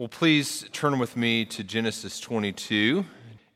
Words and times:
Well, 0.00 0.08
please 0.08 0.66
turn 0.72 0.98
with 0.98 1.14
me 1.14 1.44
to 1.44 1.62
Genesis 1.62 2.20
22. 2.20 3.04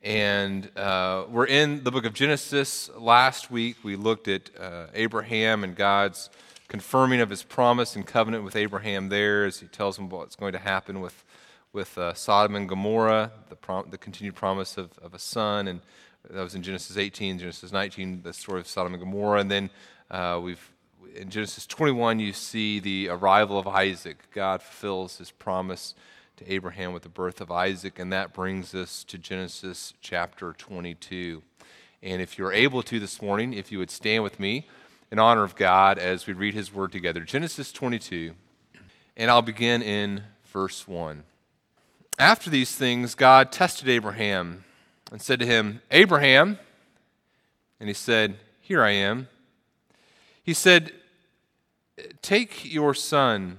And 0.02 0.70
uh, 0.76 1.24
we're 1.30 1.46
in 1.46 1.82
the 1.84 1.90
book 1.90 2.04
of 2.04 2.12
Genesis. 2.12 2.90
Last 2.98 3.50
week 3.50 3.78
we 3.82 3.96
looked 3.96 4.28
at 4.28 4.50
uh, 4.60 4.88
Abraham 4.92 5.64
and 5.64 5.74
God's 5.74 6.28
confirming 6.68 7.22
of 7.22 7.30
his 7.30 7.42
promise 7.42 7.96
and 7.96 8.06
covenant 8.06 8.44
with 8.44 8.56
Abraham 8.56 9.08
there 9.08 9.46
as 9.46 9.60
he 9.60 9.68
tells 9.68 9.98
him 9.98 10.10
what's 10.10 10.36
going 10.36 10.52
to 10.52 10.58
happen 10.58 11.00
with, 11.00 11.24
with 11.72 11.96
uh, 11.96 12.12
Sodom 12.12 12.56
and 12.56 12.68
Gomorrah, 12.68 13.32
the, 13.48 13.56
prom- 13.56 13.88
the 13.88 13.96
continued 13.96 14.34
promise 14.34 14.76
of, 14.76 14.90
of 14.98 15.14
a 15.14 15.18
son. 15.18 15.66
And 15.66 15.80
that 16.28 16.42
was 16.42 16.54
in 16.54 16.62
Genesis 16.62 16.98
18, 16.98 17.38
Genesis 17.38 17.72
19, 17.72 18.20
the 18.22 18.34
story 18.34 18.60
of 18.60 18.68
Sodom 18.68 18.92
and 18.92 19.02
Gomorrah. 19.02 19.40
And 19.40 19.50
then 19.50 19.70
uh, 20.10 20.38
we've 20.44 20.70
in 21.16 21.30
Genesis 21.30 21.64
21, 21.66 22.18
you 22.18 22.34
see 22.34 22.80
the 22.80 23.08
arrival 23.08 23.58
of 23.58 23.66
Isaac. 23.66 24.18
God 24.32 24.62
fulfills 24.62 25.16
his 25.16 25.30
promise 25.30 25.94
to 26.36 26.52
Abraham 26.52 26.92
with 26.92 27.04
the 27.04 27.08
birth 27.08 27.40
of 27.40 27.50
Isaac, 27.52 27.98
and 27.98 28.12
that 28.12 28.32
brings 28.32 28.74
us 28.74 29.04
to 29.04 29.18
Genesis 29.18 29.94
chapter 30.00 30.52
22. 30.52 31.42
And 32.02 32.20
if 32.20 32.36
you're 32.36 32.52
able 32.52 32.82
to 32.82 32.98
this 32.98 33.22
morning, 33.22 33.52
if 33.52 33.70
you 33.70 33.78
would 33.78 33.90
stand 33.90 34.24
with 34.24 34.40
me 34.40 34.66
in 35.12 35.20
honor 35.20 35.44
of 35.44 35.54
God 35.54 35.96
as 35.96 36.26
we 36.26 36.32
read 36.32 36.54
his 36.54 36.74
word 36.74 36.90
together. 36.90 37.20
Genesis 37.20 37.70
22, 37.70 38.34
and 39.16 39.30
I'll 39.30 39.42
begin 39.42 39.80
in 39.80 40.24
verse 40.46 40.88
1. 40.88 41.22
After 42.18 42.50
these 42.50 42.74
things, 42.74 43.14
God 43.14 43.52
tested 43.52 43.88
Abraham 43.88 44.64
and 45.12 45.22
said 45.22 45.38
to 45.38 45.46
him, 45.46 45.82
Abraham, 45.92 46.58
and 47.78 47.88
he 47.88 47.94
said, 47.94 48.38
Here 48.60 48.82
I 48.82 48.90
am. 48.90 49.28
He 50.42 50.52
said, 50.52 50.92
Take 52.22 52.72
your 52.72 52.92
son 52.92 53.58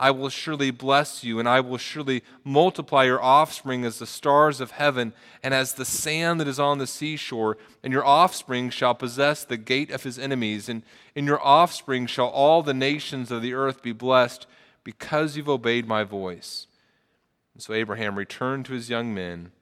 I 0.00 0.10
will 0.10 0.30
surely 0.30 0.70
bless 0.70 1.22
you, 1.22 1.38
and 1.38 1.46
I 1.46 1.60
will 1.60 1.76
surely 1.76 2.22
multiply 2.42 3.04
your 3.04 3.22
offspring 3.22 3.84
as 3.84 3.98
the 3.98 4.06
stars 4.06 4.58
of 4.58 4.70
heaven 4.70 5.12
and 5.42 5.52
as 5.52 5.74
the 5.74 5.84
sand 5.84 6.40
that 6.40 6.48
is 6.48 6.58
on 6.58 6.78
the 6.78 6.86
seashore. 6.86 7.58
And 7.84 7.92
your 7.92 8.04
offspring 8.04 8.70
shall 8.70 8.94
possess 8.94 9.44
the 9.44 9.58
gate 9.58 9.90
of 9.90 10.02
his 10.02 10.18
enemies, 10.18 10.70
and 10.70 10.84
in 11.14 11.26
your 11.26 11.40
offspring 11.46 12.06
shall 12.06 12.28
all 12.28 12.62
the 12.62 12.72
nations 12.72 13.30
of 13.30 13.42
the 13.42 13.52
earth 13.52 13.82
be 13.82 13.92
blessed, 13.92 14.46
because 14.84 15.36
you've 15.36 15.50
obeyed 15.50 15.86
my 15.86 16.02
voice. 16.02 16.66
And 17.52 17.62
so 17.62 17.74
Abraham 17.74 18.16
returned 18.16 18.64
to 18.66 18.72
his 18.72 18.88
young 18.88 19.12
men, 19.12 19.52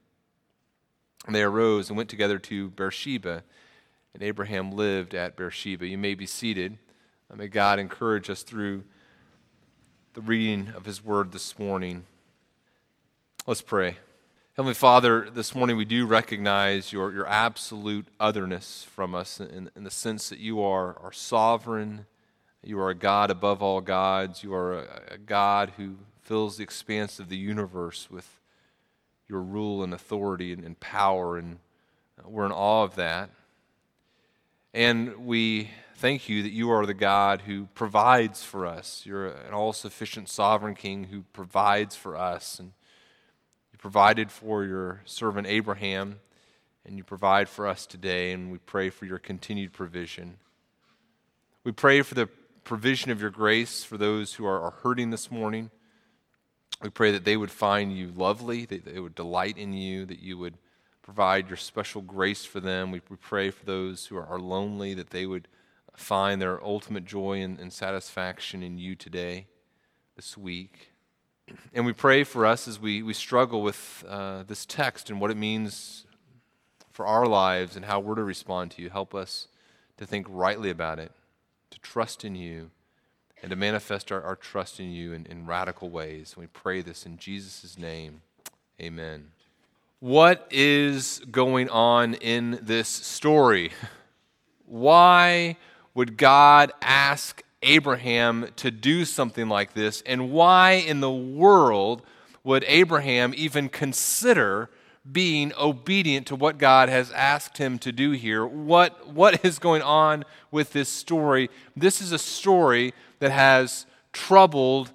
and 1.26 1.34
they 1.34 1.42
arose 1.42 1.88
and 1.88 1.96
went 1.96 2.08
together 2.08 2.38
to 2.38 2.70
Beersheba. 2.70 3.42
And 4.14 4.22
Abraham 4.22 4.70
lived 4.70 5.16
at 5.16 5.36
Beersheba. 5.36 5.88
You 5.88 5.98
may 5.98 6.14
be 6.14 6.26
seated. 6.26 6.78
May 7.34 7.48
God 7.48 7.80
encourage 7.80 8.30
us 8.30 8.44
through 8.44 8.84
the 10.18 10.22
reading 10.22 10.72
of 10.74 10.84
His 10.84 11.04
Word 11.04 11.30
this 11.30 11.60
morning. 11.60 12.02
Let's 13.46 13.62
pray. 13.62 13.98
Heavenly 14.56 14.74
Father, 14.74 15.30
this 15.30 15.54
morning 15.54 15.76
we 15.76 15.84
do 15.84 16.06
recognize 16.06 16.92
your, 16.92 17.12
your 17.12 17.28
absolute 17.28 18.04
otherness 18.18 18.84
from 18.90 19.14
us 19.14 19.38
in, 19.38 19.70
in 19.76 19.84
the 19.84 19.92
sense 19.92 20.28
that 20.30 20.40
you 20.40 20.60
are, 20.60 20.98
are 20.98 21.12
sovereign, 21.12 22.06
you 22.64 22.80
are 22.80 22.90
a 22.90 22.96
God 22.96 23.30
above 23.30 23.62
all 23.62 23.80
gods, 23.80 24.42
you 24.42 24.52
are 24.52 24.80
a, 24.80 24.88
a 25.12 25.18
God 25.18 25.74
who 25.76 25.94
fills 26.20 26.56
the 26.56 26.64
expanse 26.64 27.20
of 27.20 27.28
the 27.28 27.36
universe 27.36 28.10
with 28.10 28.40
your 29.28 29.40
rule 29.40 29.84
and 29.84 29.94
authority 29.94 30.52
and, 30.52 30.64
and 30.64 30.80
power, 30.80 31.38
and 31.38 31.58
we're 32.24 32.44
in 32.44 32.50
awe 32.50 32.82
of 32.82 32.96
that. 32.96 33.30
And 34.74 35.26
we 35.26 35.70
thank 35.98 36.28
you 36.28 36.44
that 36.44 36.52
you 36.52 36.70
are 36.70 36.86
the 36.86 36.94
God 36.94 37.40
who 37.40 37.66
provides 37.74 38.44
for 38.44 38.64
us. 38.64 39.02
You're 39.04 39.26
an 39.26 39.52
all 39.52 39.72
sufficient 39.72 40.28
sovereign 40.28 40.76
king 40.76 41.04
who 41.04 41.24
provides 41.32 41.96
for 41.96 42.16
us. 42.16 42.60
And 42.60 42.72
you 43.72 43.78
provided 43.78 44.30
for 44.30 44.64
your 44.64 45.02
servant 45.04 45.48
Abraham, 45.48 46.20
and 46.86 46.96
you 46.96 47.02
provide 47.02 47.48
for 47.48 47.66
us 47.66 47.84
today, 47.84 48.30
and 48.30 48.52
we 48.52 48.58
pray 48.58 48.90
for 48.90 49.06
your 49.06 49.18
continued 49.18 49.72
provision. 49.72 50.36
We 51.64 51.72
pray 51.72 52.02
for 52.02 52.14
the 52.14 52.28
provision 52.62 53.10
of 53.10 53.20
your 53.20 53.30
grace 53.30 53.82
for 53.82 53.98
those 53.98 54.34
who 54.34 54.46
are, 54.46 54.70
hurting 54.82 55.10
this 55.10 55.32
morning. 55.32 55.68
We 56.80 56.90
pray 56.90 57.10
that 57.10 57.24
they 57.24 57.36
would 57.36 57.50
find 57.50 57.92
you 57.92 58.12
lovely, 58.14 58.66
that 58.66 58.84
they 58.84 59.00
would 59.00 59.16
delight 59.16 59.58
in 59.58 59.72
you, 59.72 60.06
that 60.06 60.20
you 60.20 60.38
would 60.38 60.54
provide 61.02 61.48
your 61.48 61.56
special 61.56 62.02
grace 62.02 62.44
for 62.44 62.60
them. 62.60 62.92
We, 62.92 63.00
we 63.10 63.16
pray 63.16 63.50
for 63.50 63.64
those 63.64 64.06
who 64.06 64.16
are 64.16 64.38
lonely, 64.38 64.94
that 64.94 65.10
they 65.10 65.26
would 65.26 65.48
find 65.98 66.40
their 66.40 66.62
ultimate 66.64 67.04
joy 67.04 67.40
and, 67.40 67.58
and 67.58 67.72
satisfaction 67.72 68.62
in 68.62 68.78
you 68.78 68.94
today, 68.94 69.46
this 70.16 70.38
week. 70.38 70.92
And 71.72 71.84
we 71.84 71.92
pray 71.92 72.24
for 72.24 72.46
us 72.46 72.68
as 72.68 72.80
we, 72.80 73.02
we 73.02 73.14
struggle 73.14 73.62
with 73.62 74.04
uh, 74.08 74.44
this 74.44 74.64
text 74.64 75.10
and 75.10 75.20
what 75.20 75.30
it 75.30 75.36
means 75.36 76.06
for 76.92 77.06
our 77.06 77.26
lives 77.26 77.74
and 77.74 77.84
how 77.84 78.00
we're 78.00 78.14
to 78.14 78.22
respond 78.22 78.70
to 78.72 78.82
you. 78.82 78.90
Help 78.90 79.14
us 79.14 79.48
to 79.96 80.06
think 80.06 80.26
rightly 80.28 80.70
about 80.70 80.98
it, 80.98 81.12
to 81.70 81.80
trust 81.80 82.24
in 82.24 82.34
you, 82.34 82.70
and 83.42 83.50
to 83.50 83.56
manifest 83.56 84.12
our, 84.12 84.22
our 84.22 84.36
trust 84.36 84.78
in 84.78 84.92
you 84.92 85.12
in, 85.12 85.26
in 85.26 85.46
radical 85.46 85.90
ways. 85.90 86.34
And 86.34 86.42
We 86.42 86.48
pray 86.48 86.80
this 86.80 87.06
in 87.06 87.16
Jesus' 87.16 87.78
name. 87.78 88.22
Amen. 88.80 89.30
What 90.00 90.46
is 90.50 91.22
going 91.30 91.68
on 91.70 92.14
in 92.14 92.60
this 92.62 92.88
story? 92.88 93.72
Why 94.64 95.56
would 95.98 96.16
God 96.16 96.70
ask 96.80 97.42
Abraham 97.60 98.50
to 98.54 98.70
do 98.70 99.04
something 99.04 99.48
like 99.48 99.74
this? 99.74 100.00
And 100.06 100.30
why 100.30 100.74
in 100.74 101.00
the 101.00 101.10
world 101.10 102.02
would 102.44 102.64
Abraham 102.68 103.34
even 103.36 103.68
consider 103.68 104.70
being 105.10 105.52
obedient 105.58 106.28
to 106.28 106.36
what 106.36 106.56
God 106.56 106.88
has 106.88 107.10
asked 107.10 107.58
him 107.58 107.80
to 107.80 107.90
do 107.90 108.12
here? 108.12 108.46
What, 108.46 109.08
what 109.08 109.44
is 109.44 109.58
going 109.58 109.82
on 109.82 110.24
with 110.52 110.72
this 110.72 110.88
story? 110.88 111.50
This 111.76 112.00
is 112.00 112.12
a 112.12 112.18
story 112.18 112.94
that 113.18 113.32
has 113.32 113.84
troubled 114.12 114.92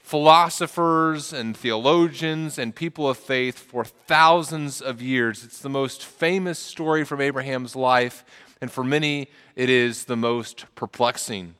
philosophers 0.00 1.32
and 1.32 1.56
theologians 1.56 2.58
and 2.58 2.74
people 2.74 3.08
of 3.08 3.16
faith 3.16 3.56
for 3.56 3.84
thousands 3.84 4.82
of 4.82 5.00
years. 5.00 5.44
It's 5.44 5.60
the 5.60 5.68
most 5.68 6.04
famous 6.04 6.58
story 6.58 7.04
from 7.04 7.20
Abraham's 7.20 7.76
life, 7.76 8.24
and 8.60 8.70
for 8.70 8.84
many, 8.84 9.28
it 9.56 9.70
is 9.70 10.04
the 10.04 10.16
most 10.16 10.66
perplexing. 10.74 11.54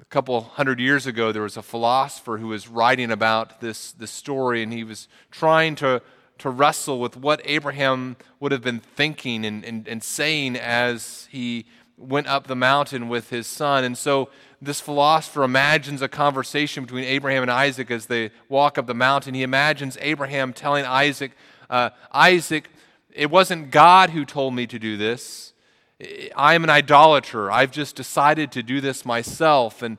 A 0.00 0.04
couple 0.06 0.40
hundred 0.40 0.80
years 0.80 1.06
ago, 1.06 1.32
there 1.32 1.42
was 1.42 1.56
a 1.56 1.62
philosopher 1.62 2.38
who 2.38 2.48
was 2.48 2.68
writing 2.68 3.10
about 3.10 3.60
this, 3.60 3.92
this 3.92 4.10
story, 4.10 4.62
and 4.62 4.72
he 4.72 4.84
was 4.84 5.08
trying 5.30 5.74
to, 5.76 6.02
to 6.38 6.50
wrestle 6.50 7.00
with 7.00 7.16
what 7.16 7.40
Abraham 7.44 8.16
would 8.38 8.52
have 8.52 8.62
been 8.62 8.80
thinking 8.80 9.44
and, 9.44 9.64
and, 9.64 9.88
and 9.88 10.02
saying 10.02 10.56
as 10.56 11.26
he 11.30 11.64
went 11.96 12.26
up 12.26 12.46
the 12.46 12.56
mountain 12.56 13.08
with 13.08 13.30
his 13.30 13.46
son. 13.46 13.82
And 13.84 13.96
so 13.96 14.28
this 14.60 14.80
philosopher 14.80 15.42
imagines 15.42 16.02
a 16.02 16.08
conversation 16.08 16.84
between 16.84 17.04
Abraham 17.04 17.42
and 17.42 17.50
Isaac 17.50 17.90
as 17.90 18.06
they 18.06 18.30
walk 18.48 18.78
up 18.78 18.86
the 18.86 18.94
mountain. 18.94 19.34
He 19.34 19.42
imagines 19.42 19.96
Abraham 20.00 20.52
telling 20.52 20.84
Isaac, 20.84 21.32
uh, 21.70 21.90
Isaac, 22.12 22.68
it 23.12 23.30
wasn't 23.30 23.70
God 23.70 24.10
who 24.10 24.24
told 24.24 24.54
me 24.54 24.66
to 24.66 24.78
do 24.78 24.96
this. 24.96 25.52
I 26.36 26.54
am 26.54 26.64
an 26.64 26.70
idolater. 26.70 27.50
I've 27.50 27.72
just 27.72 27.96
decided 27.96 28.52
to 28.52 28.62
do 28.62 28.80
this 28.80 29.04
myself. 29.04 29.82
And 29.82 29.98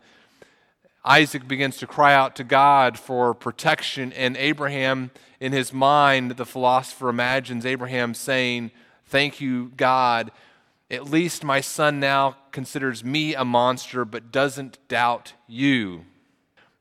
Isaac 1.03 1.47
begins 1.47 1.77
to 1.77 1.87
cry 1.87 2.13
out 2.13 2.35
to 2.37 2.43
God 2.43 2.97
for 2.97 3.33
protection. 3.33 4.13
And 4.13 4.37
Abraham, 4.37 5.11
in 5.39 5.51
his 5.51 5.73
mind, 5.73 6.31
the 6.31 6.45
philosopher 6.45 7.09
imagines 7.09 7.65
Abraham 7.65 8.13
saying, 8.13 8.71
Thank 9.05 9.41
you, 9.41 9.71
God 9.75 10.31
at 10.91 11.09
least 11.09 11.43
my 11.43 11.61
son 11.61 11.99
now 11.99 12.35
considers 12.51 13.03
me 13.03 13.35
a 13.35 13.45
monster 13.45 14.05
but 14.05 14.31
doesn't 14.31 14.79
doubt 14.87 15.33
you. 15.47 16.05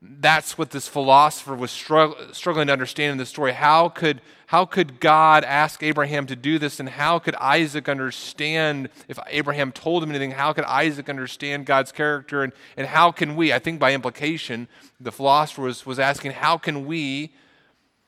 That's 0.01 0.57
what 0.57 0.71
this 0.71 0.87
philosopher 0.87 1.55
was 1.55 1.71
strugg- 1.71 2.33
struggling 2.33 2.67
to 2.67 2.73
understand 2.73 3.13
in 3.13 3.17
this 3.17 3.29
story. 3.29 3.51
How 3.51 3.89
could, 3.89 4.21
how 4.47 4.65
could 4.65 4.99
God 4.99 5.43
ask 5.43 5.83
Abraham 5.83 6.25
to 6.27 6.35
do 6.35 6.57
this? 6.57 6.79
And 6.79 6.87
how 6.87 7.19
could 7.19 7.35
Isaac 7.35 7.89
understand, 7.89 8.89
if 9.09 9.19
Abraham 9.27 9.71
told 9.71 10.01
him 10.01 10.09
anything, 10.09 10.31
how 10.31 10.53
could 10.53 10.63
Isaac 10.63 11.09
understand 11.09 11.65
God's 11.65 11.91
character? 11.91 12.43
And, 12.43 12.53
and 12.77 12.87
how 12.87 13.11
can 13.11 13.35
we, 13.35 13.51
I 13.51 13.59
think 13.59 13.79
by 13.79 13.93
implication, 13.93 14.69
the 14.99 15.11
philosopher 15.11 15.63
was, 15.63 15.85
was 15.85 15.99
asking, 15.99 16.31
how 16.31 16.57
can 16.57 16.85
we 16.85 17.33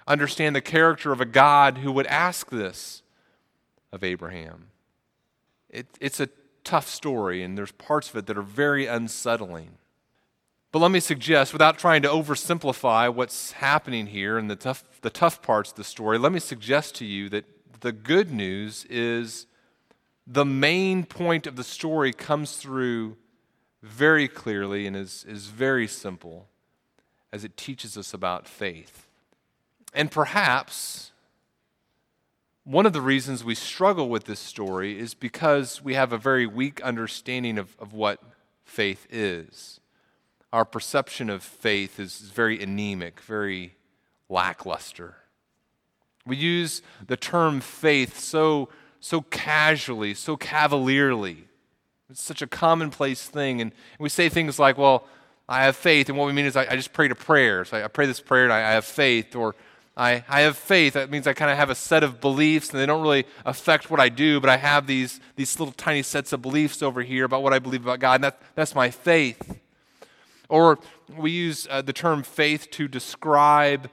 understand 0.08 0.56
the 0.56 0.62
character 0.62 1.12
of 1.12 1.20
a 1.20 1.26
God 1.26 1.80
who 1.80 1.92
would 1.92 2.08
ask 2.08 2.50
this 2.50 3.02
of 3.92 4.04
Abraham? 4.04 4.68
it, 5.72 5.88
it's 6.00 6.20
a 6.20 6.30
tough 6.64 6.88
story, 6.88 7.42
and 7.42 7.58
there's 7.58 7.72
parts 7.72 8.10
of 8.10 8.18
it 8.18 8.28
that 8.28 8.38
are 8.38 8.44
very 8.44 8.86
unsettling. 8.86 9.78
But 10.72 10.80
let 10.80 10.92
me 10.92 11.02
suggest, 11.02 11.52
without 11.52 11.78
trying 11.78 12.02
to 12.04 12.08
oversimplify 12.08 13.14
what's 13.14 13.52
happening 13.54 14.08
here 14.08 14.38
and 14.38 14.50
the 14.50 14.56
tough, 14.56 15.02
the 15.02 15.10
tough 15.10 15.42
parts 15.42 15.72
of 15.72 15.76
the 15.76 15.84
story, 15.84 16.18
let 16.18 16.32
me 16.32 16.40
suggest 16.40 16.96
to 16.96 17.06
you 17.06 17.28
that 17.30 17.46
the 17.82 17.92
good 17.92 18.32
news 18.32 18.86
is 18.90 19.48
the 20.26 20.46
main 20.46 21.04
point 21.04 21.46
of 21.46 21.58
the 21.58 21.64
story 21.64 22.14
comes 22.14 22.56
through 22.56 23.18
very 23.84 24.30
clearly 24.30 24.88
and 24.88 24.96
is, 24.96 25.26
is 25.28 25.48
very 25.48 25.88
simple 25.88 26.48
as 27.34 27.44
it 27.44 27.58
teaches 27.58 27.98
us 27.98 28.14
about 28.14 28.48
faith. 28.48 29.08
And 29.94 30.10
perhaps 30.10 31.12
one 32.64 32.86
of 32.86 32.94
the 32.94 33.02
reasons 33.02 33.44
we 33.44 33.56
struggle 33.56 34.08
with 34.08 34.24
this 34.24 34.40
story 34.40 34.98
is 34.98 35.14
because 35.14 35.84
we 35.84 35.96
have 35.96 36.14
a 36.14 36.18
very 36.18 36.46
weak 36.46 36.80
understanding 36.82 37.58
of, 37.58 37.76
of 37.78 37.92
what 37.92 38.22
faith 38.64 39.06
is. 39.10 39.81
Our 40.54 40.66
perception 40.66 41.30
of 41.30 41.44
faith 41.44 42.00
is 42.00 42.20
very 42.20 42.62
anemic, 42.62 43.20
very 43.22 43.76
lackluster. 44.30 45.16
We 46.26 46.36
use 46.36 46.82
the 47.08 47.18
term 47.18 47.62
faith 47.62 48.20
so, 48.20 48.70
so 49.00 49.22
casually, 49.22 50.14
so 50.14 50.38
cavalierly. 50.38 51.46
It's 52.10 52.22
such 52.22 52.42
a 52.42 52.48
commonplace 52.48 53.28
thing. 53.28 53.62
And 53.62 53.72
we 53.98 54.10
say 54.10 54.28
things 54.30 54.60
like, 54.60 54.78
well, 54.78 55.08
I 55.48 55.64
have 55.64 55.76
faith. 55.76 56.10
And 56.10 56.18
what 56.18 56.28
we 56.28 56.34
mean 56.34 56.46
is 56.46 56.56
I, 56.56 56.68
I 56.70 56.76
just 56.76 56.94
prayed 56.94 57.12
a 57.12 57.16
prayer. 57.16 57.64
So 57.66 57.78
I, 57.78 57.86
I 57.86 57.88
pray 57.88 58.06
this 58.06 58.20
prayer 58.20 58.44
and 58.44 58.54
I, 58.54 58.58
I 58.58 58.72
have 58.72 58.86
faith. 58.86 59.36
Or 59.36 59.56
I, 59.96 60.24
I 60.28 60.42
have 60.42 60.58
faith. 60.58 60.94
That 60.94 61.10
means 61.10 61.28
I 61.28 61.34
kind 61.34 61.52
of 61.52 61.58
have 61.58 61.70
a 61.70 61.76
set 61.76 62.04
of 62.04 62.22
beliefs, 62.22 62.72
and 62.72 62.80
they 62.80 62.86
don't 62.86 63.02
really 63.02 63.26
affect 63.46 63.90
what 63.90 64.00
I 64.00 64.10
do, 64.10 64.40
but 64.40 64.50
I 64.50 64.58
have 64.58 64.88
these, 64.88 65.20
these 65.36 65.60
little 65.60 65.74
tiny 65.74 66.02
sets 66.02 66.32
of 66.34 66.42
beliefs 66.42 66.82
over 66.82 67.02
here 67.02 67.26
about 67.26 67.44
what 67.44 67.54
I 67.54 67.60
believe 67.60 67.84
about 67.84 68.00
God, 68.00 68.16
and 68.16 68.24
that, 68.24 68.42
that's 68.56 68.74
my 68.74 68.90
faith. 68.90 69.60
Or 70.52 70.80
we 71.18 71.32
use 71.32 71.66
uh, 71.72 71.82
the 71.82 71.94
term 71.94 72.24
faith 72.24 72.70
to 72.72 72.90
describe 72.90 73.90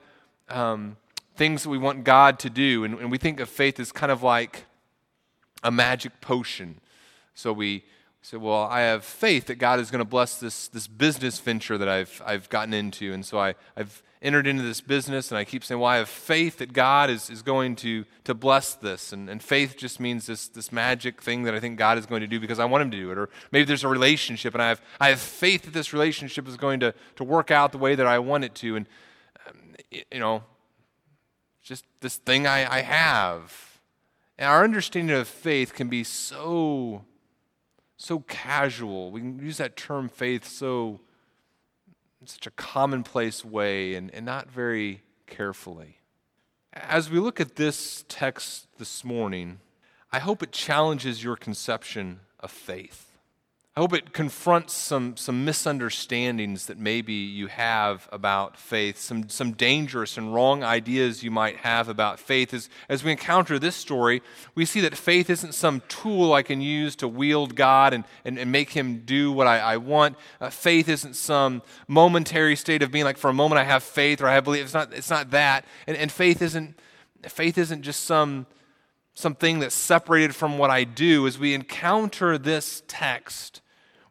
um, 0.49 0.97
things 1.37 1.63
that 1.63 1.71
we 1.71 1.79
want 1.79 2.03
God 2.03 2.41
to 2.41 2.51
do, 2.51 2.83
and, 2.83 2.99
and 2.99 3.13
we 3.13 3.17
think 3.17 3.39
of 3.39 3.49
faith 3.49 3.79
as 3.79 3.93
kind 3.93 4.11
of 4.11 4.25
like 4.25 4.65
a 5.63 5.71
magic 5.71 6.21
potion. 6.21 6.81
So 7.35 7.53
we 7.53 7.85
say, 8.23 8.39
well, 8.39 8.65
I 8.65 8.81
have 8.81 9.05
faith 9.05 9.47
that 9.47 9.55
God 9.55 9.79
is 9.79 9.93
going 9.93 10.01
to 10.01 10.05
bless 10.05 10.41
this, 10.41 10.67
this 10.67 10.89
business 10.89 11.39
venture 11.39 11.79
that 11.79 11.89
I've, 11.89 12.21
I've 12.27 12.49
gotten 12.49 12.75
into, 12.75 13.13
and 13.13 13.25
so 13.25 13.39
I, 13.39 13.55
I've 13.77 14.03
entered 14.21 14.47
into 14.47 14.63
this 14.63 14.81
business 14.81 15.31
and 15.31 15.39
I 15.39 15.45
keep 15.45 15.63
saying, 15.65 15.81
well, 15.81 15.91
I 15.91 15.97
have 15.99 16.09
faith 16.09 16.59
that 16.59 16.73
God 16.73 17.11
is, 17.11 17.31
is 17.31 17.43
going 17.43 17.77
to, 17.77 18.05
to 18.25 18.35
bless 18.35 18.75
this. 18.75 19.13
And, 19.13 19.31
and 19.31 19.43
faith 19.43 19.77
just 19.77 20.01
means 20.01 20.27
this, 20.27 20.49
this 20.49 20.73
magic 20.73 21.23
thing 21.23 21.45
that 21.45 21.55
I 21.55 21.61
think 21.61 21.79
God 21.79 21.99
is 21.99 22.07
going 22.07 22.21
to 22.21 22.27
do 22.27 22.41
because 22.41 22.59
I 22.59 22.65
want 22.65 22.83
him 22.83 22.91
to 22.91 22.97
do 22.97 23.11
it. 23.11 23.19
Or 23.19 23.29
maybe 23.53 23.65
there's 23.65 23.85
a 23.85 23.89
relationship 23.89 24.55
and 24.55 24.63
I 24.63 24.69
have, 24.69 24.81
I 25.01 25.11
have 25.11 25.21
faith 25.21 25.63
that 25.63 25.73
this 25.73 25.93
relationship 25.93 26.49
is 26.49 26.57
going 26.57 26.81
to, 26.81 26.95
to 27.17 27.25
work 27.25 27.51
out 27.51 27.73
the 27.73 27.79
way 27.79 27.95
that 27.95 28.07
I 28.07 28.19
want 28.19 28.45
it 28.45 28.55
to. 28.57 28.77
And, 28.77 28.87
um, 29.47 29.55
you 30.11 30.19
know, 30.19 30.43
just 31.63 31.85
this 32.01 32.17
thing 32.17 32.47
I, 32.47 32.79
I 32.79 32.81
have. 32.81 33.81
And 34.37 34.49
our 34.49 34.65
understanding 34.65 35.17
of 35.17 35.29
faith 35.29 35.75
can 35.75 35.89
be 35.89 36.03
so, 36.03 37.05
so 37.97 38.21
casual. 38.21 39.11
We 39.11 39.21
can 39.21 39.39
use 39.39 39.59
that 39.59 39.77
term 39.77 40.09
faith 40.09 40.47
so 40.47 41.01
such 42.29 42.47
a 42.47 42.51
commonplace 42.51 43.45
way 43.45 43.95
and, 43.95 44.13
and 44.15 44.25
not 44.25 44.51
very 44.51 45.03
carefully. 45.27 45.99
As 46.73 47.11
we 47.11 47.19
look 47.19 47.41
at 47.41 47.57
this 47.57 48.05
text 48.09 48.69
this 48.79 49.05
morning, 49.05 49.61
I 50.13 50.19
hope 50.19 50.43
it 50.43 50.53
challenges 50.53 51.25
your 51.25 51.37
conception 51.37 52.21
of 52.41 52.51
faith. 52.51 53.08
I 53.79 53.81
hope 53.81 53.93
it 53.93 54.13
confronts 54.13 54.75
some, 54.75 55.17
some 55.17 55.45
misunderstandings 55.45 56.67
that 56.67 56.79
maybe 56.79 57.13
you 57.13 57.47
have 57.47 58.09
about 58.11 58.57
faith, 58.57 58.99
some, 58.99 59.29
some 59.29 59.53
dangerous 59.53 60.19
and 60.19 60.35
wrong 60.35 60.65
ideas 60.65 61.23
you 61.23 61.31
might 61.31 61.59
have 61.59 61.89
about 61.89 62.19
faith. 62.19 62.53
As, 62.53 62.69
as 62.89 63.05
we 63.05 63.13
encounter 63.13 63.57
this 63.57 63.77
story, 63.77 64.21
we 64.57 64.65
see 64.65 64.81
that 64.81 64.97
faith 64.97 65.31
isn't 65.31 65.55
some 65.55 65.83
tool 65.87 66.33
I 66.33 66.43
can 66.43 66.61
use 66.61 66.97
to 66.97 67.07
wield 67.07 67.55
God 67.55 67.95
and, 67.95 68.03
and, 68.25 68.37
and 68.37 68.51
make 68.51 68.71
Him 68.71 69.03
do 69.05 69.31
what 69.31 69.47
I, 69.47 69.61
I 69.61 69.77
want. 69.77 70.17
Uh, 70.41 70.51
faith 70.51 70.89
isn't 70.89 71.15
some 71.15 71.63
momentary 71.87 72.57
state 72.57 72.83
of 72.83 72.91
being 72.91 73.05
like, 73.05 73.17
for 73.17 73.31
a 73.31 73.33
moment 73.33 73.61
I 73.61 73.65
have 73.65 73.85
faith 73.85 74.21
or 74.21 74.27
I 74.27 74.35
have 74.35 74.43
belief. 74.43 74.65
It's 74.65 74.75
not, 74.75 74.93
it's 74.93 75.09
not 75.09 75.31
that. 75.31 75.65
And, 75.87 75.97
and 75.97 76.11
faith, 76.11 76.43
isn't, 76.43 76.77
faith 77.29 77.57
isn't 77.57 77.83
just 77.83 78.03
some 78.03 78.47
something 79.15 79.59
that's 79.59 79.75
separated 79.75 80.35
from 80.35 80.59
what 80.59 80.71
I 80.71 80.85
do. 80.85 81.27
As 81.27 81.39
we 81.41 81.53
encounter 81.53 82.39
this 82.39 82.85
text, 82.87 83.61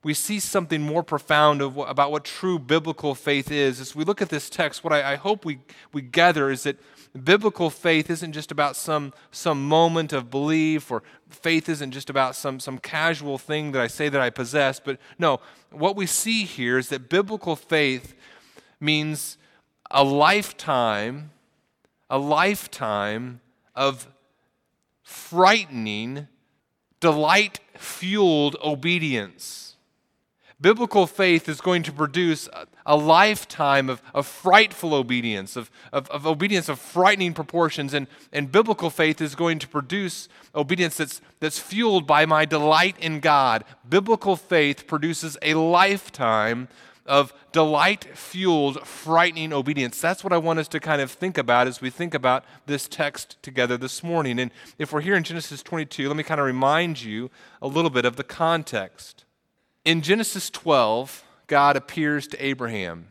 we 0.04 0.14
see 0.14 0.40
something 0.40 0.82
more 0.82 1.04
profound 1.04 1.62
of, 1.62 1.78
about 1.78 2.12
what 2.12 2.24
true 2.24 2.60
biblical 2.60 3.16
faith 3.16 3.52
is. 3.52 3.80
As 3.80 3.96
we 3.96 4.04
look 4.04 4.22
at 4.22 4.30
this 4.30 4.50
text, 4.50 4.84
what 4.84 4.94
I, 4.94 5.14
I 5.14 5.16
hope 5.16 5.44
we, 5.44 5.60
we 5.92 6.02
gather 6.02 6.52
is 6.52 6.64
that 6.64 6.78
biblical 7.24 7.70
faith 7.70 8.10
isn't 8.10 8.34
just 8.34 8.52
about 8.52 8.76
some, 8.76 9.14
some 9.32 9.68
moment 9.68 10.14
of 10.14 10.30
belief, 10.30 10.92
or 10.92 11.04
faith 11.30 11.68
isn't 11.68 11.92
just 11.92 12.10
about 12.10 12.36
some, 12.36 12.60
some 12.60 12.78
casual 12.78 13.38
thing 13.38 13.72
that 13.72 13.82
I 13.82 13.88
say 13.88 14.10
that 14.10 14.22
I 14.22 14.30
possess. 14.30 14.80
But 14.80 15.00
no, 15.18 15.40
what 15.72 15.96
we 15.96 16.06
see 16.06 16.44
here 16.44 16.78
is 16.78 16.90
that 16.90 17.10
biblical 17.10 17.56
faith 17.56 18.14
means 18.80 19.38
a 19.90 20.04
lifetime, 20.04 21.32
a 22.10 22.20
lifetime 22.20 23.42
of 23.76 24.08
frightening, 25.02 26.28
delight 27.00 27.60
fueled 27.76 28.56
obedience 28.64 29.77
Biblical 30.60 31.06
faith 31.06 31.48
is 31.48 31.62
going 31.62 31.84
to 31.84 31.92
produce 31.92 32.50
a, 32.84 32.96
lifetime 32.96 33.92
of, 33.92 34.02
of 34.16 34.26
frightful 34.26 34.96
obedience, 34.96 35.56
of, 35.56 35.70
of, 35.94 36.10
of, 36.10 36.26
obedience 36.26 36.68
of 36.68 36.80
frightening 36.80 37.36
proportions. 37.36 37.94
And, 37.94 38.08
and 38.34 38.52
biblical 38.52 38.90
faith 38.90 39.22
is 39.22 39.36
going 39.36 39.60
to 39.60 39.68
produce 39.68 40.28
obedience 40.56 40.98
that's, 40.98 41.22
that's 41.40 41.60
fueled 41.60 42.08
by 42.08 42.26
my 42.26 42.46
delight 42.46 42.96
in 43.00 43.20
God. 43.20 43.66
Biblical 43.88 44.36
faith 44.36 44.88
produces 44.88 45.38
a 45.44 45.54
lifetime 45.54 46.70
of 47.06 47.34
delight 47.52 48.18
fueled, 48.18 48.86
frightening 48.86 49.54
obedience. 49.54 50.02
That's 50.02 50.24
what 50.24 50.34
I 50.34 50.38
want 50.40 50.58
us 50.58 50.68
to 50.70 50.80
kind 50.80 51.02
of 51.02 51.12
think 51.12 51.38
about 51.38 51.68
as 51.68 51.82
we 51.82 51.92
think 51.92 52.16
about 52.16 52.44
this 52.66 52.88
text 52.88 53.42
together 53.44 53.78
this 53.78 54.04
morning. 54.04 54.40
And 54.40 54.50
if 54.80 54.92
we're 54.92 55.02
here 55.02 55.16
in 55.16 55.24
Genesis 55.24 55.62
22, 55.62 56.08
let 56.08 56.18
me 56.18 56.24
kind 56.24 56.40
of 56.40 56.48
remind 56.48 57.04
you 57.04 57.30
a 57.62 57.68
little 57.68 57.92
bit 57.92 58.06
of 58.06 58.16
the 58.16 58.24
context. 58.24 59.24
In 59.88 60.02
Genesis 60.02 60.50
12, 60.50 61.24
God 61.48 61.78
appears 61.78 62.28
to 62.28 62.46
Abraham 62.46 63.08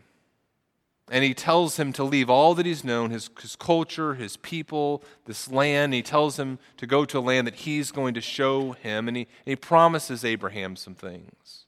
and 1.11 1.25
he 1.25 1.33
tells 1.33 1.79
him 1.79 1.91
to 1.95 2.05
leave 2.05 2.29
all 2.29 2.55
that 2.55 2.67
he's 2.67 2.85
known 2.85 3.13
his, 3.13 3.31
his 3.41 3.57
culture, 3.57 4.13
his 4.13 4.37
people, 4.37 5.03
this 5.25 5.51
land. 5.51 5.95
He 5.95 6.03
tells 6.03 6.39
him 6.39 6.59
to 6.77 6.87
go 6.87 7.07
to 7.07 7.19
a 7.19 7.21
land 7.21 7.47
that 7.47 7.55
he's 7.55 7.91
going 7.91 8.13
to 8.13 8.21
show 8.21 8.73
him, 8.73 9.09
and 9.09 9.17
he, 9.17 9.23
and 9.23 9.53
he 9.53 9.57
promises 9.57 10.23
Abraham 10.23 10.77
some 10.77 10.95
things. 10.95 11.65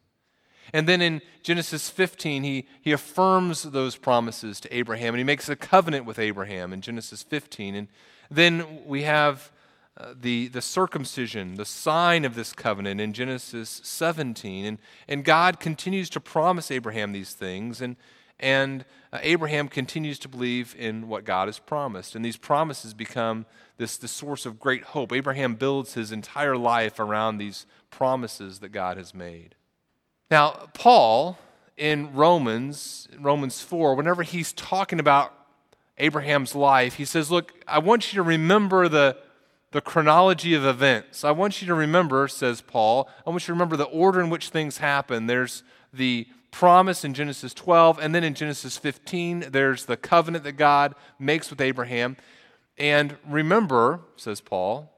And 0.75 0.87
then 0.87 1.01
in 1.01 1.23
Genesis 1.43 1.89
15, 1.89 2.43
he, 2.43 2.69
he 2.83 2.93
affirms 2.93 3.63
those 3.63 3.97
promises 3.97 4.61
to 4.61 4.77
Abraham, 4.77 5.15
and 5.15 5.19
he 5.21 5.25
makes 5.25 5.49
a 5.49 5.57
covenant 5.57 6.05
with 6.05 6.19
Abraham 6.19 6.71
in 6.71 6.83
Genesis 6.83 7.23
15. 7.23 7.75
And 7.77 7.89
then 8.31 8.85
we 8.85 9.05
have 9.05 9.53
the, 10.15 10.49
the 10.49 10.63
circumcision, 10.63 11.55
the 11.57 11.65
sign 11.65 12.25
of 12.25 12.35
this 12.35 12.53
covenant 12.53 13.01
in 13.01 13.13
Genesis 13.13 13.81
17. 13.85 14.65
And, 14.65 14.79
and 15.09 15.25
God 15.25 15.61
continues 15.61 16.09
to 16.11 16.21
promise 16.21 16.71
Abraham 16.71 17.13
these 17.13 17.33
things, 17.33 17.81
and, 17.81 17.97
and 18.39 18.85
uh, 19.13 19.19
Abraham 19.23 19.69
continues 19.69 20.19
to 20.21 20.29
believe 20.29 20.75
in 20.79 21.09
what 21.09 21.25
God 21.25 21.49
has 21.49 21.59
promised. 21.59 22.15
And 22.15 22.25
these 22.25 22.37
promises 22.37 22.95
become 22.95 23.47
this, 23.77 23.97
this 23.97 24.13
source 24.13 24.47
of 24.47 24.61
great 24.61 24.85
hope. 24.85 25.13
Abraham 25.13 25.55
builds 25.55 25.95
his 25.95 26.13
entire 26.13 26.57
life 26.57 27.01
around 27.01 27.39
these 27.39 27.67
promises 27.91 28.61
that 28.61 28.71
God 28.71 28.97
has 28.97 29.15
made. 29.15 29.55
Now, 30.31 30.69
Paul 30.75 31.39
in 31.77 32.13
Romans, 32.15 33.09
Romans 33.19 33.63
4, 33.63 33.95
whenever 33.95 34.23
he's 34.23 34.53
talking 34.53 35.01
about 35.01 35.33
Abraham's 35.97 36.55
life, 36.55 36.95
he 36.95 37.05
says, 37.05 37.31
Look, 37.31 37.53
I 37.67 37.79
want 37.79 38.13
you 38.13 38.19
to 38.19 38.23
remember 38.23 38.89
the 38.89 39.17
the 39.71 39.81
chronology 39.81 40.55
of 40.55 40.65
events. 40.65 41.25
I 41.25 41.31
want 41.31 41.61
you 41.61 41.69
to 41.69 41.75
remember, 41.75 42.27
says 42.29 42.61
Paul, 42.61 43.09
I 43.27 43.31
want 43.31 43.43
you 43.43 43.47
to 43.47 43.53
remember 43.53 43.77
the 43.77 43.85
order 43.85 44.21
in 44.21 44.31
which 44.31 44.49
things 44.49 44.79
happen. 44.79 45.27
There's 45.27 45.63
the 45.93 46.27
promise 46.51 47.05
in 47.05 47.15
Genesis 47.15 47.53
12, 47.53 47.99
and 47.99 48.15
then 48.15 48.25
in 48.25 48.35
Genesis 48.35 48.79
15, 48.79 49.47
there's 49.51 49.85
the 49.85 49.97
covenant 49.97 50.45
that 50.45 50.53
God 50.53 50.95
makes 51.19 51.51
with 51.51 51.61
Abraham. 51.61 52.17
And 52.79 53.17
remember, 53.29 54.01
says 54.17 54.41
Paul, 54.41 54.93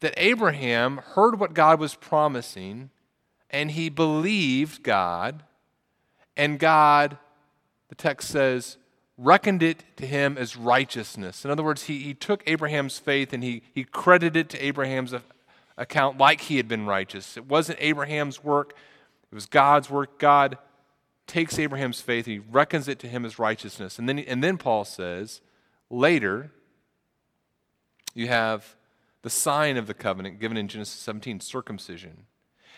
that 0.00 0.14
Abraham 0.16 0.98
heard 0.98 1.40
what 1.40 1.54
God 1.54 1.80
was 1.80 1.94
promising, 1.94 2.90
and 3.50 3.72
he 3.72 3.88
believed 3.88 4.82
God, 4.82 5.42
and 6.36 6.58
God, 6.58 7.18
the 7.88 7.94
text 7.96 8.28
says, 8.28 8.76
reckoned 9.20 9.62
it 9.62 9.84
to 9.96 10.06
him 10.06 10.38
as 10.38 10.56
righteousness. 10.56 11.44
In 11.44 11.50
other 11.50 11.62
words, 11.62 11.84
he, 11.84 11.98
he 11.98 12.14
took 12.14 12.42
Abraham's 12.46 12.98
faith 12.98 13.32
and 13.32 13.44
he, 13.44 13.62
he 13.74 13.84
credited 13.84 14.36
it 14.36 14.48
to 14.50 14.64
Abraham's 14.64 15.14
account 15.76 16.18
like 16.18 16.42
he 16.42 16.56
had 16.56 16.68
been 16.68 16.86
righteous. 16.86 17.36
It 17.36 17.46
wasn't 17.46 17.78
Abraham's 17.80 18.42
work, 18.42 18.74
it 19.30 19.34
was 19.34 19.46
God's 19.46 19.90
work. 19.90 20.18
God 20.18 20.58
takes 21.26 21.58
Abraham's 21.58 22.00
faith, 22.00 22.26
and 22.26 22.32
he 22.32 22.38
reckons 22.50 22.88
it 22.88 22.98
to 22.98 23.06
him 23.06 23.24
as 23.24 23.38
righteousness. 23.38 23.98
And 23.98 24.08
then, 24.08 24.18
and 24.18 24.42
then 24.42 24.58
Paul 24.58 24.84
says, 24.84 25.40
later, 25.88 26.50
you 28.14 28.26
have 28.26 28.74
the 29.22 29.30
sign 29.30 29.76
of 29.76 29.86
the 29.86 29.94
covenant 29.94 30.40
given 30.40 30.56
in 30.56 30.66
Genesis 30.66 30.98
17, 30.98 31.40
circumcision. 31.40 32.24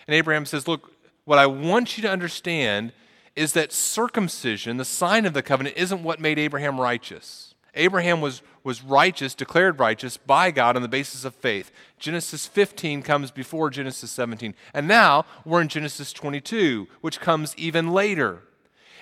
And 0.07 0.15
Abraham 0.15 0.45
says, 0.45 0.69
Look, 0.69 0.93
what 1.25 1.39
I 1.39 1.47
want 1.47 1.97
you 1.97 2.03
to 2.03 2.11
understand 2.11 2.93
is 3.35 3.53
that 3.55 3.73
circumcision, 3.73 4.77
the 4.77 4.85
sign 4.85 5.27
of 5.27 5.33
the 5.33 5.43
covenant, 5.43 5.77
isn't 5.77 6.03
what 6.03 6.21
made 6.21 6.39
Abraham 6.39 6.81
righteous. 6.81 7.55
Abraham 7.75 8.21
was, 8.21 8.43
was 8.63 8.83
righteous, 8.83 9.35
declared 9.35 9.81
righteous 9.81 10.19
by 10.19 10.51
God 10.51 10.77
on 10.77 10.83
the 10.83 10.89
basis 10.89 11.25
of 11.25 11.35
faith. 11.35 11.71
Genesis 11.99 12.47
15 12.47 13.03
comes 13.03 13.31
before 13.31 13.71
Genesis 13.71 14.11
17. 14.11 14.55
And 14.75 14.87
now 14.87 15.25
we're 15.45 15.63
in 15.63 15.69
Genesis 15.69 16.13
22, 16.13 16.89
which 17.01 17.21
comes 17.21 17.57
even 17.57 17.93
later. 17.93 18.43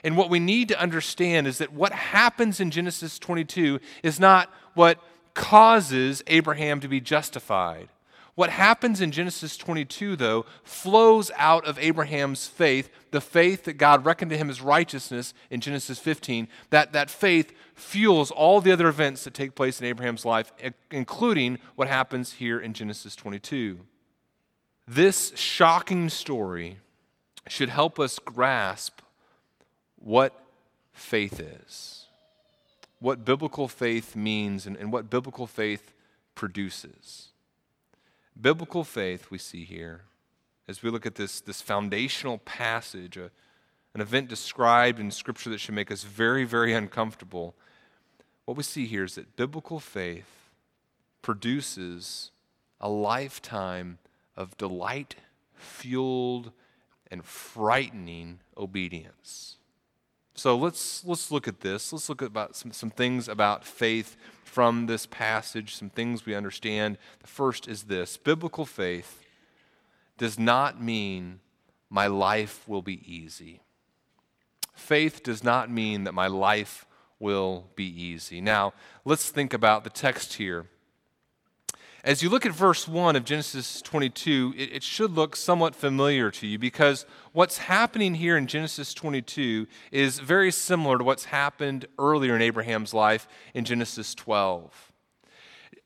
And 0.04 0.16
what 0.16 0.30
we 0.30 0.38
need 0.38 0.68
to 0.68 0.80
understand 0.80 1.46
is 1.46 1.58
that 1.58 1.72
what 1.72 1.92
happens 1.92 2.60
in 2.60 2.70
Genesis 2.70 3.18
22 3.18 3.80
is 4.02 4.20
not 4.20 4.52
what 4.74 5.02
causes 5.34 6.22
Abraham 6.28 6.80
to 6.80 6.88
be 6.88 7.00
justified. 7.00 7.88
What 8.40 8.48
happens 8.48 9.02
in 9.02 9.10
Genesis 9.10 9.58
22, 9.58 10.16
though, 10.16 10.46
flows 10.64 11.30
out 11.36 11.66
of 11.66 11.78
Abraham's 11.78 12.46
faith, 12.46 12.88
the 13.10 13.20
faith 13.20 13.64
that 13.64 13.74
God 13.74 14.06
reckoned 14.06 14.30
to 14.30 14.36
him 14.38 14.48
as 14.48 14.62
righteousness 14.62 15.34
in 15.50 15.60
Genesis 15.60 15.98
15. 15.98 16.48
That, 16.70 16.94
that 16.94 17.10
faith 17.10 17.52
fuels 17.74 18.30
all 18.30 18.62
the 18.62 18.72
other 18.72 18.88
events 18.88 19.24
that 19.24 19.34
take 19.34 19.54
place 19.54 19.78
in 19.78 19.86
Abraham's 19.86 20.24
life, 20.24 20.54
including 20.90 21.58
what 21.76 21.86
happens 21.86 22.32
here 22.32 22.58
in 22.58 22.72
Genesis 22.72 23.14
22. 23.14 23.80
This 24.88 25.36
shocking 25.36 26.08
story 26.08 26.78
should 27.46 27.68
help 27.68 28.00
us 28.00 28.18
grasp 28.18 29.02
what 29.96 30.32
faith 30.94 31.40
is, 31.40 32.06
what 33.00 33.22
biblical 33.22 33.68
faith 33.68 34.16
means, 34.16 34.66
and, 34.66 34.78
and 34.78 34.90
what 34.90 35.10
biblical 35.10 35.46
faith 35.46 35.92
produces. 36.34 37.29
Biblical 38.38 38.84
faith, 38.84 39.30
we 39.30 39.38
see 39.38 39.64
here, 39.64 40.02
as 40.68 40.82
we 40.82 40.90
look 40.90 41.06
at 41.06 41.14
this, 41.14 41.40
this 41.40 41.62
foundational 41.62 42.38
passage, 42.38 43.16
a, 43.16 43.30
an 43.94 44.00
event 44.00 44.28
described 44.28 45.00
in 45.00 45.10
Scripture 45.10 45.50
that 45.50 45.60
should 45.60 45.74
make 45.74 45.90
us 45.90 46.04
very, 46.04 46.44
very 46.44 46.72
uncomfortable. 46.72 47.54
What 48.44 48.56
we 48.56 48.62
see 48.62 48.86
here 48.86 49.04
is 49.04 49.14
that 49.16 49.36
biblical 49.36 49.80
faith 49.80 50.50
produces 51.22 52.30
a 52.80 52.88
lifetime 52.88 53.98
of 54.36 54.56
delight 54.56 55.16
fueled 55.54 56.52
and 57.10 57.24
frightening 57.24 58.40
obedience. 58.56 59.56
So 60.40 60.56
let's, 60.56 61.04
let's 61.04 61.30
look 61.30 61.46
at 61.48 61.60
this. 61.60 61.92
Let's 61.92 62.08
look 62.08 62.22
at 62.22 62.28
about 62.28 62.56
some, 62.56 62.72
some 62.72 62.88
things 62.88 63.28
about 63.28 63.62
faith 63.62 64.16
from 64.42 64.86
this 64.86 65.04
passage, 65.04 65.74
some 65.76 65.90
things 65.90 66.24
we 66.24 66.34
understand. 66.34 66.96
The 67.20 67.26
first 67.26 67.68
is 67.68 67.82
this 67.82 68.16
biblical 68.16 68.64
faith 68.64 69.22
does 70.16 70.38
not 70.38 70.80
mean 70.80 71.40
my 71.90 72.06
life 72.06 72.66
will 72.66 72.80
be 72.80 73.02
easy. 73.06 73.60
Faith 74.72 75.22
does 75.22 75.44
not 75.44 75.70
mean 75.70 76.04
that 76.04 76.14
my 76.14 76.28
life 76.28 76.86
will 77.18 77.66
be 77.76 77.84
easy. 77.84 78.40
Now, 78.40 78.72
let's 79.04 79.28
think 79.28 79.52
about 79.52 79.84
the 79.84 79.90
text 79.90 80.32
here. 80.32 80.64
As 82.02 82.22
you 82.22 82.30
look 82.30 82.46
at 82.46 82.52
verse 82.52 82.88
1 82.88 83.14
of 83.14 83.24
Genesis 83.24 83.82
22, 83.82 84.54
it, 84.56 84.72
it, 84.72 84.82
should 84.82 85.10
look 85.12 85.36
somewhat 85.36 85.74
familiar 85.74 86.30
to 86.30 86.46
you 86.46 86.58
because 86.58 87.04
what's 87.32 87.58
happening 87.58 88.14
here 88.14 88.38
in 88.38 88.46
Genesis 88.46 88.94
22 88.94 89.66
is 89.92 90.18
very 90.18 90.50
similar 90.50 90.96
to 90.96 91.04
what's 91.04 91.26
happened 91.26 91.84
earlier 91.98 92.34
in 92.34 92.40
Abraham's 92.40 92.94
life 92.94 93.28
in 93.52 93.66
Genesis 93.66 94.14
12. 94.14 94.89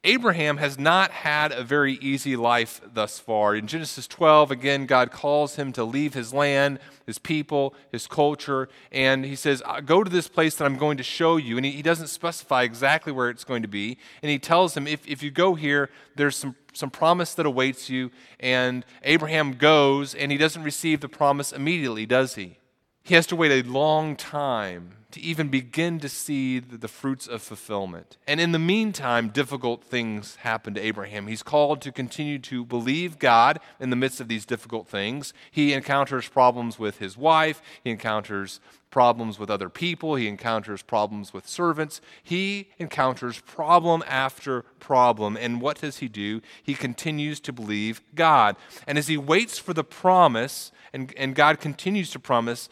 Abraham 0.06 0.58
has 0.58 0.78
not 0.78 1.10
had 1.10 1.50
a 1.50 1.64
very 1.64 1.94
easy 1.94 2.36
life 2.36 2.78
thus 2.92 3.18
far. 3.18 3.56
In 3.56 3.66
Genesis 3.66 4.06
12, 4.06 4.50
again, 4.50 4.84
God 4.84 5.10
calls 5.10 5.56
him 5.56 5.72
to 5.72 5.82
leave 5.82 6.12
his 6.12 6.34
land, 6.34 6.78
his 7.06 7.18
people, 7.18 7.74
his 7.90 8.06
culture, 8.06 8.68
and 8.92 9.24
he 9.24 9.34
says, 9.34 9.62
Go 9.86 10.04
to 10.04 10.10
this 10.10 10.28
place 10.28 10.56
that 10.56 10.66
I'm 10.66 10.76
going 10.76 10.98
to 10.98 11.02
show 11.02 11.38
you. 11.38 11.56
And 11.56 11.64
he, 11.64 11.72
he 11.72 11.82
doesn't 11.82 12.08
specify 12.08 12.64
exactly 12.64 13.12
where 13.12 13.30
it's 13.30 13.44
going 13.44 13.62
to 13.62 13.68
be. 13.68 13.96
And 14.22 14.30
he 14.30 14.38
tells 14.38 14.76
him, 14.76 14.86
If, 14.86 15.08
if 15.08 15.22
you 15.22 15.30
go 15.30 15.54
here, 15.54 15.88
there's 16.16 16.36
some, 16.36 16.54
some 16.74 16.90
promise 16.90 17.32
that 17.34 17.46
awaits 17.46 17.88
you. 17.88 18.10
And 18.38 18.84
Abraham 19.04 19.54
goes, 19.54 20.14
and 20.14 20.30
he 20.30 20.36
doesn't 20.36 20.62
receive 20.62 21.00
the 21.00 21.08
promise 21.08 21.50
immediately, 21.50 22.04
does 22.04 22.34
he? 22.34 22.58
He 23.02 23.14
has 23.14 23.26
to 23.28 23.36
wait 23.36 23.52
a 23.52 23.66
long 23.66 24.16
time 24.16 25.03
to 25.14 25.20
even 25.20 25.46
begin 25.48 26.00
to 26.00 26.08
see 26.08 26.58
the 26.58 26.88
fruits 26.88 27.28
of 27.28 27.40
fulfillment. 27.40 28.16
And 28.26 28.40
in 28.40 28.50
the 28.50 28.58
meantime, 28.58 29.28
difficult 29.28 29.84
things 29.84 30.36
happen 30.36 30.74
to 30.74 30.80
Abraham. 30.80 31.28
He's 31.28 31.44
called 31.44 31.80
to 31.82 31.92
continue 31.92 32.40
to 32.40 32.64
believe 32.64 33.20
God 33.20 33.60
in 33.78 33.90
the 33.90 33.96
midst 33.96 34.20
of 34.20 34.26
these 34.26 34.44
difficult 34.44 34.88
things. 34.88 35.32
He 35.52 35.72
encounters 35.72 36.28
problems 36.28 36.80
with 36.80 36.98
his 36.98 37.16
wife, 37.16 37.62
he 37.84 37.90
encounters 37.90 38.58
problems 38.90 39.40
with 39.40 39.50
other 39.50 39.68
people, 39.68 40.16
he 40.16 40.28
encounters 40.28 40.82
problems 40.82 41.32
with 41.32 41.48
servants. 41.48 42.00
He 42.22 42.68
encounters 42.78 43.40
problem 43.40 44.04
after 44.06 44.62
problem. 44.78 45.36
And 45.36 45.60
what 45.60 45.80
does 45.80 45.98
he 45.98 46.06
do? 46.08 46.40
He 46.62 46.74
continues 46.74 47.40
to 47.40 47.52
believe 47.52 48.02
God. 48.14 48.54
And 48.86 48.96
as 48.96 49.08
he 49.08 49.16
waits 49.16 49.58
for 49.58 49.74
the 49.74 49.82
promise, 49.82 50.70
and, 50.92 51.12
and 51.16 51.34
God 51.34 51.58
continues 51.58 52.10
to 52.10 52.20
promise, 52.20 52.68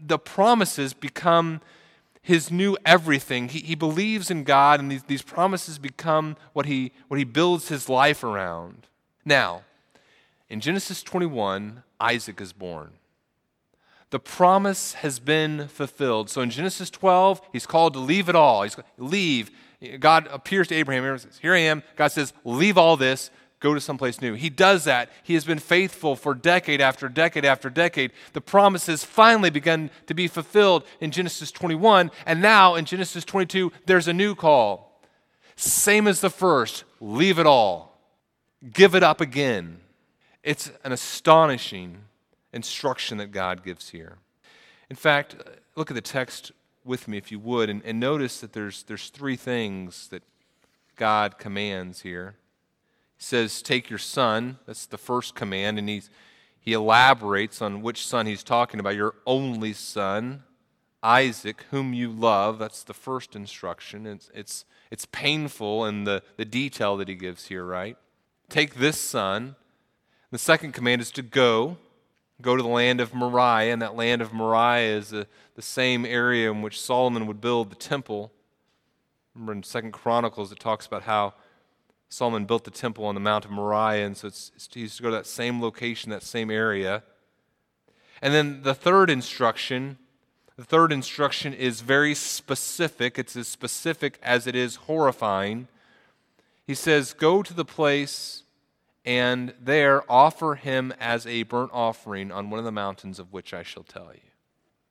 the 0.00 0.18
promises 0.18 0.92
become 0.92 1.60
his 2.22 2.50
new 2.50 2.76
everything. 2.84 3.48
He, 3.48 3.60
he 3.60 3.74
believes 3.74 4.30
in 4.30 4.44
God, 4.44 4.80
and 4.80 4.90
these, 4.90 5.04
these 5.04 5.22
promises 5.22 5.78
become 5.78 6.36
what 6.52 6.66
he, 6.66 6.92
what 7.08 7.18
he 7.18 7.24
builds 7.24 7.68
his 7.68 7.88
life 7.88 8.22
around. 8.22 8.86
Now, 9.24 9.62
in 10.48 10.60
Genesis 10.60 11.02
21, 11.02 11.82
Isaac 12.00 12.40
is 12.40 12.52
born. 12.52 12.90
The 14.10 14.18
promise 14.18 14.94
has 14.94 15.20
been 15.20 15.68
fulfilled. 15.68 16.30
So 16.30 16.40
in 16.40 16.50
Genesis 16.50 16.90
12, 16.90 17.40
he's 17.52 17.66
called 17.66 17.94
to 17.94 18.00
leave 18.00 18.28
it 18.28 18.34
all. 18.34 18.64
He's 18.64 18.76
leave. 18.98 19.50
God 20.00 20.26
appears 20.30 20.68
to 20.68 20.74
Abraham. 20.74 21.04
Abraham 21.04 21.30
Here 21.40 21.54
I 21.54 21.60
am. 21.60 21.84
God 21.96 22.08
says, 22.08 22.32
Leave 22.44 22.76
all 22.76 22.96
this 22.96 23.30
go 23.60 23.74
to 23.74 23.80
someplace 23.80 24.20
new. 24.20 24.34
He 24.34 24.50
does 24.50 24.84
that. 24.84 25.10
He 25.22 25.34
has 25.34 25.44
been 25.44 25.58
faithful 25.58 26.16
for 26.16 26.34
decade 26.34 26.80
after 26.80 27.08
decade 27.08 27.44
after 27.44 27.68
decade. 27.68 28.10
The 28.32 28.40
promises 28.40 29.04
finally 29.04 29.50
begun 29.50 29.90
to 30.06 30.14
be 30.14 30.26
fulfilled 30.28 30.84
in 31.00 31.10
Genesis 31.10 31.52
21, 31.52 32.10
and 32.26 32.40
now 32.40 32.74
in 32.74 32.86
Genesis 32.86 33.24
22, 33.24 33.70
there's 33.86 34.08
a 34.08 34.14
new 34.14 34.34
call. 34.34 35.00
Same 35.56 36.08
as 36.08 36.22
the 36.22 36.30
first 36.30 36.84
leave 37.00 37.38
it 37.38 37.46
all, 37.46 38.00
give 38.72 38.94
it 38.94 39.02
up 39.02 39.20
again. 39.20 39.80
It's 40.42 40.72
an 40.82 40.92
astonishing 40.92 41.98
instruction 42.52 43.18
that 43.18 43.30
God 43.30 43.62
gives 43.62 43.90
here. 43.90 44.16
In 44.88 44.96
fact, 44.96 45.36
look 45.76 45.90
at 45.90 45.94
the 45.94 46.00
text 46.00 46.50
with 46.82 47.06
me, 47.06 47.18
if 47.18 47.30
you 47.30 47.38
would, 47.38 47.68
and, 47.68 47.82
and 47.84 48.00
notice 48.00 48.40
that 48.40 48.54
there's, 48.54 48.84
there's 48.84 49.10
three 49.10 49.36
things 49.36 50.08
that 50.08 50.22
God 50.96 51.38
commands 51.38 52.00
here 52.00 52.36
says, 53.20 53.62
Take 53.62 53.88
your 53.88 53.98
son. 53.98 54.58
That's 54.66 54.86
the 54.86 54.98
first 54.98 55.34
command. 55.34 55.78
And 55.78 55.88
he's, 55.88 56.10
he 56.58 56.72
elaborates 56.72 57.62
on 57.62 57.82
which 57.82 58.04
son 58.06 58.26
he's 58.26 58.42
talking 58.42 58.80
about 58.80 58.96
your 58.96 59.14
only 59.26 59.72
son, 59.72 60.42
Isaac, 61.02 61.64
whom 61.70 61.94
you 61.94 62.10
love. 62.10 62.58
That's 62.58 62.82
the 62.82 62.94
first 62.94 63.36
instruction. 63.36 64.06
It's, 64.06 64.30
it's, 64.34 64.64
it's 64.90 65.06
painful 65.06 65.86
in 65.86 66.04
the, 66.04 66.22
the 66.36 66.44
detail 66.44 66.96
that 66.96 67.08
he 67.08 67.14
gives 67.14 67.46
here, 67.46 67.64
right? 67.64 67.96
Take 68.48 68.74
this 68.74 69.00
son. 69.00 69.54
The 70.30 70.38
second 70.38 70.72
command 70.72 71.00
is 71.00 71.10
to 71.12 71.22
go. 71.22 71.76
Go 72.40 72.56
to 72.56 72.62
the 72.62 72.68
land 72.68 73.02
of 73.02 73.12
Moriah, 73.12 73.70
and 73.70 73.82
that 73.82 73.96
land 73.96 74.22
of 74.22 74.32
Moriah 74.32 74.96
is 74.96 75.10
the, 75.10 75.26
the 75.56 75.62
same 75.62 76.06
area 76.06 76.50
in 76.50 76.62
which 76.62 76.80
Solomon 76.80 77.26
would 77.26 77.40
build 77.40 77.70
the 77.70 77.76
temple. 77.76 78.32
Remember 79.34 79.52
in 79.52 79.62
Second 79.62 79.92
Chronicles, 79.92 80.50
it 80.50 80.58
talks 80.58 80.86
about 80.86 81.02
how 81.02 81.34
Solomon 82.10 82.44
built 82.44 82.64
the 82.64 82.72
temple 82.72 83.06
on 83.06 83.14
the 83.14 83.20
Mount 83.20 83.44
of 83.44 83.52
Moriah, 83.52 84.04
and 84.04 84.16
so 84.16 84.26
it's, 84.26 84.50
it's, 84.56 84.68
he 84.74 84.80
used 84.80 84.96
to 84.96 85.02
go 85.02 85.10
to 85.10 85.16
that 85.16 85.26
same 85.26 85.62
location, 85.62 86.10
that 86.10 86.24
same 86.24 86.50
area. 86.50 87.04
And 88.20 88.34
then 88.34 88.62
the 88.62 88.74
third 88.74 89.08
instruction, 89.08 89.96
the 90.56 90.64
third 90.64 90.90
instruction 90.90 91.54
is 91.54 91.82
very 91.82 92.16
specific. 92.16 93.16
It's 93.16 93.36
as 93.36 93.46
specific 93.46 94.18
as 94.24 94.48
it 94.48 94.56
is 94.56 94.74
horrifying. 94.74 95.68
He 96.66 96.74
says, 96.74 97.12
Go 97.12 97.44
to 97.44 97.54
the 97.54 97.64
place 97.64 98.42
and 99.04 99.54
there 99.60 100.02
offer 100.10 100.56
him 100.56 100.92
as 101.00 101.26
a 101.26 101.44
burnt 101.44 101.70
offering 101.72 102.32
on 102.32 102.50
one 102.50 102.58
of 102.58 102.64
the 102.64 102.72
mountains 102.72 103.18
of 103.20 103.32
which 103.32 103.54
I 103.54 103.62
shall 103.62 103.84
tell 103.84 104.10
you. 104.12 104.20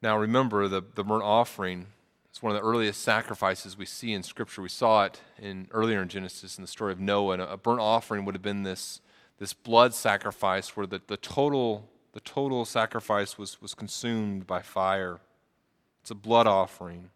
Now 0.01 0.17
remember, 0.17 0.69
the, 0.69 0.81
the 0.95 1.03
burnt 1.03 1.23
offering 1.23 1.88
it's 2.39 2.43
one 2.46 2.55
of 2.55 2.62
the 2.62 2.65
earliest 2.65 3.01
sacrifices 3.01 3.77
we 3.77 3.86
see 3.86 4.13
in 4.13 4.24
Scripture. 4.24 4.62
We 4.62 4.69
saw 4.69 5.03
it 5.03 5.19
in, 5.41 5.67
earlier 5.72 6.01
in 6.01 6.08
Genesis 6.08 6.58
in 6.58 6.62
the 6.62 6.69
story 6.69 6.93
of 6.93 6.98
Noah. 7.01 7.34
And 7.34 7.41
a, 7.41 7.58
burnt 7.58 7.81
offering 7.81 8.24
would 8.24 8.34
have 8.34 8.41
been 8.41 8.63
this, 8.63 9.01
this 9.39 9.51
blood 9.51 9.93
sacrifice 9.93 10.69
where 10.77 10.88
the, 10.88 11.01
the, 11.05 11.17
total, 11.17 11.89
the 12.13 12.22
total 12.22 12.63
sacrifice 12.63 13.38
was, 13.38 13.62
was 13.62 13.74
consumed 13.74 14.48
by 14.48 14.62
fire. 14.62 15.19
It's 16.00 16.12
a 16.12 16.15
blood 16.15 16.48
offering. 16.48 17.10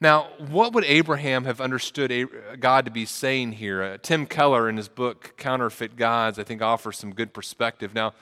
Now, 0.00 0.30
what 0.48 0.72
would 0.72 0.84
Abraham 0.86 1.44
have 1.44 1.60
understood 1.60 2.28
God 2.58 2.86
to 2.86 2.90
be 2.90 3.04
saying 3.04 3.52
here? 3.52 3.84
Uh, 3.84 3.98
Tim 4.02 4.26
Keller, 4.26 4.68
in 4.68 4.78
his 4.78 4.88
book 4.88 5.34
Counterfeit 5.36 5.94
Gods, 5.94 6.40
I 6.40 6.42
think 6.42 6.60
offers 6.60 6.98
some 6.98 7.14
good 7.14 7.32
perspective. 7.32 7.94
Now, 7.94 8.14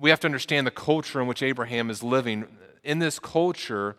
we 0.00 0.08
have 0.08 0.20
to 0.20 0.26
understand 0.26 0.66
the 0.66 0.70
culture 0.70 1.20
in 1.20 1.26
which 1.26 1.42
Abraham 1.42 1.90
is 1.90 2.02
living. 2.02 2.46
In 2.82 2.98
this 2.98 3.18
culture, 3.18 3.96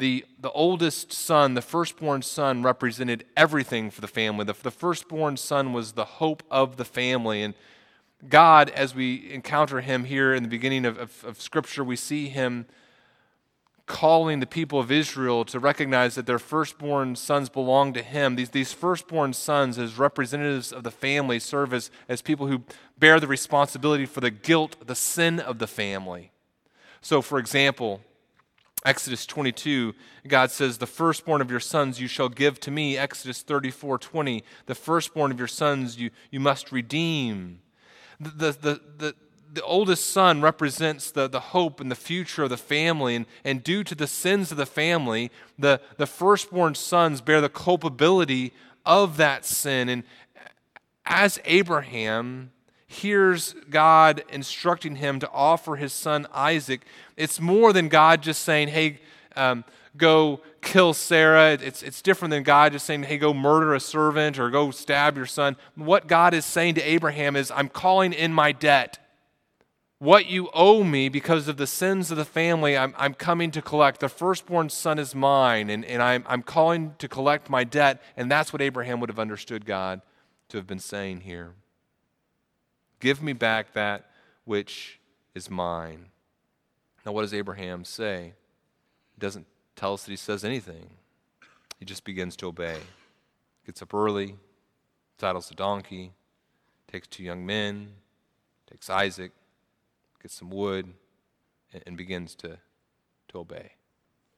the, 0.00 0.24
the 0.40 0.50
oldest 0.50 1.12
son, 1.12 1.54
the 1.54 1.62
firstborn 1.62 2.22
son, 2.22 2.62
represented 2.62 3.24
everything 3.36 3.90
for 3.90 4.00
the 4.00 4.08
family. 4.08 4.44
The, 4.44 4.56
the 4.60 4.70
firstborn 4.72 5.36
son 5.36 5.72
was 5.72 5.92
the 5.92 6.04
hope 6.04 6.42
of 6.50 6.76
the 6.76 6.84
family. 6.84 7.42
And 7.42 7.54
God, 8.28 8.70
as 8.70 8.94
we 8.94 9.30
encounter 9.32 9.80
him 9.80 10.04
here 10.04 10.34
in 10.34 10.42
the 10.42 10.48
beginning 10.48 10.84
of, 10.84 10.98
of, 10.98 11.24
of 11.24 11.40
Scripture, 11.40 11.84
we 11.84 11.96
see 11.96 12.28
him 12.28 12.66
calling 13.86 14.40
the 14.40 14.46
people 14.46 14.78
of 14.78 14.90
Israel 14.90 15.44
to 15.44 15.58
recognize 15.58 16.14
that 16.14 16.24
their 16.24 16.38
firstborn 16.38 17.16
sons 17.16 17.48
belong 17.48 17.92
to 17.92 18.02
him. 18.02 18.36
These, 18.36 18.50
these 18.50 18.72
firstborn 18.72 19.32
sons, 19.32 19.78
as 19.78 19.98
representatives 19.98 20.72
of 20.72 20.84
the 20.84 20.90
family, 20.90 21.38
serve 21.40 21.72
as, 21.74 21.90
as 22.08 22.22
people 22.22 22.46
who 22.46 22.62
bear 22.98 23.18
the 23.20 23.26
responsibility 23.26 24.06
for 24.06 24.20
the 24.20 24.30
guilt, 24.30 24.86
the 24.86 24.94
sin 24.94 25.40
of 25.40 25.58
the 25.58 25.66
family. 25.66 26.30
So, 27.00 27.20
for 27.20 27.38
example, 27.38 28.00
Exodus 28.84 29.26
22, 29.26 29.94
God 30.26 30.50
says, 30.50 30.78
The 30.78 30.86
firstborn 30.86 31.40
of 31.40 31.50
your 31.50 31.60
sons 31.60 32.00
you 32.00 32.08
shall 32.08 32.28
give 32.28 32.58
to 32.60 32.70
me. 32.70 32.96
Exodus 32.96 33.42
34, 33.42 33.98
20, 33.98 34.42
the 34.66 34.74
firstborn 34.74 35.30
of 35.30 35.38
your 35.38 35.48
sons 35.48 35.98
you, 35.98 36.10
you 36.30 36.40
must 36.40 36.72
redeem. 36.72 37.60
The, 38.18 38.52
the, 38.52 38.80
the, 38.96 39.14
the 39.52 39.62
oldest 39.62 40.10
son 40.10 40.40
represents 40.40 41.10
the, 41.10 41.28
the 41.28 41.40
hope 41.40 41.80
and 41.80 41.90
the 41.90 41.96
future 41.96 42.44
of 42.44 42.50
the 42.50 42.56
family, 42.56 43.16
and, 43.16 43.26
and 43.44 43.62
due 43.62 43.84
to 43.84 43.94
the 43.94 44.06
sins 44.06 44.50
of 44.50 44.56
the 44.56 44.66
family, 44.66 45.30
the, 45.58 45.80
the 45.98 46.06
firstborn 46.06 46.74
sons 46.74 47.20
bear 47.20 47.40
the 47.40 47.48
culpability 47.48 48.52
of 48.86 49.16
that 49.18 49.44
sin. 49.44 49.88
And 49.88 50.04
as 51.04 51.38
Abraham 51.44 52.52
hears 52.90 53.54
God 53.70 54.24
instructing 54.30 54.96
him 54.96 55.20
to 55.20 55.30
offer 55.30 55.76
his 55.76 55.92
son 55.92 56.26
Isaac, 56.34 56.84
it's 57.16 57.40
more 57.40 57.72
than 57.72 57.88
God 57.88 58.20
just 58.20 58.42
saying, 58.42 58.66
hey, 58.66 58.98
um, 59.36 59.62
go 59.96 60.40
kill 60.60 60.92
Sarah. 60.92 61.52
It's, 61.52 61.84
it's 61.84 62.02
different 62.02 62.30
than 62.32 62.42
God 62.42 62.72
just 62.72 62.84
saying, 62.84 63.04
hey, 63.04 63.16
go 63.16 63.32
murder 63.32 63.74
a 63.74 63.80
servant 63.80 64.40
or 64.40 64.50
go 64.50 64.72
stab 64.72 65.16
your 65.16 65.26
son. 65.26 65.56
What 65.76 66.08
God 66.08 66.34
is 66.34 66.44
saying 66.44 66.74
to 66.74 66.82
Abraham 66.82 67.36
is, 67.36 67.52
I'm 67.52 67.68
calling 67.68 68.12
in 68.12 68.32
my 68.32 68.50
debt. 68.50 68.98
What 70.00 70.26
you 70.26 70.50
owe 70.52 70.82
me 70.82 71.08
because 71.08 71.46
of 71.46 71.58
the 71.58 71.68
sins 71.68 72.10
of 72.10 72.16
the 72.16 72.24
family, 72.24 72.76
I'm, 72.76 72.92
I'm 72.98 73.14
coming 73.14 73.52
to 73.52 73.62
collect. 73.62 74.00
The 74.00 74.08
firstborn 74.08 74.68
son 74.68 74.98
is 74.98 75.14
mine, 75.14 75.70
and, 75.70 75.84
and 75.84 76.02
I'm, 76.02 76.24
I'm 76.26 76.42
calling 76.42 76.96
to 76.98 77.06
collect 77.06 77.48
my 77.48 77.62
debt. 77.62 78.02
And 78.16 78.28
that's 78.28 78.52
what 78.52 78.60
Abraham 78.60 78.98
would 78.98 79.10
have 79.10 79.20
understood 79.20 79.64
God 79.64 80.00
to 80.48 80.56
have 80.56 80.66
been 80.66 80.80
saying 80.80 81.20
here. 81.20 81.54
Give 83.00 83.22
me 83.22 83.32
back 83.32 83.72
that 83.72 84.10
which 84.44 85.00
is 85.34 85.50
mine. 85.50 86.06
Now, 87.04 87.12
what 87.12 87.22
does 87.22 87.34
Abraham 87.34 87.84
say? 87.84 88.34
He 89.14 89.20
doesn't 89.20 89.46
tell 89.74 89.94
us 89.94 90.04
that 90.04 90.10
he 90.10 90.16
says 90.16 90.44
anything. 90.44 90.90
He 91.78 91.86
just 91.86 92.04
begins 92.04 92.36
to 92.36 92.46
obey. 92.46 92.76
Gets 93.64 93.80
up 93.80 93.94
early, 93.94 94.36
saddles 95.18 95.48
the 95.48 95.54
donkey, 95.54 96.12
takes 96.92 97.08
two 97.08 97.22
young 97.22 97.46
men, 97.46 97.92
takes 98.70 98.90
Isaac, 98.90 99.32
gets 100.20 100.34
some 100.34 100.50
wood, 100.50 100.92
and, 101.72 101.82
and 101.86 101.96
begins 101.96 102.34
to, 102.36 102.58
to 103.28 103.38
obey. 103.38 103.72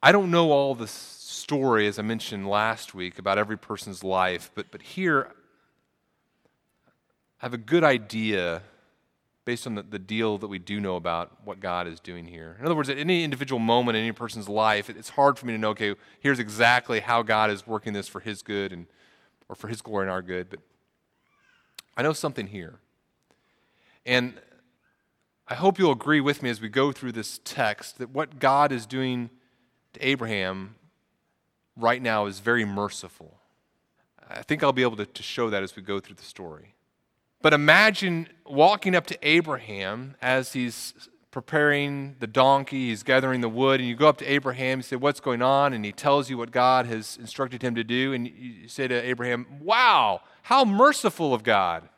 I 0.01 0.12
don't 0.12 0.31
know 0.31 0.51
all 0.51 0.75
the 0.75 0.87
story, 0.87 1.87
as 1.87 1.98
I 1.98 2.03
mentioned 2.03 2.48
last 2.48 2.94
week, 2.94 3.18
about 3.18 3.38
every 3.38 3.57
person's 3.59 4.05
life, 4.05 4.51
but, 4.55 4.70
but 4.70 4.83
here 4.83 5.33
have 7.42 7.52
a 7.52 7.59
good 7.59 7.83
idea 7.83 8.62
based 9.44 9.66
on 9.66 9.74
the, 9.74 9.83
the 9.83 9.98
deal 9.98 10.38
that 10.38 10.46
we 10.46 10.61
do 10.61 10.81
know 10.81 10.94
about 10.94 11.33
what 11.44 11.59
God 11.59 11.88
is 11.88 11.98
doing 11.98 12.26
here. 12.26 12.57
In 12.61 12.64
other 12.64 12.76
words, 12.76 12.88
at 12.88 12.96
any 12.96 13.24
individual 13.24 13.59
moment 13.59 13.96
in 13.96 14.05
any 14.05 14.12
person's 14.12 14.48
life, 14.48 14.88
it's 14.88 15.11
hard 15.11 15.37
for 15.38 15.46
me 15.46 15.52
to 15.52 15.59
know, 15.59 15.70
okay, 15.70 15.96
here's 16.20 16.38
exactly 16.38 17.00
how 17.00 17.22
God 17.22 17.50
is 17.50 17.66
working 17.66 17.92
this 17.92 18.07
for 18.07 18.20
his 18.20 18.42
good 18.42 18.72
and 18.72 18.87
or 19.48 19.57
for 19.57 19.66
his 19.66 19.83
glory 19.83 20.05
and 20.05 20.11
our 20.11 20.22
good, 20.22 20.48
but 20.48 20.61
I 21.96 22.02
know 22.02 22.12
something 22.12 22.46
here. 22.46 22.78
And 24.07 24.35
I 25.48 25.55
hope 25.55 25.78
you'll 25.78 25.92
agree 25.92 26.20
with 26.20 26.42
me 26.42 26.48
as 26.48 26.61
we 26.61 26.68
go 26.68 26.92
through 26.92 27.12
this 27.12 27.40
text 27.44 27.98
that 27.98 28.11
what 28.11 28.38
God 28.38 28.72
is 28.72 28.87
doing 28.87 29.31
to 29.92 30.07
Abraham 30.07 30.76
right 31.76 32.00
now 32.00 32.26
is 32.26 32.38
very 32.38 32.64
merciful. 32.64 33.40
I 34.31 34.42
think 34.42 34.62
I'll 34.62 34.72
be 34.72 34.83
able 34.83 34.96
to, 34.96 35.07
to 35.07 35.22
show 35.22 35.50
that 35.50 35.62
as 35.62 35.76
we 35.76 35.83
go 35.83 36.00
through 36.00 36.14
the 36.16 36.22
story. 36.22 36.74
But 37.42 37.52
imagine 37.52 38.28
walking 38.46 38.94
up 38.94 39.07
to 39.09 39.18
Abraham 39.20 40.14
as 40.22 40.52
he's 40.52 40.94
preparing 41.33 42.14
the 42.20 42.26
donkey, 42.28 42.88
he's 42.88 43.02
gathering 43.02 43.40
the 43.40 43.48
wood, 43.48 43.81
and 43.81 43.88
you 43.88 43.96
go 43.96 44.09
up 44.09 44.18
to 44.18 44.26
Abraham, 44.26 44.78
you 44.78 44.83
say, 44.83 44.96
What's 44.96 45.18
going 45.18 45.42
on? 45.42 45.72
And 45.72 45.85
he 45.85 45.90
tells 45.90 46.31
you 46.31 46.38
what 46.38 46.52
God 46.52 46.87
has 46.87 47.18
instructed 47.20 47.62
him 47.62 47.74
to 47.74 47.83
do. 47.83 48.12
And 48.12 48.28
you 48.28 48.68
say 48.68 48.87
to 48.87 48.94
Abraham, 48.94 49.46
Wow, 49.61 50.20
how 50.42 50.64
merciful 50.64 51.35
of 51.35 51.42
God. 51.42 51.88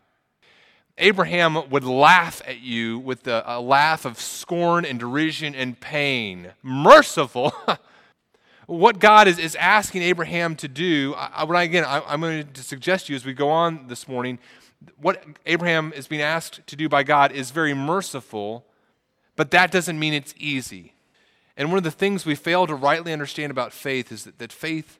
Abraham 0.97 1.69
would 1.71 1.85
laugh 1.85 2.41
at 2.47 2.61
you 2.61 3.01
with 3.01 3.27
a, 3.27 3.43
a 3.45 3.61
laugh 3.61 4.05
of 4.05 4.21
scorn 4.21 4.85
and 4.85 4.99
derision 4.99 5.55
and 5.55 5.79
pain. 5.79 6.53
Merciful. 6.63 7.53
what 8.67 9.01
God 9.01 9.27
is, 9.27 9.41
is 9.41 9.57
asking 9.57 10.03
Abraham 10.03 10.55
to 10.57 10.69
do, 10.69 11.15
I, 11.17 11.45
I, 11.45 11.63
again, 11.65 11.85
I, 11.85 12.01
I'm 12.07 12.21
going 12.21 12.47
to 12.47 12.63
suggest 12.63 13.07
to 13.07 13.13
you 13.13 13.17
as 13.17 13.25
we 13.25 13.33
go 13.35 13.51
on 13.51 13.89
this 13.89 14.07
morning, 14.07 14.39
what 14.97 15.25
Abraham 15.47 15.93
is 15.95 16.07
being 16.07 16.23
asked 16.23 16.67
to 16.67 16.77
do 16.77 16.89
by 16.89 17.03
God 17.03 17.33
is 17.33 17.51
very 17.51 17.75
merciful, 17.75 18.67
but 19.37 19.51
that 19.51 19.71
doesn't 19.71 19.99
mean 19.99 20.15
it's 20.15 20.35
easy. 20.37 20.95
And 21.57 21.69
one 21.69 21.79
of 21.79 21.85
the 21.85 21.91
things 21.91 22.27
we 22.27 22.35
fail 22.35 22.67
to 22.67 22.75
rightly 22.75 23.13
understand 23.13 23.51
about 23.51 23.73
faith 23.73 24.11
is 24.11 24.25
that, 24.25 24.39
that 24.39 24.53
faith, 24.53 24.99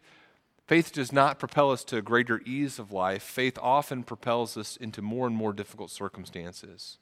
faith 0.67 0.93
does 0.93 1.13
not 1.13 1.39
propel 1.39 1.71
us 1.71 1.83
to 1.85 1.97
a 1.97 2.03
greater 2.03 2.41
ease 2.45 2.79
of 2.79 2.93
life. 2.93 3.23
Faith 3.23 3.59
often 3.61 4.05
propels 4.05 4.57
us 4.57 4.77
into 4.77 5.03
more 5.03 5.27
and 5.27 5.35
more 5.35 5.53
difficult 5.53 5.91
circumstances. 5.91 6.99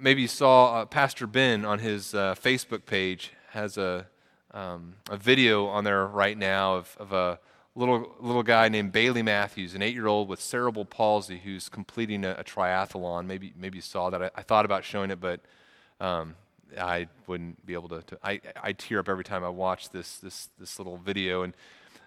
Maybe 0.00 0.22
you 0.22 0.28
saw 0.28 0.80
uh, 0.80 0.84
Pastor 0.86 1.26
Ben 1.26 1.64
on 1.64 1.78
his 1.78 2.14
uh, 2.14 2.34
Facebook 2.34 2.86
page 2.86 3.32
has 3.50 3.76
a, 3.76 4.06
um, 4.52 4.94
a 5.10 5.16
video 5.16 5.66
on 5.66 5.84
there 5.84 6.06
right 6.06 6.36
now 6.36 6.76
of, 6.76 6.96
of 6.98 7.12
a 7.12 7.38
little, 7.74 8.14
little 8.20 8.42
guy 8.42 8.68
named 8.68 8.92
Bailey 8.92 9.22
Matthews, 9.22 9.74
an 9.74 9.82
eight 9.82 9.94
year 9.94 10.06
old 10.06 10.28
with 10.28 10.40
cerebral 10.40 10.84
palsy 10.84 11.38
who's 11.38 11.68
completing 11.68 12.24
a, 12.24 12.32
a, 12.32 12.44
triathlon. 12.44 13.26
Maybe, 13.26 13.52
maybe 13.56 13.78
you 13.78 13.82
saw 13.82 14.10
that. 14.10 14.22
I, 14.22 14.30
I 14.34 14.42
thought 14.42 14.64
about 14.64 14.84
showing 14.84 15.10
it, 15.10 15.20
but 15.20 15.40
um, 16.00 16.34
I 16.78 17.08
wouldn't 17.26 17.64
be 17.64 17.74
able 17.74 17.88
to. 17.90 18.02
to 18.02 18.18
I, 18.22 18.40
I 18.62 18.72
tear 18.72 19.00
up 19.00 19.08
every 19.08 19.24
time 19.24 19.44
I 19.44 19.48
watch 19.48 19.90
this, 19.90 20.18
this, 20.18 20.48
this 20.58 20.78
little 20.78 20.98
video. 20.98 21.42
And 21.42 21.54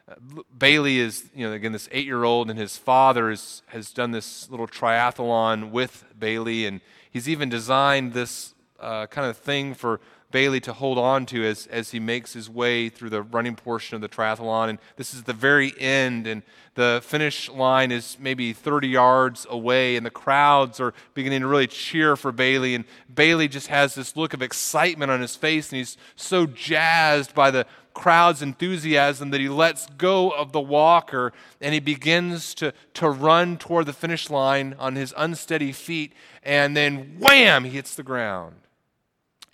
uh, 0.07 0.41
Bailey 0.57 0.99
is, 0.99 1.29
you 1.33 1.47
know, 1.47 1.53
again, 1.53 1.71
this 1.71 1.89
eight 1.91 2.05
year 2.05 2.23
old, 2.23 2.49
and 2.49 2.59
his 2.59 2.77
father 2.77 3.31
is, 3.31 3.63
has 3.67 3.91
done 3.91 4.11
this 4.11 4.49
little 4.49 4.67
triathlon 4.67 5.71
with 5.71 6.05
Bailey, 6.17 6.65
and 6.65 6.81
he's 7.09 7.27
even 7.27 7.49
designed 7.49 8.13
this 8.13 8.53
uh, 8.79 9.07
kind 9.07 9.27
of 9.27 9.37
thing 9.37 9.73
for 9.73 9.99
Bailey 10.35 10.59
to 10.59 10.73
hold 10.73 10.97
on 10.97 11.25
to 11.27 11.45
as, 11.45 11.65
as 11.67 11.91
he 11.91 11.99
makes 12.01 12.33
his 12.33 12.49
way 12.49 12.89
through 12.89 13.09
the 13.09 13.21
running 13.21 13.55
portion 13.55 13.95
of 13.95 14.01
the 14.01 14.09
triathlon. 14.09 14.67
And 14.67 14.79
this 14.97 15.13
is 15.13 15.23
the 15.23 15.31
very 15.31 15.73
end, 15.79 16.27
and 16.27 16.43
the 16.73 16.99
finish 17.05 17.49
line 17.49 17.89
is 17.89 18.17
maybe 18.19 18.51
30 18.51 18.89
yards 18.89 19.47
away, 19.49 19.95
and 19.95 20.05
the 20.05 20.09
crowds 20.09 20.81
are 20.81 20.93
beginning 21.13 21.39
to 21.39 21.47
really 21.47 21.67
cheer 21.67 22.17
for 22.17 22.33
Bailey. 22.33 22.75
And 22.75 22.83
Bailey 23.13 23.47
just 23.47 23.67
has 23.67 23.95
this 23.95 24.17
look 24.17 24.33
of 24.33 24.41
excitement 24.41 25.09
on 25.09 25.21
his 25.21 25.37
face, 25.37 25.71
and 25.71 25.77
he's 25.77 25.95
so 26.17 26.45
jazzed 26.45 27.33
by 27.33 27.49
the 27.49 27.65
crowd's 27.93 28.41
enthusiasm 28.41 29.29
that 29.29 29.39
he 29.39 29.47
lets 29.47 29.85
go 29.91 30.31
of 30.31 30.51
the 30.51 30.59
walker 30.59 31.31
and 31.61 31.73
he 31.73 31.79
begins 31.79 32.53
to, 32.55 32.73
to 32.93 33.09
run 33.09 33.57
toward 33.57 33.85
the 33.85 33.93
finish 33.93 34.29
line 34.29 34.75
on 34.79 34.97
his 34.97 35.13
unsteady 35.15 35.71
feet, 35.71 36.11
and 36.43 36.75
then 36.75 37.15
wham, 37.19 37.63
he 37.63 37.69
hits 37.69 37.95
the 37.95 38.03
ground 38.03 38.55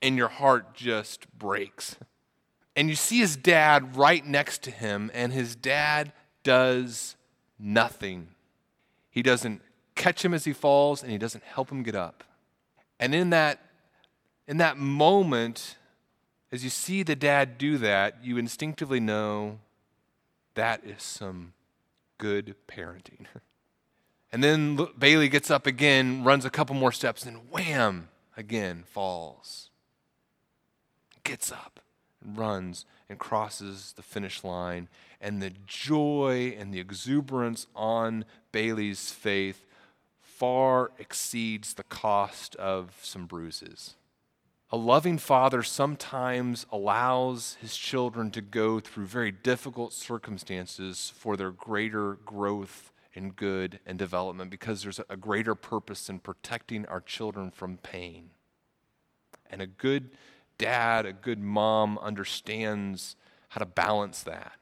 and 0.02 0.18
your 0.18 0.28
heart 0.28 0.74
just 0.74 1.32
breaks. 1.38 1.96
And 2.76 2.90
you 2.90 2.96
see 2.96 3.20
his 3.20 3.36
dad 3.36 3.96
right 3.96 4.26
next 4.26 4.64
to 4.64 4.72
him, 4.72 5.12
and 5.14 5.34
his 5.34 5.56
dad 5.56 6.14
does 6.44 7.16
nothing. 7.60 8.30
He 9.10 9.22
doesn't 9.22 9.62
catch 9.96 10.24
him 10.24 10.34
as 10.34 10.46
he 10.46 10.54
falls, 10.54 11.04
and 11.04 11.12
he 11.12 11.18
doesn't 11.18 11.44
help 11.44 11.70
him 11.70 11.84
get 11.84 11.96
up. 11.96 12.24
And 13.00 13.14
in 13.14 13.30
that, 13.32 13.60
in 14.48 14.58
that 14.58 14.78
moment, 14.78 15.78
as 16.52 16.64
you 16.64 16.70
see 16.70 17.04
the 17.04 17.16
dad 17.16 17.58
do 17.58 17.78
that, 17.80 18.24
you 18.24 18.38
instinctively 18.38 19.00
know 19.00 19.60
that 20.56 20.84
is 20.86 21.04
some 21.04 21.54
good 22.18 22.56
parenting. 22.68 23.26
And 24.34 24.42
then 24.42 24.80
Bailey 24.98 25.28
gets 25.28 25.52
up 25.52 25.68
again, 25.68 26.24
runs 26.24 26.46
a 26.46 26.50
couple 26.50 26.74
more 26.74 26.94
steps, 26.94 27.26
and 27.26 27.52
wham, 27.52 28.08
again 28.38 28.86
falls 28.88 29.71
gets 31.24 31.52
up 31.52 31.80
and 32.24 32.38
runs 32.38 32.86
and 33.10 33.20
crosses 33.20 33.94
the 33.96 34.04
finish 34.04 34.44
line. 34.44 34.88
And 35.20 35.42
the 35.42 35.52
joy 35.66 36.56
and 36.58 36.74
the 36.74 36.80
exuberance 36.80 37.68
on 37.76 38.26
Bailey's 38.52 39.12
faith 39.12 39.66
far 40.20 40.92
exceeds 40.98 41.76
the 41.76 41.84
cost 41.84 42.56
of 42.56 42.98
some 43.02 43.28
bruises. 43.28 43.96
A 44.74 44.78
loving 44.78 45.18
father 45.18 45.64
sometimes 45.64 46.66
allows 46.72 47.58
his 47.60 47.76
children 47.76 48.32
to 48.32 48.42
go 48.42 48.80
through 48.80 49.06
very 49.06 49.32
difficult 49.32 49.92
circumstances 49.92 51.12
for 51.16 51.36
their 51.36 51.52
greater 51.52 52.14
growth 52.26 52.92
and 53.14 53.36
good 53.36 53.80
and 53.86 54.00
development 54.00 54.50
because 54.50 54.82
there's 54.82 55.02
a 55.10 55.18
greater 55.18 55.56
purpose 55.56 56.10
in 56.10 56.20
protecting 56.20 56.86
our 56.86 57.02
children 57.02 57.52
from 57.52 57.78
pain. 57.78 58.30
And 59.50 59.62
a 59.62 59.68
good 59.68 60.12
dad, 60.62 61.08
a 61.08 61.12
good 61.12 61.39
mom 61.39 61.97
understands 61.97 63.15
how 63.50 63.60
to 63.60 63.65
balance 63.65 64.21
that. 64.24 64.54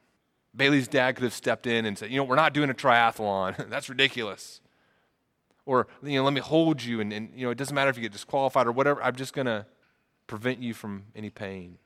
Bailey's 0.55 0.88
dad 0.88 1.15
could 1.15 1.25
have 1.25 1.33
stepped 1.33 1.67
in 1.67 1.85
and 1.85 1.97
said, 1.97 2.09
You 2.09 2.17
know, 2.17 2.23
we're 2.23 2.35
not 2.35 2.53
doing 2.53 2.69
a 2.69 2.73
triathlon. 2.73 3.69
That's 3.69 3.89
ridiculous. 3.89 4.62
Or, 5.65 5.88
you 6.01 6.15
know, 6.15 6.23
let 6.23 6.33
me 6.33 6.41
hold 6.41 6.81
you, 6.81 7.01
and, 7.01 7.13
and, 7.13 7.29
you 7.35 7.45
know, 7.45 7.51
it 7.51 7.57
doesn't 7.57 7.75
matter 7.75 7.91
if 7.91 7.97
you 7.97 8.01
get 8.01 8.13
disqualified 8.13 8.65
or 8.65 8.71
whatever. 8.71 9.03
I'm 9.03 9.15
just 9.15 9.33
going 9.33 9.45
to 9.45 9.65
prevent 10.25 10.63
you 10.63 10.73
from 10.73 11.03
any 11.15 11.29
pain. 11.29 11.77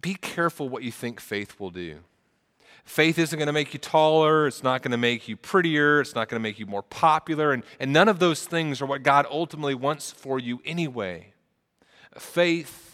Be 0.00 0.14
careful 0.14 0.68
what 0.68 0.84
you 0.84 0.92
think 0.92 1.18
faith 1.18 1.58
will 1.58 1.70
do. 1.70 2.00
Faith 2.84 3.18
isn't 3.18 3.38
going 3.38 3.48
to 3.48 3.52
make 3.52 3.72
you 3.72 3.80
taller. 3.80 4.46
It's 4.46 4.62
not 4.62 4.82
going 4.82 4.92
to 4.92 4.98
make 4.98 5.26
you 5.26 5.36
prettier. 5.36 6.00
It's 6.00 6.14
not 6.14 6.28
going 6.28 6.40
to 6.40 6.42
make 6.42 6.58
you 6.58 6.66
more 6.66 6.82
popular. 6.82 7.52
And, 7.52 7.64
and 7.80 7.92
none 7.92 8.08
of 8.08 8.18
those 8.18 8.44
things 8.44 8.80
are 8.80 8.86
what 8.86 9.02
God 9.02 9.26
ultimately 9.30 9.74
wants 9.74 10.12
for 10.12 10.38
you 10.38 10.60
anyway. 10.64 11.32
Faith 12.16 12.87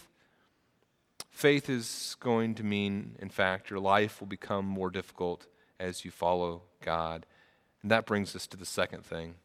Faith 1.35 1.69
is 1.69 2.15
going 2.21 2.55
to 2.55 2.63
mean, 2.63 3.17
in 3.19 3.27
fact, 3.27 3.69
your 3.69 3.81
life 3.81 4.21
will 4.21 4.27
become 4.27 4.63
more 4.63 4.89
difficult 4.89 5.47
as 5.77 6.05
you 6.05 6.09
follow 6.09 6.61
God. 6.81 7.25
And 7.81 7.91
that 7.91 8.05
brings 8.05 8.37
us 8.37 8.47
to 8.47 8.55
the 8.55 8.65
second 8.65 9.03
thing. 9.03 9.35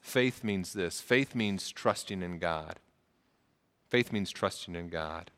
Faith 0.00 0.42
means 0.42 0.72
this 0.72 1.02
faith 1.02 1.34
means 1.34 1.70
trusting 1.70 2.22
in 2.22 2.38
God. 2.38 2.76
Faith 3.90 4.10
means 4.10 4.30
trusting 4.30 4.74
in 4.74 4.88
God. 4.88 5.30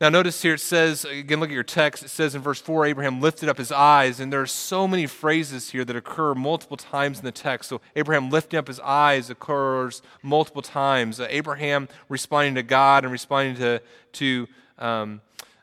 Now, 0.00 0.10
notice 0.10 0.40
here 0.40 0.54
it 0.54 0.60
says, 0.60 1.04
again, 1.04 1.40
look 1.40 1.50
at 1.50 1.54
your 1.54 1.64
text. 1.64 2.04
It 2.04 2.10
says 2.10 2.36
in 2.36 2.40
verse 2.40 2.60
4 2.60 2.86
Abraham 2.86 3.20
lifted 3.20 3.48
up 3.48 3.58
his 3.58 3.72
eyes, 3.72 4.20
and 4.20 4.32
there 4.32 4.40
are 4.40 4.46
so 4.46 4.86
many 4.86 5.08
phrases 5.08 5.70
here 5.70 5.84
that 5.84 5.96
occur 5.96 6.36
multiple 6.36 6.76
times 6.76 7.18
in 7.18 7.24
the 7.24 7.32
text. 7.32 7.68
So, 7.68 7.80
Abraham 7.96 8.30
lifting 8.30 8.58
up 8.58 8.68
his 8.68 8.78
eyes 8.78 9.28
occurs 9.28 10.00
multiple 10.22 10.62
times. 10.62 11.18
Uh, 11.18 11.26
Abraham 11.30 11.88
responding 12.08 12.54
to 12.54 12.62
God 12.62 13.02
and 13.02 13.10
responding 13.10 13.56
to, 13.56 13.82
to 14.12 14.46
um, 14.78 15.20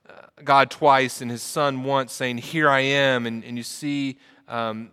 uh, 0.09 0.13
God 0.43 0.69
twice, 0.69 1.21
and 1.21 1.31
his 1.31 1.41
son 1.41 1.85
once 1.85 2.11
saying, 2.11 2.39
Here 2.39 2.69
I 2.69 2.81
am. 2.81 3.25
And, 3.25 3.41
and 3.41 3.55
you 3.55 3.63
see 3.63 4.19
um, 4.49 4.91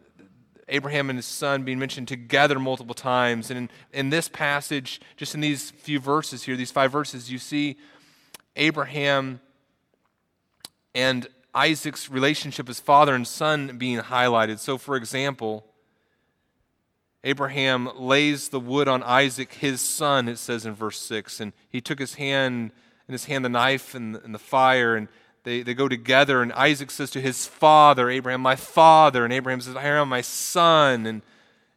Abraham 0.68 1.10
and 1.10 1.18
his 1.18 1.26
son 1.26 1.64
being 1.64 1.80
mentioned 1.80 2.06
together 2.06 2.60
multiple 2.60 2.94
times. 2.94 3.50
And 3.50 3.58
in, 3.58 3.70
in 3.92 4.10
this 4.10 4.28
passage, 4.28 5.00
just 5.16 5.34
in 5.34 5.40
these 5.40 5.72
few 5.72 5.98
verses 5.98 6.44
here, 6.44 6.56
these 6.56 6.70
five 6.70 6.92
verses, 6.92 7.28
you 7.28 7.38
see 7.38 7.76
Abraham 8.56 9.40
and 10.94 11.26
Isaac's 11.54 12.10
relationship 12.10 12.68
as 12.68 12.80
father 12.80 13.14
and 13.14 13.26
son 13.26 13.78
being 13.78 13.98
highlighted. 13.98 14.58
So, 14.58 14.78
for 14.78 14.96
example, 14.96 15.64
Abraham 17.24 17.88
lays 17.96 18.48
the 18.48 18.60
wood 18.60 18.88
on 18.88 19.02
Isaac, 19.02 19.52
his 19.52 19.80
son, 19.80 20.28
it 20.28 20.38
says 20.38 20.66
in 20.66 20.74
verse 20.74 20.98
6. 20.98 21.40
And 21.40 21.52
he 21.68 21.80
took 21.80 21.98
his 21.98 22.14
hand, 22.14 22.72
in 23.06 23.12
his 23.12 23.26
hand, 23.26 23.44
the 23.44 23.48
knife 23.48 23.94
and, 23.94 24.16
and 24.16 24.34
the 24.34 24.40
fire, 24.40 24.96
and 24.96 25.08
they, 25.44 25.62
they 25.62 25.74
go 25.74 25.88
together. 25.88 26.42
And 26.42 26.52
Isaac 26.52 26.90
says 26.90 27.10
to 27.12 27.20
his 27.20 27.46
father, 27.46 28.10
Abraham, 28.10 28.40
my 28.40 28.56
father. 28.56 29.24
And 29.24 29.32
Abraham 29.32 29.60
says, 29.60 29.76
Abraham, 29.76 30.08
my 30.08 30.20
son. 30.20 31.06
And 31.06 31.22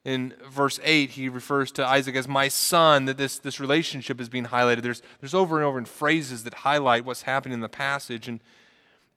in 0.05 0.35
verse 0.47 0.79
8, 0.83 1.09
he 1.09 1.27
refers 1.29 1.71
to 1.73 1.85
Isaac 1.85 2.15
as 2.15 2.27
my 2.27 2.47
son, 2.47 3.05
that 3.05 3.17
this, 3.17 3.39
this 3.39 3.59
relationship 3.59 4.21
is 4.21 4.29
being 4.29 4.45
highlighted. 4.45 4.83
There's, 4.83 5.01
there's 5.19 5.33
over 5.33 5.57
and 5.57 5.65
over 5.65 5.79
in 5.79 5.85
phrases 5.85 6.43
that 6.43 6.53
highlight 6.53 7.05
what's 7.05 7.23
happening 7.23 7.55
in 7.55 7.61
the 7.61 7.67
passage. 7.67 8.27
And 8.27 8.39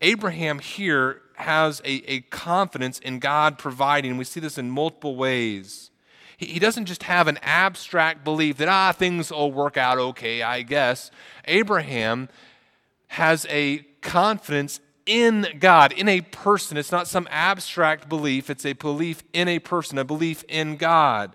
Abraham 0.00 0.60
here 0.60 1.20
has 1.34 1.82
a, 1.84 2.10
a 2.10 2.20
confidence 2.22 2.98
in 3.00 3.18
God 3.18 3.58
providing. 3.58 4.16
We 4.16 4.24
see 4.24 4.40
this 4.40 4.56
in 4.56 4.70
multiple 4.70 5.14
ways. 5.14 5.90
He, 6.38 6.46
he 6.46 6.58
doesn't 6.58 6.86
just 6.86 7.02
have 7.02 7.28
an 7.28 7.38
abstract 7.42 8.24
belief 8.24 8.56
that, 8.56 8.68
ah, 8.68 8.92
things 8.92 9.30
will 9.30 9.52
work 9.52 9.76
out 9.76 9.98
okay, 9.98 10.40
I 10.40 10.62
guess. 10.62 11.10
Abraham 11.44 12.30
has 13.08 13.46
a 13.50 13.80
confidence 14.00 14.80
in 15.08 15.46
God, 15.58 15.92
in 15.92 16.08
a 16.08 16.20
person. 16.20 16.76
It's 16.76 16.92
not 16.92 17.08
some 17.08 17.26
abstract 17.30 18.08
belief, 18.08 18.48
it's 18.50 18.64
a 18.64 18.74
belief 18.74 19.24
in 19.32 19.48
a 19.48 19.58
person, 19.58 19.98
a 19.98 20.04
belief 20.04 20.44
in 20.48 20.76
God. 20.76 21.34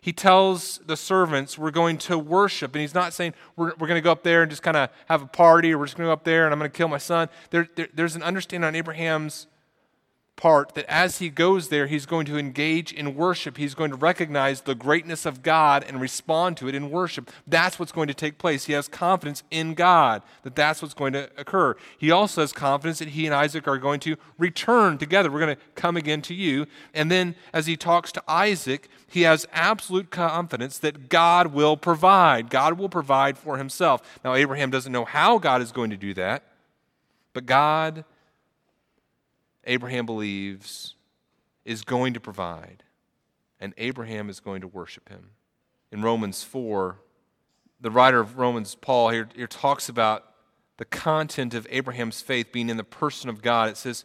He 0.00 0.12
tells 0.12 0.78
the 0.86 0.96
servants, 0.96 1.58
We're 1.58 1.70
going 1.70 1.98
to 1.98 2.18
worship. 2.18 2.74
And 2.74 2.82
he's 2.82 2.94
not 2.94 3.12
saying, 3.12 3.34
We're, 3.56 3.72
we're 3.78 3.88
going 3.88 3.98
to 3.98 4.02
go 4.02 4.12
up 4.12 4.22
there 4.22 4.42
and 4.42 4.50
just 4.50 4.62
kind 4.62 4.76
of 4.76 4.90
have 5.06 5.22
a 5.22 5.26
party, 5.26 5.72
or 5.72 5.78
we're 5.78 5.86
just 5.86 5.96
going 5.96 6.06
to 6.06 6.08
go 6.08 6.12
up 6.12 6.24
there 6.24 6.44
and 6.44 6.52
I'm 6.52 6.58
going 6.58 6.70
to 6.70 6.76
kill 6.76 6.88
my 6.88 6.98
son. 6.98 7.28
There, 7.50 7.68
there, 7.74 7.88
there's 7.92 8.14
an 8.14 8.22
understanding 8.22 8.66
on 8.66 8.74
Abraham's 8.74 9.46
part 10.38 10.74
that 10.74 10.86
as 10.90 11.18
he 11.18 11.28
goes 11.28 11.68
there, 11.68 11.86
he's 11.86 12.06
going 12.06 12.24
to 12.24 12.38
engage 12.38 12.92
in 12.92 13.14
worship. 13.14 13.58
He's 13.58 13.74
going 13.74 13.90
to 13.90 13.96
recognize 13.96 14.62
the 14.62 14.74
greatness 14.74 15.26
of 15.26 15.42
God 15.42 15.84
and 15.86 16.00
respond 16.00 16.56
to 16.58 16.68
it 16.68 16.74
in 16.74 16.90
worship. 16.90 17.30
That's 17.46 17.78
what's 17.78 17.92
going 17.92 18.08
to 18.08 18.14
take 18.14 18.38
place. 18.38 18.64
He 18.64 18.72
has 18.72 18.88
confidence 18.88 19.42
in 19.50 19.74
God 19.74 20.22
that 20.44 20.56
that's 20.56 20.80
what's 20.80 20.94
going 20.94 21.12
to 21.12 21.28
occur. 21.36 21.76
He 21.98 22.10
also 22.10 22.40
has 22.40 22.52
confidence 22.52 23.00
that 23.00 23.08
he 23.08 23.26
and 23.26 23.34
Isaac 23.34 23.68
are 23.68 23.76
going 23.76 24.00
to 24.00 24.16
return 24.38 24.96
together. 24.96 25.30
We're 25.30 25.40
going 25.40 25.56
to 25.56 25.62
come 25.74 25.98
again 25.98 26.22
to 26.22 26.34
you. 26.34 26.66
And 26.94 27.10
then 27.10 27.34
as 27.52 27.66
he 27.66 27.76
talks 27.76 28.10
to 28.12 28.22
Isaac, 28.26 28.88
he 29.08 29.22
has 29.22 29.46
absolute 29.52 30.10
confidence 30.10 30.78
that 30.78 31.08
God 31.08 31.48
will 31.48 31.76
provide. 31.76 32.48
God 32.48 32.78
will 32.78 32.88
provide 32.88 33.36
for 33.36 33.58
himself. 33.58 34.20
Now, 34.24 34.34
Abraham 34.34 34.70
doesn't 34.70 34.92
know 34.92 35.04
how 35.04 35.38
God 35.38 35.60
is 35.60 35.72
going 35.72 35.90
to 35.90 35.96
do 35.96 36.14
that, 36.14 36.44
but 37.32 37.44
God 37.44 38.04
Abraham 39.68 40.06
believes 40.06 40.96
is 41.64 41.82
going 41.82 42.14
to 42.14 42.20
provide, 42.20 42.82
and 43.60 43.74
Abraham 43.76 44.28
is 44.28 44.40
going 44.40 44.62
to 44.62 44.66
worship 44.66 45.08
him. 45.08 45.30
In 45.92 46.02
Romans 46.02 46.42
4, 46.42 46.98
the 47.80 47.90
writer 47.90 48.18
of 48.18 48.38
Romans, 48.38 48.74
Paul, 48.74 49.10
here, 49.10 49.28
here 49.36 49.46
talks 49.46 49.88
about 49.88 50.24
the 50.78 50.84
content 50.84 51.54
of 51.54 51.66
Abraham's 51.70 52.20
faith 52.20 52.50
being 52.50 52.70
in 52.70 52.76
the 52.76 52.84
person 52.84 53.28
of 53.28 53.42
God. 53.42 53.68
It 53.68 53.76
says, 53.76 54.04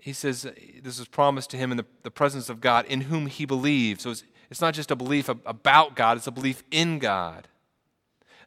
he 0.00 0.12
says, 0.12 0.46
this 0.82 1.00
is 1.00 1.08
promised 1.08 1.50
to 1.50 1.56
him 1.56 1.72
in 1.72 1.76
the, 1.76 1.86
the 2.04 2.10
presence 2.10 2.48
of 2.48 2.60
God, 2.60 2.86
in 2.86 3.02
whom 3.02 3.26
he 3.26 3.44
believes. 3.44 4.02
So 4.02 4.10
it's, 4.10 4.24
it's 4.50 4.60
not 4.60 4.74
just 4.74 4.90
a 4.90 4.96
belief 4.96 5.28
about 5.28 5.96
God, 5.96 6.16
it's 6.16 6.26
a 6.26 6.32
belief 6.32 6.62
in 6.70 6.98
God. 6.98 7.48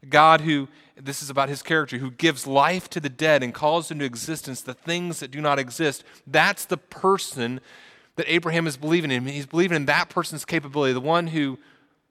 God 0.07 0.41
who, 0.41 0.67
this 0.95 1.21
is 1.21 1.29
about 1.29 1.49
his 1.49 1.61
character, 1.61 1.97
who 1.97 2.11
gives 2.11 2.47
life 2.47 2.89
to 2.91 2.99
the 2.99 3.09
dead 3.09 3.43
and 3.43 3.53
calls 3.53 3.91
into 3.91 4.05
existence 4.05 4.61
the 4.61 4.73
things 4.73 5.19
that 5.19 5.31
do 5.31 5.41
not 5.41 5.59
exist. 5.59 6.03
That's 6.25 6.65
the 6.65 6.77
person 6.77 7.59
that 8.15 8.31
Abraham 8.31 8.67
is 8.67 8.77
believing 8.77 9.11
in. 9.11 9.25
He's 9.25 9.45
believing 9.45 9.75
in 9.75 9.85
that 9.85 10.09
person's 10.09 10.45
capability, 10.45 10.93
the 10.93 11.01
one 11.01 11.27
who, 11.27 11.57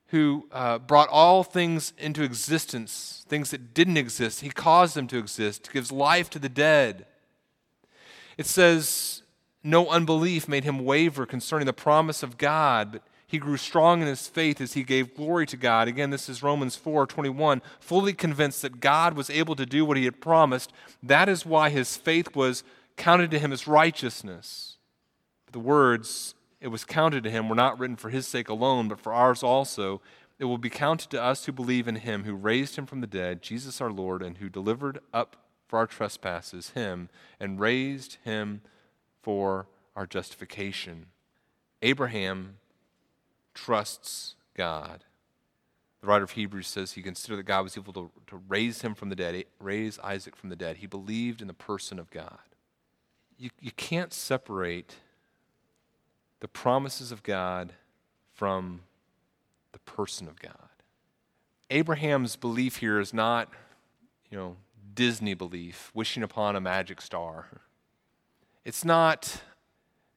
who 0.08 0.46
uh, 0.52 0.78
brought 0.78 1.08
all 1.08 1.44
things 1.44 1.92
into 1.98 2.22
existence, 2.22 3.24
things 3.28 3.50
that 3.50 3.74
didn't 3.74 3.96
exist. 3.96 4.40
He 4.40 4.50
caused 4.50 4.94
them 4.94 5.06
to 5.08 5.18
exist, 5.18 5.72
gives 5.72 5.92
life 5.92 6.30
to 6.30 6.38
the 6.38 6.48
dead. 6.48 7.06
It 8.36 8.46
says, 8.46 9.22
no 9.62 9.88
unbelief 9.88 10.48
made 10.48 10.64
him 10.64 10.84
waver 10.84 11.26
concerning 11.26 11.66
the 11.66 11.72
promise 11.72 12.22
of 12.22 12.38
God, 12.38 12.92
but 12.92 13.02
he 13.28 13.38
grew 13.38 13.58
strong 13.58 14.00
in 14.00 14.08
his 14.08 14.26
faith 14.26 14.58
as 14.58 14.72
he 14.72 14.82
gave 14.82 15.14
glory 15.14 15.44
to 15.46 15.58
God. 15.58 15.86
Again, 15.86 16.08
this 16.08 16.30
is 16.30 16.42
Romans 16.42 16.76
4 16.76 17.06
21. 17.06 17.60
Fully 17.78 18.14
convinced 18.14 18.62
that 18.62 18.80
God 18.80 19.12
was 19.12 19.28
able 19.28 19.54
to 19.54 19.66
do 19.66 19.84
what 19.84 19.98
he 19.98 20.06
had 20.06 20.22
promised. 20.22 20.72
That 21.02 21.28
is 21.28 21.44
why 21.44 21.68
his 21.68 21.94
faith 21.94 22.34
was 22.34 22.64
counted 22.96 23.30
to 23.32 23.38
him 23.38 23.52
as 23.52 23.68
righteousness. 23.68 24.78
The 25.52 25.58
words, 25.58 26.34
it 26.58 26.68
was 26.68 26.86
counted 26.86 27.22
to 27.24 27.30
him, 27.30 27.50
were 27.50 27.54
not 27.54 27.78
written 27.78 27.96
for 27.96 28.08
his 28.08 28.26
sake 28.26 28.48
alone, 28.48 28.88
but 28.88 28.98
for 28.98 29.12
ours 29.12 29.42
also. 29.42 30.00
It 30.38 30.46
will 30.46 30.56
be 30.56 30.70
counted 30.70 31.10
to 31.10 31.22
us 31.22 31.44
who 31.44 31.52
believe 31.52 31.86
in 31.86 31.96
him, 31.96 32.24
who 32.24 32.34
raised 32.34 32.76
him 32.76 32.86
from 32.86 33.02
the 33.02 33.06
dead, 33.06 33.42
Jesus 33.42 33.78
our 33.82 33.90
Lord, 33.90 34.22
and 34.22 34.38
who 34.38 34.48
delivered 34.48 35.00
up 35.12 35.36
for 35.66 35.78
our 35.78 35.86
trespasses 35.86 36.70
him, 36.70 37.10
and 37.38 37.60
raised 37.60 38.16
him 38.24 38.62
for 39.20 39.66
our 39.94 40.06
justification. 40.06 41.06
Abraham 41.82 42.56
trusts 43.64 44.36
God. 44.54 45.04
The 46.00 46.06
writer 46.06 46.24
of 46.24 46.32
Hebrews 46.32 46.68
says 46.68 46.92
he 46.92 47.02
considered 47.02 47.38
that 47.38 47.46
God 47.46 47.62
was 47.62 47.76
able 47.76 47.92
to, 47.94 48.10
to 48.28 48.40
raise 48.48 48.82
him 48.82 48.94
from 48.94 49.08
the 49.08 49.16
dead, 49.16 49.44
raise 49.58 49.98
Isaac 49.98 50.36
from 50.36 50.48
the 50.48 50.56
dead. 50.56 50.76
He 50.76 50.86
believed 50.86 51.40
in 51.40 51.48
the 51.48 51.54
person 51.54 51.98
of 51.98 52.08
God. 52.10 52.38
You, 53.36 53.50
you 53.60 53.72
can't 53.72 54.12
separate 54.12 54.94
the 56.40 56.48
promises 56.48 57.10
of 57.10 57.24
God 57.24 57.72
from 58.32 58.82
the 59.72 59.80
person 59.80 60.28
of 60.28 60.40
God. 60.40 60.52
Abraham's 61.68 62.36
belief 62.36 62.76
here 62.76 63.00
is 63.00 63.12
not, 63.12 63.52
you 64.30 64.38
know, 64.38 64.56
Disney 64.94 65.34
belief, 65.34 65.90
wishing 65.94 66.22
upon 66.22 66.54
a 66.54 66.60
magic 66.60 67.00
star. 67.00 67.46
It's 68.64 68.84
not 68.84 69.42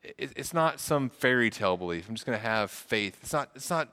it's 0.04 0.54
not 0.54 0.80
some 0.80 1.10
fairy 1.10 1.50
tale 1.50 1.78
belief. 1.78 2.10
I'm 2.10 2.16
just 2.16 2.26
going 2.26 2.38
to 2.38 2.44
have 2.44 2.72
faith. 2.72 3.20
It's 3.22 3.34
not, 3.34 3.50
it's 3.56 3.70
not 3.70 3.90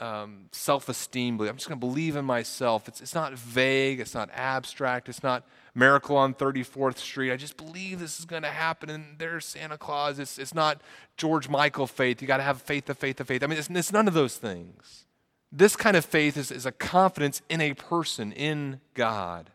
um, 0.00 0.46
self 0.52 0.88
esteem 0.88 1.36
belief. 1.36 1.50
I'm 1.50 1.56
just 1.56 1.68
going 1.68 1.80
to 1.80 1.86
believe 1.86 2.16
in 2.16 2.24
myself. 2.24 2.88
It's, 2.88 3.00
it's 3.00 3.14
not 3.14 3.32
vague. 3.34 4.00
It's 4.00 4.14
not 4.14 4.30
abstract. 4.34 5.08
It's 5.08 5.22
not 5.22 5.44
miracle 5.74 6.16
on 6.16 6.34
34th 6.34 6.98
Street. 6.98 7.32
I 7.32 7.36
just 7.36 7.56
believe 7.56 8.00
this 8.00 8.18
is 8.18 8.24
going 8.24 8.42
to 8.42 8.48
happen 8.48 8.90
and 8.90 9.18
there's 9.18 9.44
Santa 9.44 9.78
Claus. 9.78 10.18
It's, 10.18 10.38
it's 10.38 10.54
not 10.54 10.80
George 11.16 11.48
Michael 11.48 11.86
faith. 11.86 12.20
You 12.20 12.28
got 12.28 12.38
to 12.38 12.42
have 12.42 12.60
faith, 12.60 12.86
the 12.86 12.94
faith, 12.94 13.16
the 13.16 13.24
faith. 13.24 13.42
I 13.42 13.46
mean, 13.46 13.58
it's, 13.58 13.70
it's 13.70 13.92
none 13.92 14.08
of 14.08 14.14
those 14.14 14.36
things. 14.36 15.06
This 15.52 15.74
kind 15.74 15.96
of 15.96 16.04
faith 16.04 16.36
is, 16.36 16.50
is 16.50 16.66
a 16.66 16.72
confidence 16.72 17.42
in 17.48 17.60
a 17.60 17.74
person, 17.74 18.32
in 18.32 18.80
God. 18.94 19.50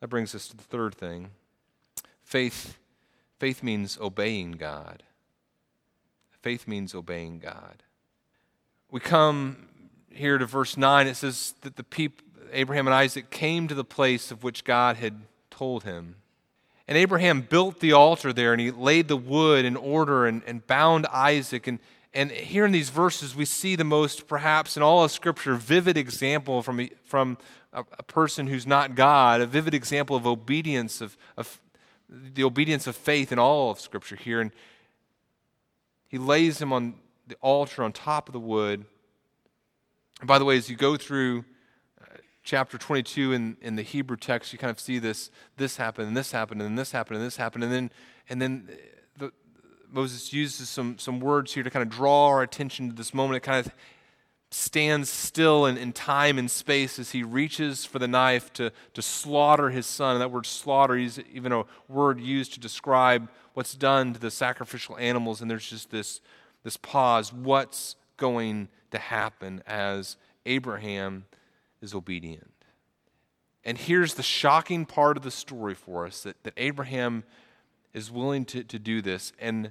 That 0.00 0.08
brings 0.08 0.34
us 0.34 0.48
to 0.48 0.56
the 0.56 0.62
third 0.62 0.94
thing 0.94 1.30
faith 2.22 2.76
Faith 3.38 3.62
means 3.62 3.98
obeying 4.00 4.52
God. 4.52 5.02
Faith 6.42 6.66
means 6.66 6.94
obeying 6.94 7.38
God. 7.38 7.82
We 8.90 9.00
come 9.00 9.68
here 10.10 10.38
to 10.38 10.46
verse 10.46 10.76
9. 10.76 11.06
It 11.06 11.16
says 11.16 11.54
that 11.62 11.76
the 11.76 11.84
people, 11.84 12.24
Abraham 12.52 12.86
and 12.86 12.94
Isaac 12.94 13.30
came 13.30 13.68
to 13.68 13.74
the 13.74 13.84
place 13.84 14.30
of 14.30 14.42
which 14.42 14.64
God 14.64 14.96
had 14.96 15.20
told 15.50 15.84
him. 15.84 16.16
And 16.88 16.96
Abraham 16.96 17.40
built 17.40 17.80
the 17.80 17.92
altar 17.92 18.32
there 18.32 18.52
and 18.52 18.60
he 18.60 18.70
laid 18.70 19.08
the 19.08 19.16
wood 19.16 19.64
in 19.64 19.76
order 19.76 20.26
and, 20.26 20.42
and 20.46 20.66
bound 20.66 21.06
Isaac. 21.06 21.66
And, 21.66 21.80
and 22.14 22.30
here 22.30 22.64
in 22.64 22.72
these 22.72 22.90
verses, 22.90 23.34
we 23.34 23.44
see 23.44 23.74
the 23.74 23.84
most, 23.84 24.28
perhaps 24.28 24.76
in 24.76 24.82
all 24.82 25.02
of 25.02 25.10
Scripture, 25.10 25.56
vivid 25.56 25.96
example 25.96 26.62
from, 26.62 26.80
a, 26.80 26.90
from 27.04 27.38
a, 27.72 27.80
a 27.98 28.02
person 28.04 28.46
who's 28.46 28.66
not 28.66 28.94
God, 28.94 29.40
a 29.40 29.46
vivid 29.46 29.74
example 29.74 30.14
of 30.14 30.26
obedience, 30.26 31.00
of, 31.00 31.16
of 31.36 31.58
the 32.08 32.44
obedience 32.44 32.86
of 32.86 32.96
faith 32.96 33.32
in 33.32 33.38
all 33.38 33.70
of 33.70 33.80
Scripture 33.80 34.16
here. 34.16 34.40
And 34.40 34.52
he 36.08 36.18
lays 36.18 36.60
him 36.60 36.72
on 36.72 36.94
the 37.26 37.36
altar 37.40 37.82
on 37.82 37.92
top 37.92 38.28
of 38.28 38.32
the 38.32 38.40
wood. 38.40 38.84
And 40.20 40.28
by 40.28 40.38
the 40.38 40.44
way, 40.44 40.56
as 40.56 40.70
you 40.70 40.76
go 40.76 40.96
through 40.96 41.44
uh, 42.00 42.16
chapter 42.42 42.78
22 42.78 43.32
in, 43.32 43.56
in 43.60 43.76
the 43.76 43.82
Hebrew 43.82 44.16
text, 44.16 44.52
you 44.52 44.58
kind 44.58 44.70
of 44.70 44.80
see 44.80 44.98
this 44.98 45.30
this 45.56 45.76
happened, 45.76 46.08
and 46.08 46.16
this 46.16 46.32
happened, 46.32 46.62
and 46.62 46.78
this 46.78 46.92
happened, 46.92 47.18
and 47.18 47.26
this 47.26 47.36
happened. 47.36 47.64
And 47.64 47.72
then, 47.72 47.90
and 48.28 48.40
then 48.40 48.68
the, 49.18 49.32
Moses 49.90 50.32
uses 50.32 50.68
some, 50.68 50.98
some 50.98 51.20
words 51.20 51.52
here 51.52 51.62
to 51.62 51.70
kind 51.70 51.82
of 51.82 51.90
draw 51.90 52.28
our 52.28 52.42
attention 52.42 52.88
to 52.88 52.94
this 52.94 53.12
moment. 53.12 53.36
It 53.36 53.40
kind 53.40 53.66
of 53.66 53.72
stands 54.56 55.10
still 55.10 55.66
in, 55.66 55.76
in 55.76 55.92
time 55.92 56.38
and 56.38 56.50
space 56.50 56.98
as 56.98 57.10
he 57.10 57.22
reaches 57.22 57.84
for 57.84 57.98
the 57.98 58.08
knife 58.08 58.50
to, 58.54 58.72
to 58.94 59.02
slaughter 59.02 59.68
his 59.68 59.84
son. 59.84 60.12
And 60.12 60.22
that 60.22 60.30
word 60.30 60.46
slaughter 60.46 60.96
is 60.96 61.20
even 61.30 61.52
a 61.52 61.64
word 61.88 62.18
used 62.20 62.54
to 62.54 62.60
describe 62.60 63.28
what's 63.52 63.74
done 63.74 64.14
to 64.14 64.18
the 64.18 64.30
sacrificial 64.30 64.96
animals. 64.96 65.42
And 65.42 65.50
there's 65.50 65.68
just 65.68 65.90
this, 65.90 66.22
this 66.64 66.78
pause. 66.78 67.34
What's 67.34 67.96
going 68.16 68.68
to 68.92 68.98
happen 68.98 69.62
as 69.66 70.16
Abraham 70.46 71.26
is 71.82 71.92
obedient? 71.94 72.50
And 73.62 73.76
here's 73.76 74.14
the 74.14 74.22
shocking 74.22 74.86
part 74.86 75.18
of 75.18 75.22
the 75.22 75.30
story 75.30 75.74
for 75.74 76.06
us 76.06 76.22
that, 76.22 76.42
that 76.44 76.54
Abraham 76.56 77.24
is 77.92 78.10
willing 78.10 78.46
to, 78.46 78.64
to 78.64 78.78
do 78.78 79.02
this. 79.02 79.34
And 79.38 79.70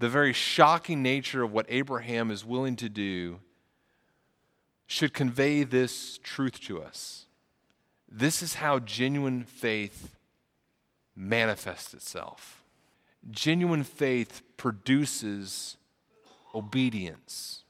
the 0.00 0.08
very 0.08 0.32
shocking 0.32 1.00
nature 1.00 1.44
of 1.44 1.52
what 1.52 1.66
Abraham 1.68 2.32
is 2.32 2.44
willing 2.44 2.74
to 2.76 2.88
do 2.88 3.38
should 4.86 5.12
convey 5.12 5.64
this 5.64 6.18
truth 6.22 6.60
to 6.60 6.82
us. 6.82 7.26
This 8.08 8.42
is 8.42 8.54
how 8.54 8.78
genuine 8.78 9.44
faith 9.44 10.16
manifests 11.14 11.92
itself. 11.92 12.62
Genuine 13.30 13.82
faith 13.82 14.42
produces 14.56 15.76
obedience. 16.54 17.64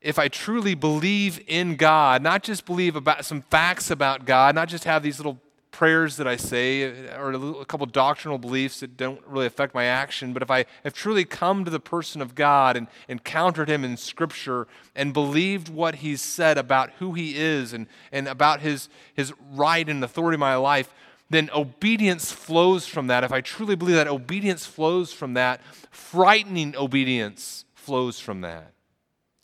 If 0.00 0.18
I 0.18 0.28
truly 0.28 0.74
believe 0.74 1.40
in 1.46 1.76
God, 1.76 2.22
not 2.22 2.42
just 2.42 2.66
believe 2.66 2.96
about 2.96 3.24
some 3.24 3.42
facts 3.42 3.90
about 3.90 4.24
God, 4.24 4.54
not 4.54 4.68
just 4.68 4.84
have 4.84 5.02
these 5.02 5.18
little 5.18 5.40
prayers 5.78 6.16
that 6.16 6.26
I 6.26 6.34
say 6.34 7.06
uh, 7.06 7.20
or 7.20 7.30
a, 7.60 7.64
couple 7.64 7.86
doctrinal 7.86 8.36
beliefs 8.36 8.80
that 8.80 8.96
don't 8.96 9.24
really 9.24 9.46
affect 9.46 9.76
my 9.76 9.84
action, 9.84 10.32
but 10.32 10.42
if 10.42 10.50
I 10.50 10.64
have 10.82 10.92
truly 10.92 11.24
come 11.24 11.64
to 11.64 11.70
the 11.70 11.78
person 11.78 12.20
of 12.20 12.34
God 12.34 12.76
and 12.76 12.88
encountered 13.06 13.68
him 13.68 13.84
in 13.84 13.96
Scripture 13.96 14.66
and 14.96 15.14
believed 15.14 15.68
what 15.68 15.96
he's 15.96 16.20
said 16.20 16.58
about 16.58 16.90
who 16.98 17.12
he 17.12 17.38
is 17.38 17.72
and, 17.72 17.86
and 18.10 18.26
about 18.26 18.60
his, 18.60 18.88
his 19.14 19.32
right 19.52 19.88
and 19.88 20.02
authority 20.02 20.34
in 20.34 20.40
my 20.40 20.56
life, 20.56 20.92
then 21.30 21.48
obedience 21.54 22.32
flows 22.32 22.88
from 22.88 23.06
that. 23.06 23.22
If 23.22 23.30
I 23.30 23.40
truly 23.40 23.76
believe 23.76 23.94
that 23.94 24.08
obedience 24.08 24.66
flows 24.66 25.12
from 25.12 25.34
that, 25.34 25.60
frightening 25.92 26.74
obedience 26.74 27.64
flows 27.76 28.18
from 28.18 28.40
that. 28.40 28.72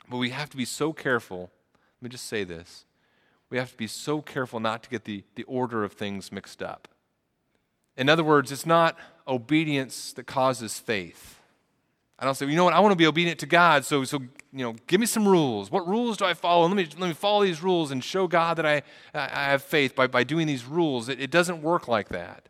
But 0.09 0.17
we 0.17 0.31
have 0.31 0.51
to 0.51 0.57
be 0.57 0.65
so 0.65 0.93
careful. 0.93 1.53
Let 2.01 2.03
me 2.03 2.09
just 2.09 2.27
say 2.27 2.43
this. 2.43 2.87
We 3.51 3.59
have 3.59 3.71
to 3.71 3.77
be 3.77 3.87
so 3.87 4.21
careful 4.21 4.61
not 4.61 4.83
to 4.85 4.91
get 4.91 5.05
the, 5.05 5.25
the 5.35 5.45
order 5.45 5.85
of 5.85 5.93
things 5.93 6.33
mixed 6.33 6.63
up. 6.63 6.89
In 7.97 8.09
other 8.09 8.25
words, 8.25 8.51
it's 8.51 8.67
not 8.67 8.99
obedience 9.29 10.13
that 10.15 10.27
causes 10.27 10.79
faith. 10.79 11.39
I 12.19 12.25
don't 12.25 12.35
say, 12.35 12.47
you 12.47 12.57
know 12.57 12.65
what, 12.65 12.75
I 12.75 12.81
want 12.81 12.93
to 12.93 12.97
be 12.97 13.07
obedient 13.07 13.41
to 13.41 13.47
God, 13.47 13.85
so, 13.85 14.05
so 14.05 14.19
you 14.53 14.65
know, 14.65 14.75
give 14.87 15.01
me 15.01 15.07
some 15.07 15.27
rules. 15.27 15.71
What 15.71 15.87
rules 15.87 16.17
do 16.17 16.25
I 16.25 16.35
follow? 16.35 16.67
Let 16.67 16.77
me, 16.77 16.89
let 16.99 17.09
me 17.09 17.13
follow 17.13 17.45
these 17.45 17.63
rules 17.63 17.91
and 17.91 18.03
show 18.03 18.29
God 18.29 18.57
that 18.59 18.67
I, 18.67 18.83
I 19.13 19.51
have 19.51 19.63
faith 19.63 19.97
by, 19.97 20.07
by 20.07 20.23
doing 20.23 20.47
these 20.47 20.65
rules. 20.65 21.09
It, 21.09 21.21
it 21.21 21.31
doesn't 21.31 21.61
work 21.61 21.89
like 21.89 22.09
that. 22.11 22.49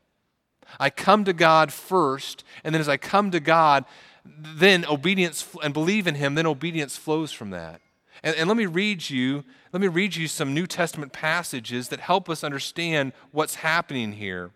I 0.79 0.91
come 0.91 1.25
to 1.25 1.33
God 1.33 1.73
first, 1.73 2.45
and 2.63 2.75
then 2.75 2.81
as 2.81 2.89
I 2.89 2.97
come 2.97 3.31
to 3.31 3.41
God, 3.41 3.85
then 4.25 4.85
obedience 4.85 5.47
and 5.63 5.73
believe 5.73 6.07
in 6.07 6.15
Him, 6.15 6.35
then 6.35 6.47
obedience 6.47 6.97
flows 6.97 7.33
from 7.33 7.51
that. 7.51 7.81
And, 8.23 8.37
and 8.37 8.49
let 8.49 8.57
me 8.57 8.67
read 8.67 9.09
you, 9.09 9.45
let 9.75 9.81
me 9.81 9.89
read 9.89 10.15
you 10.15 10.29
some 10.29 10.55
New 10.55 10.69
Testament 10.69 11.13
passages 11.13 11.89
that 11.89 11.99
help 11.99 12.31
us 12.31 12.45
understand 12.45 13.13
what's 13.33 13.57
happening 13.57 14.13
here. 14.13 14.53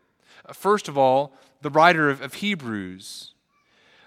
First 0.52 0.86
of 0.86 0.96
all, 0.96 1.32
the 1.60 1.70
writer 1.70 2.08
of, 2.08 2.22
of 2.22 2.34
Hebrews 2.34 3.34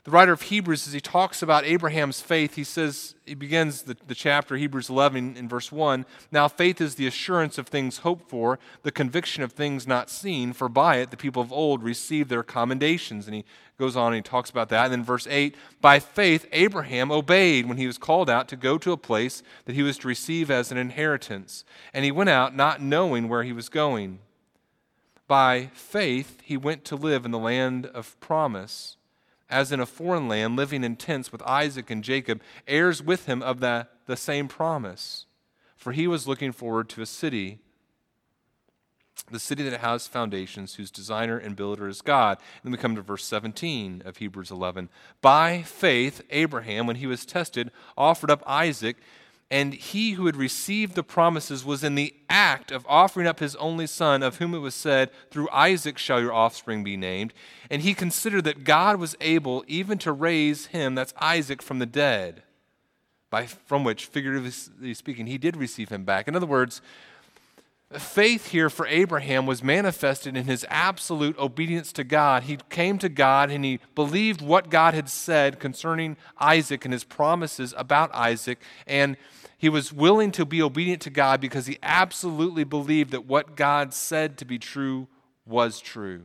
the 0.04 0.10
writer 0.10 0.32
of 0.32 0.42
Hebrews, 0.42 0.88
as 0.88 0.94
he 0.94 1.00
talks 1.00 1.44
about 1.44 1.64
Abraham's 1.64 2.22
faith, 2.22 2.56
he 2.56 2.64
says, 2.64 3.14
he 3.24 3.36
begins 3.36 3.84
the, 3.84 3.96
the 4.08 4.16
chapter, 4.16 4.58
Hebrews 4.58 4.90
11, 4.90 5.38
in 5.38 5.48
verse 5.48 5.72
1. 5.72 6.08
Now, 6.32 6.48
faith 6.48 6.82
is 6.82 6.96
the 6.96 7.06
assurance 7.06 7.60
of 7.60 7.68
things 7.68 8.00
hoped 8.00 8.28
for, 8.28 8.58
the 8.82 8.92
conviction 8.92 9.44
of 9.44 9.52
things 9.52 9.86
not 9.86 10.10
seen, 10.10 10.54
for 10.54 10.68
by 10.68 10.98
it 10.98 11.12
the 11.12 11.18
people 11.18 11.44
of 11.44 11.54
old 11.54 11.84
received 11.84 12.32
their 12.32 12.42
commendations. 12.42 13.28
And 13.28 13.36
he 13.36 13.46
goes 13.78 13.96
on 13.96 14.08
and 14.08 14.16
he 14.16 14.22
talks 14.24 14.50
about 14.50 14.70
that. 14.70 14.86
And 14.86 14.92
then, 14.92 15.04
verse 15.04 15.28
8 15.30 15.56
By 15.82 16.00
faith, 16.00 16.48
Abraham 16.52 17.12
obeyed 17.12 17.68
when 17.68 17.78
he 17.78 17.86
was 17.86 18.00
called 18.00 18.30
out 18.30 18.48
to 18.48 18.56
go 18.56 18.80
to 18.80 18.94
a 18.94 18.98
place 18.98 19.44
that 19.66 19.76
he 19.76 19.84
was 19.84 20.00
to 20.00 20.08
receive 20.08 20.50
as 20.50 20.72
an 20.72 20.80
inheritance. 20.80 21.64
And 21.94 22.04
he 22.04 22.12
went 22.12 22.32
out 22.32 22.56
not 22.56 22.82
knowing 22.82 23.30
where 23.30 23.44
he 23.44 23.54
was 23.54 23.70
going. 23.70 24.18
By 25.28 25.70
faith, 25.74 26.42
he 26.44 26.58
went 26.58 26.86
to 26.86 26.96
live 26.96 27.24
in 27.24 27.32
the 27.32 27.38
land 27.38 27.86
of 27.86 28.20
promise 28.20 28.98
as 29.52 29.72
in 29.72 29.80
a 29.80 29.86
foreign 29.86 30.28
land, 30.28 30.56
living 30.56 30.84
in 30.84 30.96
tents 30.96 31.32
with 31.32 31.44
Isaac 31.44 31.92
and 31.92 32.04
Jacob, 32.04 32.42
heirs 32.68 33.04
with 33.04 33.26
him 33.26 33.44
of 33.44 33.60
the, 33.60 33.88
the 34.08 34.16
same 34.16 34.48
promise. 34.48 35.26
For 35.76 35.92
he 35.92 36.08
was 36.08 36.28
looking 36.28 36.52
forward 36.52 36.90
to 36.90 37.02
a 37.02 37.06
city, 37.06 37.60
the 39.30 39.40
city 39.40 39.68
that 39.68 39.82
has 39.82 40.08
foundations, 40.08 40.76
whose 40.76 40.92
designer 40.92 41.38
and 41.38 41.56
builder 41.56 41.88
is 41.88 42.02
God. 42.02 42.38
And 42.38 42.66
then 42.66 42.72
we 42.72 42.78
come 42.78 42.96
to 42.96 43.02
verse 43.02 43.26
17 43.26 44.04
of 44.06 44.18
Hebrews 44.18 44.52
11. 44.52 44.90
By 45.22 45.64
faith, 45.64 46.22
Abraham, 46.30 46.88
when 46.88 46.98
he 46.98 47.08
was 47.08 47.26
tested, 47.26 47.72
offered 47.98 48.32
up 48.32 48.44
Isaac 48.48 48.98
and 49.52 49.74
he 49.74 50.12
who 50.12 50.28
had 50.28 50.38
received 50.38 50.96
the 50.96 51.04
promises 51.04 51.66
was 51.66 51.84
in 51.84 51.96
the 51.96 52.16
act 52.30 52.72
of 52.72 52.86
offering 52.88 53.28
up 53.28 53.42
his 53.42 53.58
only 53.58 53.86
son, 53.86 54.24
of 54.24 54.38
whom 54.38 54.54
it 54.54 54.60
was 54.60 54.74
said, 54.74 55.12
Through 55.30 55.50
Isaac 55.52 55.98
shall 55.98 56.22
your 56.22 56.32
offspring 56.32 56.86
be 56.86 56.96
named. 56.96 57.34
And 57.70 57.82
he 57.82 57.94
considered 57.94 58.46
that 58.46 58.64
God 58.64 58.96
was 58.96 59.18
able 59.20 59.66
even 59.68 59.98
to 60.00 60.14
raise 60.14 60.68
him, 60.68 60.96
that's 60.96 61.14
Isaac, 61.20 61.62
from 61.62 61.80
the 61.80 61.86
dead, 61.86 62.44
by, 63.30 63.46
from 63.46 63.84
which, 63.84 64.06
figuratively 64.06 64.94
speaking, 64.94 65.28
he 65.28 65.38
did 65.38 65.58
receive 65.58 65.90
him 65.90 66.06
back. 66.06 66.30
In 66.30 66.36
other 66.38 66.46
words, 66.46 66.82
faith 68.00 68.52
here 68.52 68.70
for 68.70 68.88
Abraham 68.88 69.46
was 69.46 69.62
manifested 69.62 70.38
in 70.38 70.46
his 70.46 70.66
absolute 70.70 71.38
obedience 71.38 71.92
to 71.94 72.06
God. 72.06 72.44
He 72.44 72.58
came 72.70 72.98
to 73.00 73.10
God 73.10 73.52
and 73.52 73.66
he 73.66 73.82
believed 73.96 74.42
what 74.42 74.70
God 74.70 74.94
had 74.94 75.10
said 75.10 75.60
concerning 75.60 76.16
Isaac 76.40 76.86
and 76.86 76.94
his 76.94 77.04
promises 77.04 77.74
about 77.76 78.16
Isaac. 78.16 78.60
And 78.88 79.18
he 79.62 79.70
was 79.70 79.94
willing 79.94 80.32
to 80.32 80.44
be 80.44 80.60
obedient 80.60 81.04
to 81.04 81.12
God 81.12 81.40
because 81.40 81.68
he 81.68 81.78
absolutely 81.84 82.64
believed 82.64 83.12
that 83.12 83.28
what 83.28 83.56
God 83.56 83.94
said 83.94 84.36
to 84.40 84.46
be 84.46 84.58
true 84.58 85.08
was 85.46 85.80
true. 85.80 86.24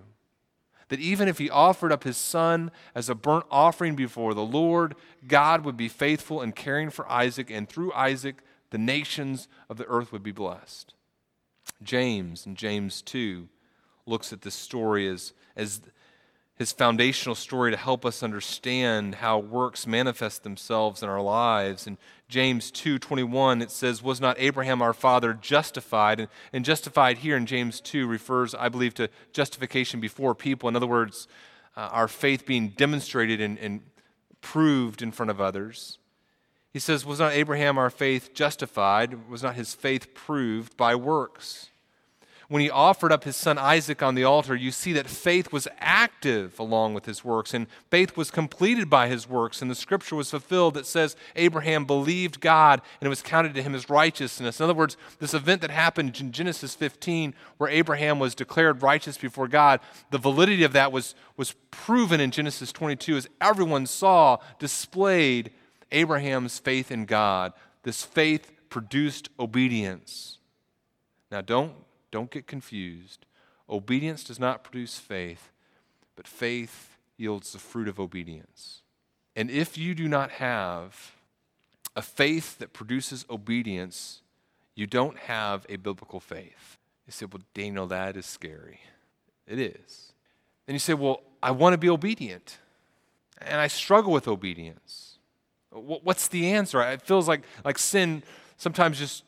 That 0.89 1.01
even 1.01 1.29
if 1.29 1.37
he 1.37 1.51
offered 1.51 1.93
up 1.93 2.05
his 2.05 2.17
son 2.17 2.71
as 2.95 3.11
a 3.11 3.15
burnt 3.15 3.45
offering 3.51 3.95
before 3.95 4.33
the 4.33 4.41
Lord, 4.41 4.95
God 5.29 5.67
would 5.67 5.77
be 5.77 5.91
faithful 5.91 6.41
in 6.41 6.53
caring 6.53 6.89
for 6.89 7.07
Isaac, 7.13 7.51
and 7.51 7.69
through 7.69 7.93
Isaac, 7.93 8.37
the 8.71 8.79
nations 8.79 9.49
of 9.69 9.77
the 9.77 9.87
earth 9.87 10.13
would 10.13 10.23
be 10.23 10.33
blessed. 10.33 10.95
James, 11.83 12.47
in 12.47 12.55
James 12.55 13.03
2, 13.03 13.51
looks 14.07 14.33
at 14.33 14.41
this 14.41 14.55
story 14.55 15.07
as, 15.09 15.35
as 15.55 15.83
his 16.57 16.73
foundational 16.73 17.35
story 17.35 17.71
to 17.71 17.77
help 17.77 18.07
us 18.07 18.23
understand 18.23 19.17
how 19.17 19.39
works 19.39 19.87
manifest 19.87 20.43
themselves 20.43 21.03
in 21.03 21.09
our 21.09 21.21
lives. 21.21 21.87
In 21.87 21.99
James 22.29 22.71
2:21 22.71 23.63
it 23.63 23.71
says 23.71 24.03
was 24.03 24.21
not 24.21 24.39
Abraham 24.39 24.81
our 24.81 24.95
father 24.95 25.35
justified 25.35 26.19
and, 26.19 26.29
and 26.53 26.65
justified 26.65 27.19
here 27.19 27.37
in 27.37 27.47
James 27.47 27.81
2 27.81 28.07
refers 28.07 28.55
I 28.55 28.71
believe 28.71 28.95
to 28.95 29.11
justification 29.33 30.01
before 30.01 30.35
people 30.35 30.69
in 30.69 30.77
other 30.77 30.87
words 30.87 31.29
uh, 31.77 31.91
our 31.93 32.09
faith 32.09 32.47
being 32.47 32.71
demonstrated 32.71 33.41
and, 33.41 33.59
and 33.59 33.83
proved 34.41 35.03
in 35.03 35.13
front 35.13 35.31
of 35.31 35.41
others. 35.41 35.99
He 36.73 36.79
says 36.79 37.05
was 37.05 37.21
not 37.21 37.33
Abraham 37.33 37.77
our 37.77 37.91
faith 37.91 38.33
justified 38.33 39.29
was 39.29 39.43
not 39.43 39.57
his 39.57 39.75
faith 39.75 40.15
proved 40.15 40.75
by 40.79 40.95
works 40.95 41.69
when 42.49 42.63
he 42.63 42.71
offered 42.71 43.11
up 43.11 43.25
his 43.25 43.37
son 43.37 43.59
Isaac 43.59 44.03
on 44.03 44.15
the 44.15 44.25
altar, 44.25 44.55
you 44.55 44.71
see 44.71 44.93
that 44.93 45.09
faith 45.09 45.53
was 45.53 45.67
active 45.79 46.59
along 46.59 46.95
with 46.95 47.07
his 47.07 47.25
works, 47.25 47.53
and 47.53 47.67
faith 47.91 48.17
was 48.17 48.31
completed 48.31 48.89
by 48.89 49.09
his 49.09 49.29
works, 49.29 49.61
and 49.61 49.71
the 49.71 49.75
scripture 49.75 50.15
was 50.15 50.31
fulfilled 50.31 50.75
that 50.75 50.87
says 50.87 51.17
Abraham 51.35 51.85
believed 51.85 52.41
God 52.41 52.83
and 53.01 53.07
it 53.07 53.11
was 53.11 53.23
counted 53.23 53.55
to 53.55 53.63
him 53.63 53.75
as 53.75 53.91
righteousness. 53.91 54.61
In 54.61 54.65
other 54.65 54.75
words, 54.75 54.97
this 55.19 55.35
event 55.35 55.61
that 55.63 55.71
happened 55.71 56.19
in 56.21 56.33
Genesis 56.33 56.75
15, 56.75 57.35
where 57.59 57.71
Abraham 57.71 58.19
was 58.19 58.35
declared 58.35 58.83
righteous 58.83 59.19
before 59.19 59.49
God, 59.49 59.81
the 60.11 60.19
validity 60.19 60.63
of 60.63 60.73
that 60.73 60.93
was, 60.93 61.15
was 61.37 61.55
proven 61.71 62.21
in 62.21 62.31
Genesis 62.31 62.73
22 62.73 63.17
as 63.17 63.29
everyone 63.41 63.87
saw 63.87 64.39
displayed 64.59 65.51
Abraham's 65.91 66.59
faith 66.59 66.91
in 66.91 67.05
God. 67.05 67.53
This 67.83 68.03
faith 68.05 68.53
produced 68.69 69.29
obedience. 69.39 70.39
Now, 71.31 71.41
don't 71.41 71.75
don't 72.11 72.31
get 72.31 72.47
confused. 72.47 73.27
Obedience 73.69 74.25
does 74.25 74.39
not 74.39 74.63
produce 74.63 74.99
faith, 74.99 75.51
but 76.15 76.29
faith 76.29 76.97
yields 77.17 77.53
the 77.53 77.59
fruit 77.59 77.89
of 77.89 77.99
obedience. 77.99 78.83
And 79.35 79.51
if 79.51 79.77
you 79.77 79.95
do 79.95 80.09
not 80.09 80.33
have 80.33 81.17
a 81.95 82.03
faith 82.03 82.59
that 82.59 82.73
produces 82.73 83.25
obedience, 83.29 84.23
you 84.75 84.87
don't 84.87 85.19
have 85.19 85.67
a 85.69 85.77
biblical 85.77 86.21
faith. 86.21 86.79
You 87.07 87.13
say, 87.13 87.27
well, 87.27 87.43
Daniel, 87.55 87.87
that 87.87 88.17
is 88.17 88.27
scary. 88.27 88.81
It 89.47 89.59
is. 89.59 90.13
Then 90.67 90.75
you 90.75 90.81
say, 90.81 90.95
well, 90.95 91.23
I 91.43 91.53
want 91.53 91.75
to 91.75 91.79
be 91.79 91.89
obedient, 91.89 92.59
and 93.39 93.61
I 93.61 93.69
struggle 93.69 94.13
with 94.13 94.27
obedience. 94.27 95.19
What's 95.71 96.29
the 96.29 96.51
answer? 96.51 96.81
It 96.83 97.03
feels 97.03 97.29
like, 97.29 97.43
like 97.65 97.79
sin 97.79 98.23
sometimes 98.57 98.99
just 98.99 99.23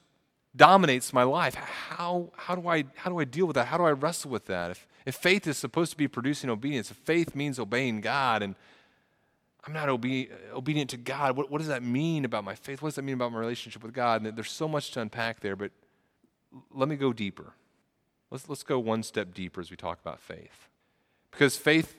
dominates 0.59 1.13
my 1.13 1.23
life. 1.23 1.55
How, 1.55 2.31
how, 2.37 2.55
do 2.55 2.69
I, 2.69 2.85
how 2.97 3.09
do 3.11 3.19
I 3.19 3.25
deal 3.25 3.47
with 3.47 3.55
that? 3.55 3.69
How 3.69 3.79
do 3.79 3.85
I 3.85 3.93
wrestle 3.93 4.31
with 4.31 4.45
that? 4.47 4.71
If, 4.73 4.87
if 5.07 5.15
faith 5.15 5.47
is 5.47 5.57
supposed 5.57 5.93
to 5.93 5.97
be 5.97 6.09
producing 6.09 6.51
obedience, 6.51 6.91
if 6.91 6.99
faith 6.99 7.35
means 7.35 7.59
obeying 7.59 8.03
God, 8.03 8.43
and 8.43 8.55
I'm 9.65 9.73
not 9.73 9.89
obe- 9.89 10.29
obedient 10.53 10.91
to 10.91 10.99
God, 10.99 11.37
what, 11.37 11.51
what 11.51 11.59
does 11.59 11.69
that 11.69 11.83
mean 11.83 12.27
about 12.27 12.45
my 12.45 12.55
faith? 12.55 12.83
What 12.83 12.89
does 12.89 12.97
that 12.97 13.03
mean 13.03 13.15
about 13.15 13.33
my 13.33 13.39
relationship 13.39 13.83
with 13.83 13.95
God? 13.95 14.23
And 14.23 14.37
there's 14.37 14.51
so 14.51 14.69
much 14.69 14.91
to 14.93 15.01
unpack 15.01 15.41
there, 15.41 15.57
but 15.57 15.71
let 16.75 16.89
me 16.89 16.97
go 16.97 17.13
deeper. 17.13 17.55
Let's, 18.31 18.49
let's 18.49 18.63
go 18.63 18.79
one 18.79 19.03
step 19.03 19.33
deeper 19.33 19.61
as 19.61 19.71
we 19.71 19.77
talk 19.77 20.01
about 20.01 20.21
faith. 20.21 20.69
Because 21.31 21.57
faith 21.57 21.97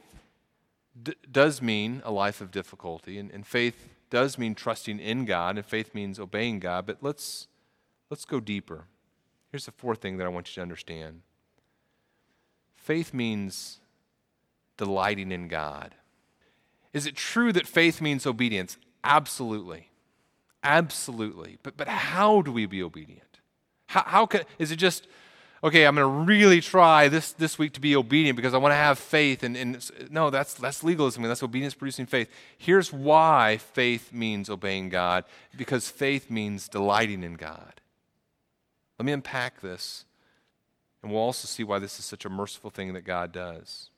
d- 1.02 1.15
does 1.32 1.62
mean 1.62 2.02
a 2.06 2.12
life 2.12 2.41
of 2.41 2.52
difficulty, 2.52 3.17
and, 3.17 3.32
and 3.32 3.48
faith 3.48 3.89
does 4.10 4.38
mean 4.38 4.56
trusting 4.56 5.00
in 5.00 5.26
God, 5.26 5.58
and 5.58 5.65
faith 5.65 5.95
means 5.95 6.19
obeying 6.19 6.60
God, 6.60 6.86
but 6.86 6.98
let's 7.02 7.48
Let's 8.10 8.26
go 8.26 8.39
deeper. 8.39 8.86
Here's 9.52 9.65
the 9.65 9.72
fourth 9.72 10.02
thing 10.02 10.17
that 10.17 10.26
I 10.26 10.30
want 10.30 10.50
you 10.50 10.56
to 10.56 10.62
understand 10.62 11.22
faith 12.76 13.13
means 13.13 13.80
delighting 14.78 15.32
in 15.32 15.48
God. 15.48 15.93
Is 16.93 17.06
it 17.06 17.15
true 17.15 17.54
that 17.54 17.67
faith 17.67 18.02
means 18.02 18.26
obedience? 18.26 18.78
Absolutely. 19.04 19.89
Absolutely. 20.63 21.58
But, 21.62 21.78
but 21.78 21.88
how 21.88 22.41
do 22.41 22.51
we 22.51 22.66
be 22.66 22.82
obedient? 22.82 23.39
How, 23.88 24.03
how 24.05 24.26
can, 24.26 24.41
is 24.57 24.72
it 24.72 24.78
just, 24.78 25.07
okay, 25.64 25.86
I'm 25.86 25.95
going 25.95 26.07
to 26.07 26.26
really 26.26 26.62
try 26.62 27.07
this, 27.07 27.32
this 27.34 27.60
week 27.60 27.74
to 27.74 27.80
be 27.80 27.95
obedient 27.95 28.36
because 28.36 28.53
I 28.53 28.57
want 28.57 28.72
to 28.72 28.78
have 28.78 28.97
faith? 28.97 29.43
And, 29.43 29.55
and 29.55 29.91
no, 30.10 30.30
that's, 30.30 30.55
that's 30.55 30.84
legalism 30.84 31.24
that's 31.24 31.43
obedience 31.43 31.76
producing 31.76 32.05
faith. 32.05 32.30
Here's 32.57 32.91
why 32.91 33.57
faith 33.57 34.12
means 34.12 34.49
obeying 34.49 34.89
God 34.89 35.26
because 35.57 35.89
faith 35.89 36.30
means 36.32 36.68
delighting 36.68 37.24
in 37.24 37.36
God. 37.36 37.80
Let 39.00 39.06
me 39.06 39.14
unpack 39.14 39.62
this 39.62 40.06
And 41.02 41.12
we'll 41.12 41.22
also 41.22 41.47
see 41.47 41.64
why 41.64 41.80
this 41.80 41.97
is 41.97 42.06
such 42.06 42.26
a 42.26 42.30
merciful 42.30 42.70
thing 42.70 42.93
that 42.93 43.06
God 43.06 43.32
does. 43.32 43.89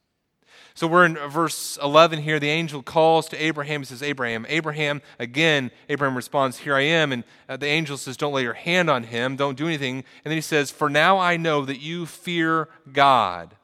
So 0.73 0.87
we're 0.87 1.05
in 1.05 1.15
verse 1.29 1.77
11 1.81 2.21
here. 2.21 2.39
The 2.39 2.49
angel 2.49 2.83
calls 2.83 3.27
to 3.29 3.37
Abraham. 3.37 3.81
He 3.81 3.85
says, 3.85 4.03
Abraham, 4.03 4.45
Abraham. 4.49 5.01
Again, 5.17 5.71
Abraham 5.89 6.15
responds, 6.15 6.59
Here 6.59 6.75
I 6.75 6.81
am. 6.81 7.11
And 7.11 7.23
uh, 7.49 7.57
the 7.57 7.67
angel 7.67 7.97
says, 7.97 8.17
Don't 8.17 8.33
lay 8.33 8.43
your 8.43 8.53
hand 8.53 8.89
on 8.89 9.03
him. 9.03 9.35
Don't 9.35 9.57
do 9.57 9.65
anything. 9.65 9.97
And 9.97 10.31
then 10.31 10.33
he 10.33 10.41
says, 10.41 10.71
For 10.71 10.89
now 10.89 11.17
I 11.17 11.37
know 11.37 11.65
that 11.65 11.79
you 11.79 12.05
fear 12.05 12.69
God. 12.91 13.55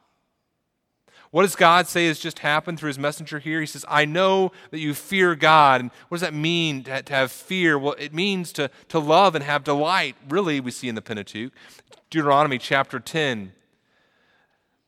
What 1.30 1.42
does 1.42 1.56
God 1.56 1.86
say 1.86 2.06
has 2.06 2.18
just 2.18 2.38
happened 2.38 2.78
through 2.78 2.88
his 2.88 2.98
messenger 2.98 3.38
here? 3.38 3.60
He 3.60 3.66
says, 3.66 3.84
I 3.88 4.04
know 4.04 4.52
that 4.70 4.78
you 4.78 4.94
fear 4.94 5.34
God. 5.34 5.80
And 5.80 5.90
what 6.08 6.16
does 6.16 6.22
that 6.22 6.34
mean 6.34 6.84
to, 6.84 7.02
to 7.02 7.12
have 7.12 7.30
fear? 7.30 7.78
Well, 7.78 7.94
it 7.98 8.14
means 8.14 8.52
to, 8.54 8.70
to 8.88 8.98
love 8.98 9.34
and 9.34 9.44
have 9.44 9.64
delight, 9.64 10.16
really, 10.28 10.60
we 10.60 10.70
see 10.70 10.88
in 10.88 10.94
the 10.94 11.02
Pentateuch. 11.02 11.52
Deuteronomy 12.10 12.58
chapter 12.58 12.98
10 12.98 13.52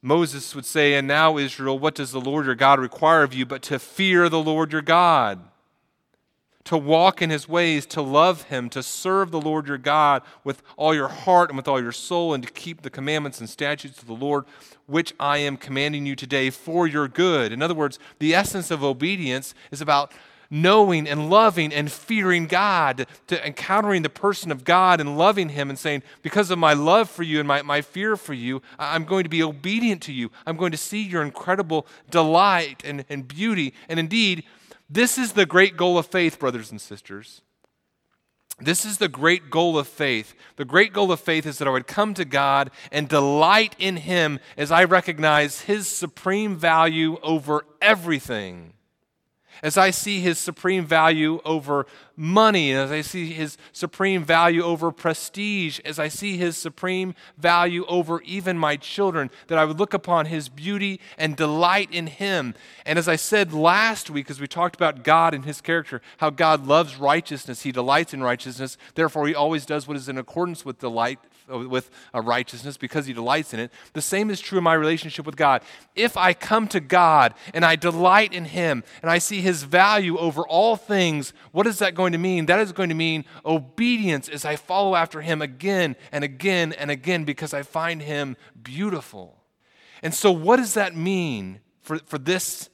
Moses 0.03 0.55
would 0.55 0.65
say, 0.65 0.95
And 0.95 1.07
now, 1.07 1.37
Israel, 1.37 1.79
what 1.79 1.95
does 1.95 2.13
the 2.13 2.21
Lord 2.21 2.47
your 2.47 2.55
God 2.55 2.81
require 2.81 3.23
of 3.23 3.35
you 3.35 3.45
but 3.45 3.63
to 3.63 3.79
fear 3.79 4.29
the 4.29 4.41
Lord 4.41 4.73
your 4.73 4.83
God? 4.83 5.41
To 6.65 6.77
walk 6.77 7.23
in 7.23 7.31
his 7.31 7.49
ways, 7.49 7.87
to 7.87 8.03
love 8.03 8.43
him, 8.45 8.69
to 8.71 8.83
serve 8.83 9.31
the 9.31 9.41
Lord 9.41 9.67
your 9.67 9.79
God 9.79 10.23
with 10.45 10.63
all 10.77 10.95
your 10.95 11.09
heart 11.09 11.49
and 11.51 11.57
with 11.57 11.67
all 11.67 11.81
your 11.81 11.93
soul, 11.93 12.35
and 12.35 12.47
to 12.47 12.53
keep 12.53 12.83
the 12.83 12.91
commandments 12.91 13.41
and 13.41 13.49
statutes 13.49 14.01
of 14.01 14.07
the 14.07 14.13
Lord, 14.13 14.45
which 14.87 15.15
I 15.19 15.39
am 15.39 15.57
commanding 15.57 16.05
you 16.07 16.15
today 16.15 16.51
for 16.51 16.87
your 16.87 17.09
good. 17.09 17.51
In 17.53 17.63
other 17.63 17.75
words, 17.75 17.99
the 18.19 18.35
essence 18.35 18.71
of 18.71 18.85
obedience 18.85 19.55
is 19.71 19.81
about 19.81 20.13
knowing 20.51 21.09
and 21.09 21.31
loving 21.31 21.73
and 21.73 21.91
fearing 21.91 22.47
God, 22.47 23.07
to 23.29 23.47
encountering 23.47 24.03
the 24.03 24.11
person 24.11 24.51
of 24.51 24.65
God 24.65 25.01
and 25.01 25.17
loving 25.17 25.51
Him 25.51 25.71
and 25.71 25.79
saying, 25.79 26.03
Because 26.23 26.51
of 26.51 26.59
my 26.59 26.75
love 26.75 27.09
for 27.09 27.23
you 27.23 27.39
and 27.39 27.47
my, 27.47 27.63
my 27.63 27.81
fear 27.81 28.17
for 28.17 28.35
you, 28.35 28.61
I'm 28.79 29.05
going 29.05 29.23
to 29.23 29.31
be 29.31 29.43
obedient 29.43 30.03
to 30.03 30.13
you. 30.13 30.31
I'm 30.45 30.57
going 30.57 30.73
to 30.73 30.79
see 30.79 31.03
your 31.03 31.23
incredible 31.23 31.87
delight 32.11 32.83
and, 32.85 33.05
and 33.09 33.27
beauty. 33.27 33.73
And 33.89 34.01
indeed, 34.01 34.45
this 34.91 35.17
is 35.17 35.33
the 35.33 35.47
great 35.47 35.77
goal 35.77 35.97
of 35.99 36.07
faith, 36.07 36.39
brothers 36.39 36.71
and 36.71 36.81
sisters. 36.81 37.43
This 38.59 38.85
is 38.85 38.99
the 38.99 39.09
great 39.09 39.51
goal 39.51 39.79
of 39.79 39.89
faith. 39.89 40.35
The 40.57 40.65
great 40.65 40.93
goal 40.93 41.13
of 41.13 41.21
faith 41.21 41.47
is 41.47 41.59
that 41.59 41.69
I 41.69 41.71
would 41.71 41.87
come 41.87 42.13
to 42.15 42.25
God 42.25 42.71
and 42.93 43.09
delight 43.09 43.75
in 43.79 43.97
Him 43.97 44.39
as 44.57 44.71
I 44.71 44.85
recognize 44.85 45.63
His 45.63 45.89
supreme 45.89 46.57
value 46.57 47.19
over 47.23 47.65
everything 47.81 48.75
as 49.63 49.77
I 49.77 49.91
see 49.91 50.21
his 50.21 50.39
supreme 50.39 50.85
value 50.85 51.41
over 51.45 51.87
money, 52.17 52.73
as 52.73 52.91
I 52.91 53.01
see 53.01 53.33
his 53.33 53.57
supreme 53.73 54.25
value 54.25 54.63
over 54.63 54.93
prestige, 54.93 55.81
as 55.85 55.99
I 55.99 56.09
see 56.09 56.37
his 56.37 56.57
supreme 56.57 57.15
value 57.39 57.85
over 57.87 58.21
even 58.23 58.59
my 58.59 58.77
children, 58.77 59.31
that 59.49 59.59
I 59.59 59.65
would 59.65 59.79
look 59.79 59.95
upon 59.95 60.27
his 60.27 60.49
beauty 60.49 61.01
and 61.17 61.37
delight 61.37 61.91
in 61.91 62.07
him. 62.07 62.55
And 62.85 62.99
as 62.99 63.09
I 63.09 63.17
said 63.17 63.53
last 63.53 64.11
week, 64.11 64.31
as 64.31 64.41
we 64.41 64.47
talked 64.47 64.77
about 64.77 65.03
God 65.03 65.35
and 65.35 65.45
his 65.45 65.61
character, 65.61 66.03
how 66.19 66.31
God 66.31 66.67
loves 66.67 66.97
righteousness, 66.97 67.63
he 67.63 67.73
delights 67.73 68.13
in 68.13 68.23
righteousness, 68.23 68.77
therefore 68.95 69.27
he 69.27 69.35
always 69.35 69.65
does 69.65 69.89
what 69.89 69.97
is 69.97 70.09
in 70.09 70.19
accordance 70.19 70.65
with 70.65 70.79
delight 70.79 71.19
with 71.51 71.91
uh, 72.15 72.21
righteousness 72.21 72.77
because 72.77 73.07
he 73.07 73.13
delights 73.13 73.53
in 73.53 73.61
it. 73.61 73.71
The 73.93 74.03
same 74.03 74.31
is 74.31 74.41
true 74.41 74.59
in 74.59 74.65
my 74.65 74.75
relationship 74.75 75.27
with 75.27 75.37
God. 75.37 75.63
If 75.95 76.17
I 76.17 76.33
come 76.33 76.69
to 76.69 76.81
God 76.81 77.35
and 77.53 77.65
I 77.65 77.77
delight 77.77 78.33
in 78.33 78.47
him 78.47 78.85
and 79.03 79.11
I 79.11 79.19
see 79.19 79.41
his 79.41 79.65
value 79.65 80.17
over 80.19 80.43
all 80.47 80.77
things, 80.77 81.33
what 81.53 81.67
is 81.67 81.79
that 81.81 81.95
going 81.95 82.13
to 82.13 82.19
mean? 82.19 82.47
That 82.47 82.61
is 82.61 82.73
going 82.73 82.89
to 82.89 82.95
mean 82.95 83.25
obedience 83.45 84.29
as 84.29 84.45
I 84.45 84.57
follow 84.57 84.95
after 84.95 85.21
him 85.21 85.43
again 85.43 85.97
and 86.13 86.25
again 86.25 86.73
and 86.73 86.91
again 86.91 87.25
because 87.25 87.53
I 87.53 87.63
find 87.63 88.03
him 88.03 88.37
beautiful. 88.63 89.37
And 90.03 90.15
so, 90.15 90.33
what 90.33 90.57
does 90.57 90.75
that 90.75 90.97
mean 90.97 91.61
for, 91.81 91.99
for 91.99 92.19
this, 92.19 92.71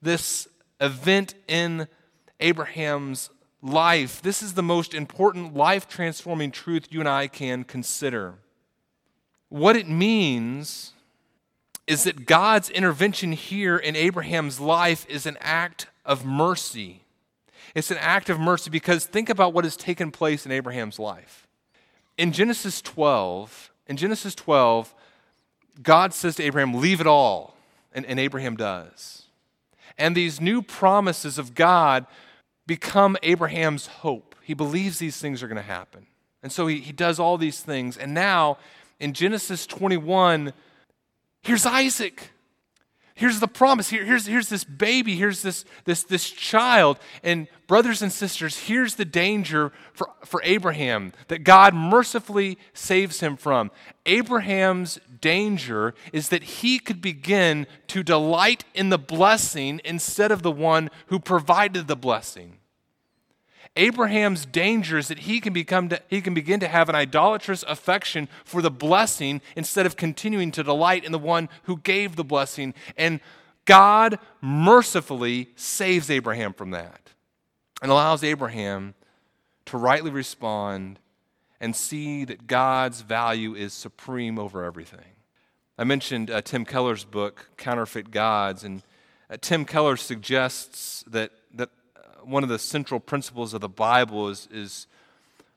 this 0.00 0.46
event 0.80 1.34
in 1.48 1.88
Abraham's 2.40 3.30
life, 3.62 4.20
this 4.20 4.42
is 4.42 4.54
the 4.54 4.62
most 4.62 4.92
important 4.92 5.54
life 5.54 5.88
transforming 5.88 6.50
truth 6.50 6.88
you 6.90 7.00
and 7.00 7.08
I 7.08 7.28
can 7.28 7.64
consider. 7.64 8.34
What 9.48 9.76
it 9.76 9.88
means 9.88 10.92
is 11.86 12.04
that 12.04 12.26
God's 12.26 12.70
intervention 12.70 13.32
here 13.32 13.76
in 13.76 13.96
Abraham's 13.96 14.58
life 14.60 15.06
is 15.08 15.26
an 15.26 15.36
act 15.40 15.86
of 16.04 16.24
mercy. 16.24 17.02
It's 17.74 17.90
an 17.90 17.98
act 17.98 18.28
of 18.28 18.38
mercy 18.38 18.70
because 18.70 19.06
think 19.06 19.28
about 19.28 19.52
what 19.52 19.64
has 19.64 19.76
taken 19.76 20.10
place 20.10 20.44
in 20.44 20.52
Abraham's 20.52 20.98
life. 20.98 21.46
In 22.18 22.32
Genesis 22.32 22.82
12, 22.82 23.70
in 23.86 23.96
Genesis 23.96 24.34
12, 24.34 24.94
God 25.82 26.12
says 26.12 26.36
to 26.36 26.42
Abraham, 26.42 26.74
Leave 26.74 27.00
it 27.00 27.06
all. 27.06 27.56
And, 27.94 28.06
and 28.06 28.18
Abraham 28.18 28.56
does. 28.56 29.24
And 29.98 30.16
these 30.16 30.40
new 30.40 30.62
promises 30.62 31.38
of 31.38 31.54
God 31.54 32.06
become 32.66 33.16
Abraham's 33.22 33.86
hope. 33.86 34.34
He 34.42 34.54
believes 34.54 34.98
these 34.98 35.18
things 35.18 35.42
are 35.42 35.48
going 35.48 35.56
to 35.56 35.62
happen. 35.62 36.06
And 36.42 36.50
so 36.50 36.66
he, 36.66 36.80
he 36.80 36.92
does 36.92 37.18
all 37.18 37.38
these 37.38 37.60
things. 37.60 37.96
And 37.96 38.14
now 38.14 38.58
in 38.98 39.12
Genesis 39.12 39.66
21, 39.66 40.52
here's 41.42 41.66
Isaac. 41.66 42.30
Here's 43.14 43.40
the 43.40 43.48
promise. 43.48 43.90
Here, 43.90 44.04
here's, 44.04 44.26
here's 44.26 44.48
this 44.48 44.64
baby. 44.64 45.16
Here's 45.16 45.42
this, 45.42 45.64
this, 45.84 46.02
this 46.02 46.30
child. 46.30 46.98
And, 47.22 47.46
brothers 47.66 48.02
and 48.02 48.12
sisters, 48.12 48.58
here's 48.58 48.96
the 48.96 49.04
danger 49.04 49.72
for, 49.92 50.10
for 50.24 50.42
Abraham 50.44 51.12
that 51.28 51.44
God 51.44 51.74
mercifully 51.74 52.58
saves 52.74 53.20
him 53.20 53.36
from. 53.36 53.70
Abraham's 54.06 54.98
danger 55.20 55.94
is 56.12 56.28
that 56.30 56.42
he 56.42 56.78
could 56.78 57.00
begin 57.00 57.66
to 57.88 58.02
delight 58.02 58.64
in 58.74 58.88
the 58.88 58.98
blessing 58.98 59.80
instead 59.84 60.30
of 60.30 60.42
the 60.42 60.52
one 60.52 60.90
who 61.06 61.18
provided 61.18 61.86
the 61.86 61.96
blessing. 61.96 62.58
Abraham's 63.76 64.44
danger 64.44 64.98
is 64.98 65.08
that 65.08 65.20
he 65.20 65.40
can, 65.40 65.52
become 65.52 65.88
to, 65.88 66.00
he 66.08 66.20
can 66.20 66.34
begin 66.34 66.60
to 66.60 66.68
have 66.68 66.88
an 66.88 66.94
idolatrous 66.94 67.62
affection 67.66 68.28
for 68.44 68.60
the 68.60 68.70
blessing 68.70 69.40
instead 69.56 69.86
of 69.86 69.96
continuing 69.96 70.50
to 70.52 70.62
delight 70.62 71.04
in 71.04 71.12
the 71.12 71.18
one 71.18 71.48
who 71.62 71.78
gave 71.78 72.16
the 72.16 72.24
blessing. 72.24 72.74
And 72.98 73.20
God 73.64 74.18
mercifully 74.40 75.50
saves 75.56 76.10
Abraham 76.10 76.52
from 76.52 76.70
that 76.72 77.12
and 77.80 77.90
allows 77.90 78.22
Abraham 78.22 78.94
to 79.66 79.78
rightly 79.78 80.10
respond 80.10 80.98
and 81.60 81.74
see 81.74 82.24
that 82.24 82.46
God's 82.46 83.00
value 83.00 83.54
is 83.54 83.72
supreme 83.72 84.38
over 84.38 84.64
everything. 84.64 85.16
I 85.78 85.84
mentioned 85.84 86.30
uh, 86.30 86.42
Tim 86.42 86.64
Keller's 86.64 87.04
book, 87.04 87.50
Counterfeit 87.56 88.10
Gods, 88.10 88.64
and 88.64 88.82
uh, 89.30 89.36
Tim 89.40 89.64
Keller 89.64 89.96
suggests 89.96 91.04
that, 91.06 91.30
that 91.41 91.41
one 92.24 92.42
of 92.42 92.48
the 92.48 92.58
central 92.58 93.00
principles 93.00 93.54
of 93.54 93.60
the 93.60 93.68
Bible 93.68 94.28
is, 94.28 94.48
is 94.52 94.86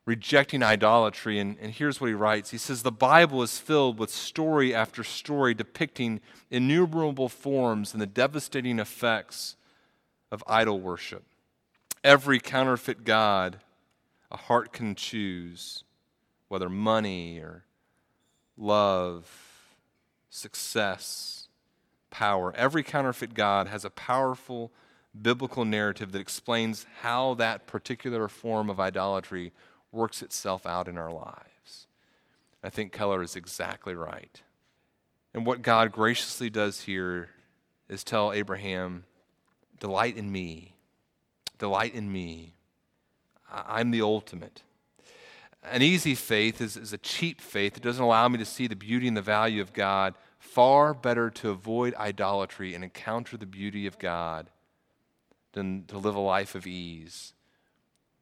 rejecting 0.04 0.62
idolatry. 0.62 1.38
And, 1.38 1.56
and 1.60 1.72
here's 1.72 2.00
what 2.00 2.08
he 2.08 2.14
writes 2.14 2.50
He 2.50 2.58
says, 2.58 2.82
The 2.82 2.92
Bible 2.92 3.42
is 3.42 3.58
filled 3.58 3.98
with 3.98 4.10
story 4.10 4.74
after 4.74 5.04
story 5.04 5.54
depicting 5.54 6.20
innumerable 6.50 7.28
forms 7.28 7.92
and 7.92 8.00
the 8.00 8.06
devastating 8.06 8.78
effects 8.78 9.56
of 10.30 10.42
idol 10.46 10.80
worship. 10.80 11.24
Every 12.02 12.38
counterfeit 12.38 13.04
God 13.04 13.58
a 14.30 14.36
heart 14.36 14.72
can 14.72 14.94
choose, 14.94 15.84
whether 16.48 16.68
money 16.68 17.38
or 17.38 17.64
love, 18.56 19.30
success, 20.30 21.48
power, 22.10 22.52
every 22.56 22.82
counterfeit 22.82 23.34
God 23.34 23.68
has 23.68 23.84
a 23.84 23.90
powerful 23.90 24.72
biblical 25.22 25.64
narrative 25.64 26.12
that 26.12 26.20
explains 26.20 26.86
how 27.00 27.34
that 27.34 27.66
particular 27.66 28.28
form 28.28 28.70
of 28.70 28.80
idolatry 28.80 29.52
works 29.92 30.22
itself 30.22 30.66
out 30.66 30.88
in 30.88 30.98
our 30.98 31.12
lives. 31.12 31.86
I 32.62 32.70
think 32.70 32.92
Keller 32.92 33.22
is 33.22 33.36
exactly 33.36 33.94
right. 33.94 34.42
And 35.34 35.46
what 35.46 35.62
God 35.62 35.92
graciously 35.92 36.50
does 36.50 36.82
here 36.82 37.30
is 37.88 38.04
tell 38.04 38.32
Abraham, 38.32 39.04
Delight 39.78 40.16
in 40.16 40.32
me. 40.32 40.74
Delight 41.58 41.94
in 41.94 42.10
me. 42.10 42.54
I'm 43.52 43.90
the 43.90 44.02
ultimate. 44.02 44.62
An 45.62 45.82
easy 45.82 46.14
faith 46.14 46.60
is, 46.60 46.76
is 46.76 46.92
a 46.92 46.98
cheap 46.98 47.40
faith. 47.40 47.76
It 47.76 47.82
doesn't 47.82 48.02
allow 48.02 48.28
me 48.28 48.38
to 48.38 48.44
see 48.44 48.66
the 48.66 48.76
beauty 48.76 49.08
and 49.08 49.16
the 49.16 49.22
value 49.22 49.60
of 49.60 49.72
God. 49.72 50.14
Far 50.38 50.94
better 50.94 51.28
to 51.30 51.50
avoid 51.50 51.94
idolatry 51.96 52.74
and 52.74 52.82
encounter 52.82 53.36
the 53.36 53.46
beauty 53.46 53.86
of 53.86 53.98
God 53.98 54.48
than 55.56 55.84
to 55.86 55.96
live 55.96 56.14
a 56.14 56.20
life 56.20 56.54
of 56.54 56.66
ease 56.66 57.32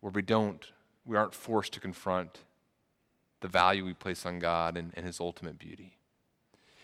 where 0.01 0.12
we 0.12 0.22
don't, 0.22 0.70
we 1.05 1.16
aren't 1.16 1.35
forced 1.35 1.72
to 1.72 1.80
confront 1.80 2.39
the 3.41 3.49
value 3.49 3.85
we 3.85 3.93
place 3.93 4.24
on 4.24 4.39
God 4.39 4.76
and, 4.76 4.93
and 4.97 5.05
His 5.05 5.18
ultimate 5.18 5.59
beauty. 5.59 5.97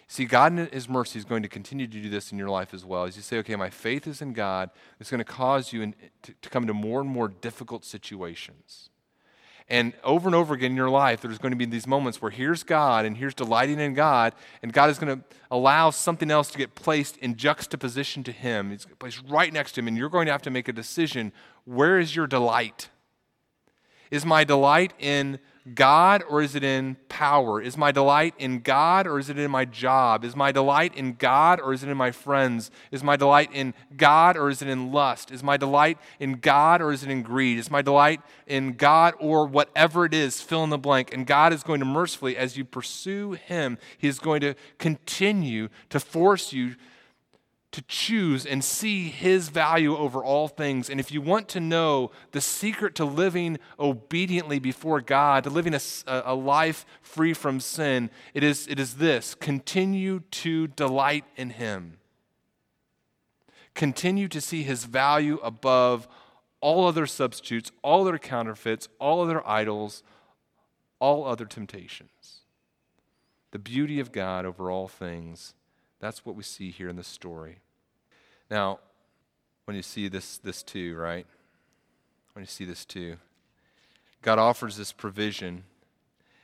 See, 0.08 0.24
God 0.24 0.58
in 0.58 0.66
His 0.72 0.88
mercy 0.88 1.20
is 1.20 1.24
going 1.24 1.44
to 1.44 1.48
continue 1.48 1.86
to 1.86 2.02
do 2.02 2.10
this 2.10 2.32
in 2.32 2.38
your 2.38 2.48
life 2.48 2.74
as 2.74 2.84
well. 2.84 3.04
As 3.04 3.14
you 3.14 3.22
say, 3.22 3.38
okay, 3.38 3.54
my 3.54 3.70
faith 3.70 4.08
is 4.08 4.20
in 4.20 4.32
God, 4.32 4.70
it's 4.98 5.08
going 5.08 5.18
to 5.18 5.24
cause 5.24 5.72
you 5.72 5.82
in, 5.82 5.94
to, 6.22 6.34
to 6.42 6.50
come 6.50 6.64
into 6.64 6.74
more 6.74 7.00
and 7.00 7.08
more 7.08 7.28
difficult 7.28 7.84
situations. 7.84 8.90
And 9.70 9.92
over 10.02 10.28
and 10.28 10.34
over 10.34 10.52
again 10.52 10.72
in 10.72 10.76
your 10.76 10.90
life, 10.90 11.20
there's 11.20 11.38
going 11.38 11.52
to 11.52 11.56
be 11.56 11.64
these 11.64 11.86
moments 11.86 12.20
where 12.20 12.32
here's 12.32 12.64
God 12.64 13.04
and 13.04 13.16
here's 13.16 13.34
delighting 13.34 13.78
in 13.78 13.94
God, 13.94 14.34
and 14.62 14.72
God 14.72 14.90
is 14.90 14.98
going 14.98 15.16
to 15.16 15.24
allow 15.48 15.90
something 15.90 16.28
else 16.28 16.50
to 16.50 16.58
get 16.58 16.74
placed 16.74 17.16
in 17.18 17.36
juxtaposition 17.36 18.24
to 18.24 18.32
Him. 18.32 18.72
It's 18.72 18.84
placed 18.98 19.22
right 19.28 19.52
next 19.52 19.72
to 19.72 19.80
Him, 19.80 19.86
and 19.86 19.96
you're 19.96 20.08
going 20.08 20.26
to 20.26 20.32
have 20.32 20.42
to 20.42 20.50
make 20.50 20.66
a 20.66 20.72
decision 20.72 21.32
where 21.64 22.00
is 22.00 22.16
your 22.16 22.26
delight? 22.26 22.88
Is 24.10 24.26
my 24.26 24.44
delight 24.44 24.92
in 24.98 25.38
God 25.74 26.24
or 26.28 26.42
is 26.42 26.54
it 26.54 26.64
in 26.64 26.96
power? 27.08 27.60
Is 27.60 27.76
my 27.76 27.92
delight 27.92 28.34
in 28.38 28.60
God 28.60 29.06
or 29.06 29.18
is 29.18 29.28
it 29.28 29.38
in 29.38 29.50
my 29.50 29.64
job? 29.64 30.24
Is 30.24 30.34
my 30.34 30.52
delight 30.52 30.94
in 30.94 31.14
God 31.14 31.60
or 31.60 31.72
is 31.72 31.82
it 31.82 31.88
in 31.88 31.96
my 31.96 32.10
friends? 32.10 32.70
Is 32.90 33.04
my 33.04 33.16
delight 33.16 33.50
in 33.52 33.74
God 33.96 34.36
or 34.36 34.48
is 34.48 34.62
it 34.62 34.68
in 34.68 34.90
lust? 34.90 35.30
Is 35.30 35.42
my 35.42 35.56
delight 35.56 35.98
in 36.18 36.34
God 36.34 36.80
or 36.80 36.92
is 36.92 37.02
it 37.02 37.10
in 37.10 37.22
greed? 37.22 37.58
Is 37.58 37.70
my 37.70 37.82
delight 37.82 38.20
in 38.46 38.72
God 38.72 39.14
or 39.18 39.46
whatever 39.46 40.04
it 40.04 40.14
is, 40.14 40.40
fill 40.40 40.64
in 40.64 40.70
the 40.70 40.78
blank. 40.78 41.12
And 41.12 41.26
God 41.26 41.52
is 41.52 41.62
going 41.62 41.80
to 41.80 41.86
mercifully, 41.86 42.36
as 42.36 42.56
you 42.56 42.64
pursue 42.64 43.32
Him, 43.32 43.78
He 43.98 44.08
is 44.08 44.18
going 44.18 44.40
to 44.40 44.54
continue 44.78 45.68
to 45.90 46.00
force 46.00 46.52
you 46.52 46.76
to 47.72 47.82
choose 47.82 48.44
and 48.44 48.64
see 48.64 49.08
his 49.08 49.48
value 49.48 49.96
over 49.96 50.24
all 50.24 50.48
things. 50.48 50.90
And 50.90 50.98
if 50.98 51.12
you 51.12 51.20
want 51.20 51.48
to 51.50 51.60
know 51.60 52.10
the 52.32 52.40
secret 52.40 52.96
to 52.96 53.04
living 53.04 53.58
obediently 53.78 54.58
before 54.58 55.00
God, 55.00 55.44
to 55.44 55.50
living 55.50 55.74
a, 55.74 55.80
a 56.06 56.34
life 56.34 56.84
free 57.00 57.32
from 57.32 57.60
sin, 57.60 58.10
it 58.34 58.42
is, 58.42 58.66
it 58.66 58.80
is 58.80 58.94
this 58.94 59.34
continue 59.36 60.20
to 60.32 60.66
delight 60.68 61.24
in 61.36 61.50
him. 61.50 61.98
Continue 63.74 64.26
to 64.28 64.40
see 64.40 64.64
his 64.64 64.84
value 64.84 65.38
above 65.42 66.08
all 66.60 66.86
other 66.86 67.06
substitutes, 67.06 67.70
all 67.82 68.02
other 68.02 68.18
counterfeits, 68.18 68.88
all 68.98 69.22
other 69.22 69.46
idols, 69.46 70.02
all 70.98 71.24
other 71.24 71.46
temptations. 71.46 72.40
The 73.52 73.60
beauty 73.60 74.00
of 74.00 74.12
God 74.12 74.44
over 74.44 74.70
all 74.70 74.88
things 74.88 75.54
that's 76.00 76.24
what 76.24 76.34
we 76.34 76.42
see 76.42 76.70
here 76.70 76.88
in 76.88 76.96
the 76.96 77.04
story. 77.04 77.58
Now, 78.50 78.80
when 79.64 79.76
you 79.76 79.82
see 79.82 80.08
this, 80.08 80.38
this 80.38 80.62
too, 80.62 80.96
right? 80.96 81.26
When 82.32 82.42
you 82.42 82.48
see 82.48 82.64
this 82.64 82.84
too, 82.84 83.16
God 84.22 84.38
offers 84.38 84.76
this 84.76 84.92
provision. 84.92 85.64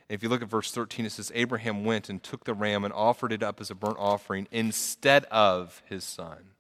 If 0.09 0.23
you 0.23 0.29
look 0.29 0.43
at 0.43 0.49
verse 0.49 0.71
13, 0.71 1.07
it 1.07 1.13
says, 1.13 1.33
Abraham 1.35 1.85
went 1.85 2.09
and 2.09 2.23
took 2.23 2.45
the 2.45 2.55
ram 2.55 2.85
and 2.85 2.95
offered 2.95 3.33
it 3.33 3.43
up 3.43 3.61
as 3.61 3.71
a 3.71 3.75
burnt 3.75 3.97
offering 3.99 4.47
instead 4.53 5.25
of 5.25 5.83
his 5.87 6.05
son. 6.05 6.51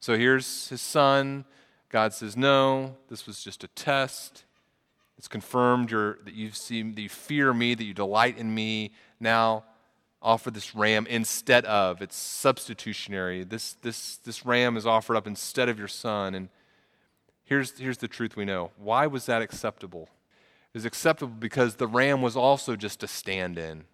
So 0.00 0.16
here's 0.16 0.68
his 0.68 0.80
son. 0.80 1.44
God 1.88 2.12
says, 2.12 2.36
No, 2.36 2.96
this 3.08 3.26
was 3.26 3.42
just 3.42 3.64
a 3.64 3.68
test. 3.68 4.44
It's 5.16 5.28
confirmed 5.28 5.88
that 5.88 6.34
you 6.34 6.50
see 6.50 6.82
that 6.82 7.00
you 7.00 7.08
fear 7.08 7.54
me, 7.54 7.74
that 7.74 7.84
you 7.84 7.94
delight 7.94 8.36
in 8.36 8.54
me. 8.54 8.92
Now 9.18 9.64
offer 10.24 10.50
this 10.50 10.74
ram 10.74 11.06
instead 11.06 11.64
of. 11.66 12.02
It's 12.02 12.16
substitutionary. 12.16 13.44
This, 13.44 13.74
this, 13.82 14.16
this 14.16 14.44
ram 14.44 14.76
is 14.76 14.86
offered 14.86 15.16
up 15.16 15.26
instead 15.26 15.68
of 15.68 15.78
your 15.78 15.88
son. 15.88 16.34
And 16.34 16.48
here's, 17.44 17.78
here's 17.78 17.98
the 17.98 18.08
truth 18.08 18.34
we 18.34 18.44
know. 18.44 18.70
Why 18.76 19.06
was 19.06 19.26
that 19.26 19.42
acceptable? 19.42 20.08
It 20.72 20.78
was 20.78 20.84
acceptable 20.86 21.34
because 21.38 21.76
the 21.76 21.86
ram 21.86 22.22
was 22.22 22.36
also 22.36 22.74
just 22.74 23.02
a 23.02 23.06
stand 23.06 23.58
in, 23.58 23.84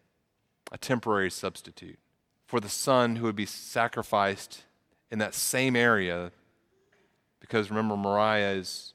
a 0.73 0.79
temporary 0.79 1.31
substitute 1.31 1.99
for 2.47 2.61
the 2.61 2.69
son 2.69 3.17
who 3.17 3.25
would 3.25 3.37
be 3.37 3.47
sacrificed 3.47 4.63
in 5.11 5.19
that 5.19 5.35
same 5.35 5.77
area. 5.77 6.31
Because 7.41 7.71
remember, 7.71 7.97
Moriah 7.97 8.53
is, 8.53 8.95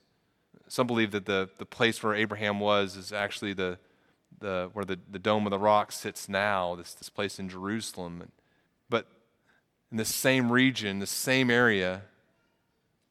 some 0.67 0.87
believe 0.87 1.11
that 1.11 1.25
the, 1.25 1.49
the 1.57 1.65
place 1.65 2.01
where 2.01 2.15
Abraham 2.15 2.59
was 2.59 2.95
is 2.95 3.11
actually 3.13 3.53
the, 3.53 3.77
the, 4.39 4.69
where 4.73 4.85
the, 4.85 4.99
the 5.09 5.19
Dome 5.19 5.45
of 5.45 5.51
the 5.51 5.59
Rock 5.59 5.91
sits 5.91 6.29
now, 6.29 6.75
this, 6.75 6.93
this 6.93 7.09
place 7.09 7.39
in 7.39 7.49
Jerusalem. 7.49 8.31
But 8.89 9.07
in 9.91 9.97
this 9.97 10.13
same 10.13 10.51
region, 10.51 10.99
this 10.99 11.09
same 11.09 11.49
area, 11.49 12.01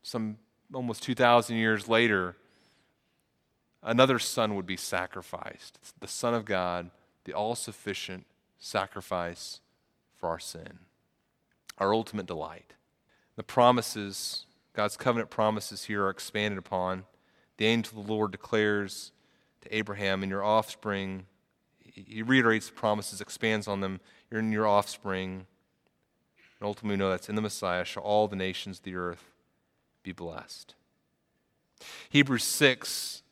some 0.03 0.39
almost 0.73 1.03
2,000 1.03 1.57
years 1.57 1.89
later, 1.89 2.37
another 3.83 4.19
son 4.19 4.55
would 4.55 4.67
be 4.67 4.77
sacrificed. 4.77 5.79
It's 5.81 5.93
the 5.99 6.09
Son 6.09 6.35
of 6.35 6.45
God, 6.45 6.91
the 7.25 7.33
all 7.33 7.55
sufficient 7.55 8.27
sacrifice 8.59 9.61
for 10.17 10.29
our 10.29 10.39
sin, 10.39 10.79
our 11.79 11.95
ultimate 11.95 12.27
delight. 12.27 12.73
The 13.37 13.43
promises, 13.43 14.47
God's 14.75 14.97
covenant 14.97 15.31
promises 15.31 15.85
here 15.85 16.05
are 16.05 16.11
expanded 16.11 16.59
upon. 16.59 17.05
The 17.57 17.67
angel 17.67 18.01
of 18.01 18.07
the 18.07 18.13
Lord 18.13 18.33
declares 18.33 19.13
to 19.65 19.77
Abraham 19.77 20.23
and 20.23 20.31
your 20.31 20.45
offspring. 20.45 21.27
He 21.83 22.23
reiterates 22.23 22.69
the 22.69 22.75
promises, 22.75 23.21
expands 23.21 23.69
on 23.69 23.81
them. 23.81 24.01
You're 24.31 24.41
in 24.41 24.53
your 24.53 24.67
offspring. 24.67 25.47
And 26.61 26.67
ultimately, 26.67 26.97
we 26.97 26.99
know 26.99 27.11
that's 27.11 27.29
in 27.29 27.35
the 27.35 27.43
Messiah, 27.43 27.85
shall 27.85 28.03
all 28.03 28.29
the 28.29 28.37
nations 28.37 28.79
of 28.79 28.85
the 28.85 28.97
earth 28.97 29.33
be 30.03 30.13
blessed. 30.13 30.75
Hebrews 32.11 32.45
6 32.45 33.23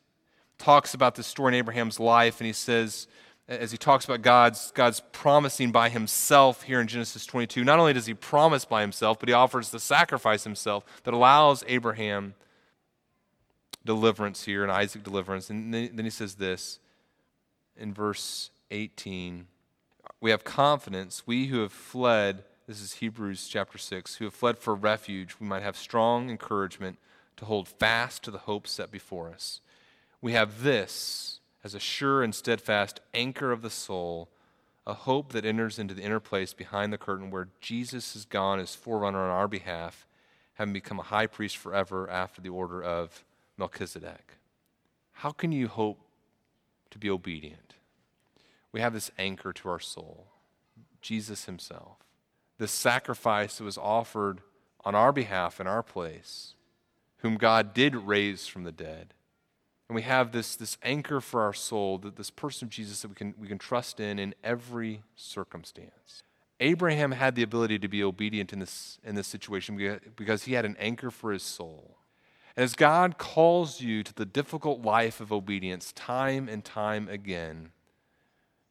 talks 0.57 0.93
about 0.93 1.15
this 1.15 1.27
story 1.27 1.53
in 1.53 1.57
Abraham's 1.57 1.99
life, 1.99 2.39
and 2.39 2.47
he 2.47 2.53
says, 2.53 3.07
as 3.47 3.71
he 3.71 3.77
talks 3.77 4.05
about 4.05 4.21
God's, 4.21 4.71
God's 4.71 5.01
promising 5.11 5.71
by 5.71 5.89
himself 5.89 6.63
here 6.63 6.79
in 6.79 6.87
Genesis 6.87 7.25
22, 7.25 7.63
not 7.63 7.79
only 7.79 7.91
does 7.91 8.05
he 8.05 8.13
promise 8.13 8.63
by 8.63 8.81
himself, 8.81 9.19
but 9.19 9.27
he 9.27 9.33
offers 9.33 9.69
the 9.69 9.79
sacrifice 9.79 10.43
himself 10.45 10.85
that 11.03 11.13
allows 11.13 11.63
Abraham 11.67 12.35
deliverance 13.85 14.43
here 14.43 14.63
and 14.63 14.71
Isaac 14.71 15.03
deliverance. 15.03 15.49
And 15.49 15.73
then 15.73 16.03
he 16.03 16.09
says 16.09 16.35
this 16.35 16.79
in 17.77 17.93
verse 17.93 18.51
18 18.71 19.47
We 20.21 20.31
have 20.31 20.43
confidence, 20.43 21.23
we 21.25 21.47
who 21.47 21.61
have 21.61 21.73
fled, 21.73 22.43
this 22.67 22.81
is 22.81 22.93
Hebrews 22.93 23.47
chapter 23.47 23.77
6, 23.77 24.15
who 24.15 24.25
have 24.25 24.33
fled 24.33 24.57
for 24.57 24.75
refuge, 24.75 25.35
we 25.39 25.47
might 25.47 25.63
have 25.63 25.77
strong 25.77 26.29
encouragement 26.29 26.97
to 27.37 27.45
hold 27.45 27.67
fast 27.67 28.23
to 28.23 28.31
the 28.31 28.39
hope 28.39 28.67
set 28.67 28.91
before 28.91 29.29
us. 29.29 29.59
We 30.21 30.33
have 30.33 30.63
this 30.63 31.39
as 31.63 31.73
a 31.73 31.79
sure 31.79 32.23
and 32.23 32.33
steadfast 32.33 32.99
anchor 33.13 33.51
of 33.51 33.61
the 33.61 33.69
soul, 33.69 34.29
a 34.85 34.93
hope 34.93 35.31
that 35.31 35.45
enters 35.45 35.79
into 35.79 35.93
the 35.93 36.01
inner 36.01 36.19
place 36.19 36.53
behind 36.53 36.91
the 36.91 36.97
curtain 36.97 37.31
where 37.31 37.49
Jesus 37.61 38.13
has 38.13 38.25
gone 38.25 38.59
as 38.59 38.75
forerunner 38.75 39.23
on 39.23 39.29
our 39.29 39.47
behalf, 39.47 40.07
having 40.55 40.73
become 40.73 40.99
a 40.99 41.03
high 41.03 41.27
priest 41.27 41.57
forever 41.57 42.09
after 42.09 42.41
the 42.41 42.49
order 42.49 42.83
of 42.83 43.23
Melchizedek. 43.57 44.33
How 45.13 45.31
can 45.31 45.51
you 45.51 45.67
hope 45.67 45.99
to 46.91 46.97
be 46.97 47.09
obedient? 47.09 47.75
We 48.71 48.81
have 48.81 48.93
this 48.93 49.11
anchor 49.17 49.53
to 49.53 49.69
our 49.69 49.79
soul 49.79 50.27
Jesus 51.01 51.45
Himself. 51.45 51.97
The 52.57 52.67
sacrifice 52.67 53.57
that 53.57 53.63
was 53.63 53.77
offered 53.77 54.41
on 54.85 54.95
our 54.95 55.11
behalf 55.11 55.59
in 55.59 55.67
our 55.67 55.83
place, 55.83 56.55
whom 57.17 57.35
God 57.35 57.73
did 57.73 57.95
raise 57.95 58.47
from 58.47 58.63
the 58.63 58.71
dead. 58.71 59.13
And 59.87 59.95
we 59.95 60.01
have 60.03 60.31
this, 60.31 60.55
this 60.55 60.77
anchor 60.81 61.19
for 61.19 61.41
our 61.41 61.53
soul, 61.53 61.97
that 61.99 62.15
this 62.15 62.29
person 62.29 62.65
of 62.65 62.69
Jesus 62.71 63.01
that 63.01 63.09
we 63.09 63.15
can, 63.15 63.33
we 63.37 63.47
can 63.47 63.57
trust 63.57 63.99
in 63.99 64.17
in 64.17 64.33
every 64.43 65.03
circumstance. 65.15 66.23
Abraham 66.59 67.11
had 67.11 67.35
the 67.35 67.43
ability 67.43 67.79
to 67.79 67.87
be 67.87 68.03
obedient 68.03 68.53
in 68.53 68.59
this, 68.59 68.97
in 69.03 69.15
this 69.15 69.27
situation 69.27 69.99
because 70.15 70.43
he 70.43 70.53
had 70.53 70.65
an 70.65 70.77
anchor 70.79 71.11
for 71.11 71.31
his 71.31 71.43
soul. 71.43 71.97
As 72.55 72.75
God 72.75 73.17
calls 73.17 73.81
you 73.81 74.03
to 74.03 74.13
the 74.13 74.25
difficult 74.25 74.81
life 74.81 75.19
of 75.19 75.31
obedience 75.31 75.91
time 75.91 76.47
and 76.47 76.63
time 76.63 77.07
again, 77.09 77.71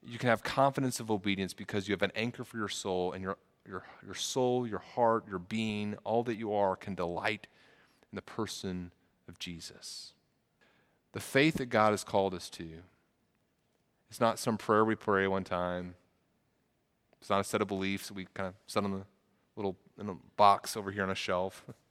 you 0.05 0.19
can 0.19 0.29
have 0.29 0.45
confidence 0.45 1.01
of 1.01 1.11
obedience 1.11 1.53
because 1.53 1.89
you 1.89 1.93
have 1.93 2.03
an 2.03 2.13
anchor 2.15 2.45
for 2.45 2.59
your 2.59 2.69
soul, 2.69 3.13
and 3.13 3.23
your, 3.23 3.37
your, 3.69 3.85
your 4.05 4.15
soul, 4.15 4.67
your 4.67 4.79
heart, 4.79 5.25
your 5.29 5.39
being, 5.39 5.97
all 6.05 6.23
that 6.25 6.37
you 6.37 6.53
are 6.53 6.77
can 6.77 6.95
delight 6.95 7.47
in 8.13 8.17
the 8.17 8.23
person 8.23 8.93
of 9.29 9.39
Jesus. 9.39 10.13
The 11.13 11.21
faith 11.21 11.55
that 11.57 11.67
God 11.67 11.91
has 11.91 12.05
called 12.05 12.35
us 12.35 12.49
to 12.51 12.69
is 14.11 14.21
not 14.21 14.39
some 14.39 14.59
prayer 14.59 14.85
we 14.85 14.95
pray 14.95 15.27
one 15.27 15.45
time. 15.45 15.95
It's 17.21 17.31
not 17.31 17.41
a 17.41 17.45
set 17.45 17.63
of 17.63 17.69
beliefs 17.69 18.11
we 18.11 18.27
kind 18.35 18.49
of 18.49 18.55
set 18.67 18.85
on 18.85 18.93
the 18.93 19.03
little 19.57 19.77
in 19.99 20.09
a 20.09 20.15
box 20.37 20.77
over 20.77 20.91
here 20.91 21.03
on 21.03 21.11
a 21.11 21.17
shelf. 21.17 21.65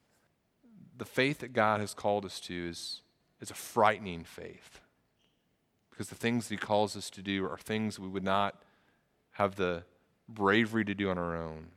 the 1.01 1.05
faith 1.05 1.39
that 1.39 1.51
God 1.51 1.79
has 1.79 1.95
called 1.95 2.25
us 2.25 2.39
to 2.41 2.69
is, 2.69 3.01
is 3.39 3.49
a 3.49 3.55
frightening 3.55 4.23
faith. 4.23 4.81
Because 5.89 6.09
the 6.09 6.15
things 6.15 6.47
that 6.47 6.53
He 6.53 6.59
calls 6.59 6.95
us 6.95 7.09
to 7.09 7.23
do 7.23 7.43
are 7.43 7.57
things 7.57 7.97
we 7.97 8.07
would 8.07 8.23
not 8.23 8.61
have 9.31 9.55
the 9.55 9.81
bravery 10.29 10.85
to 10.85 10.93
do 10.93 11.09
on 11.09 11.17
our 11.17 11.35
own. 11.35 11.69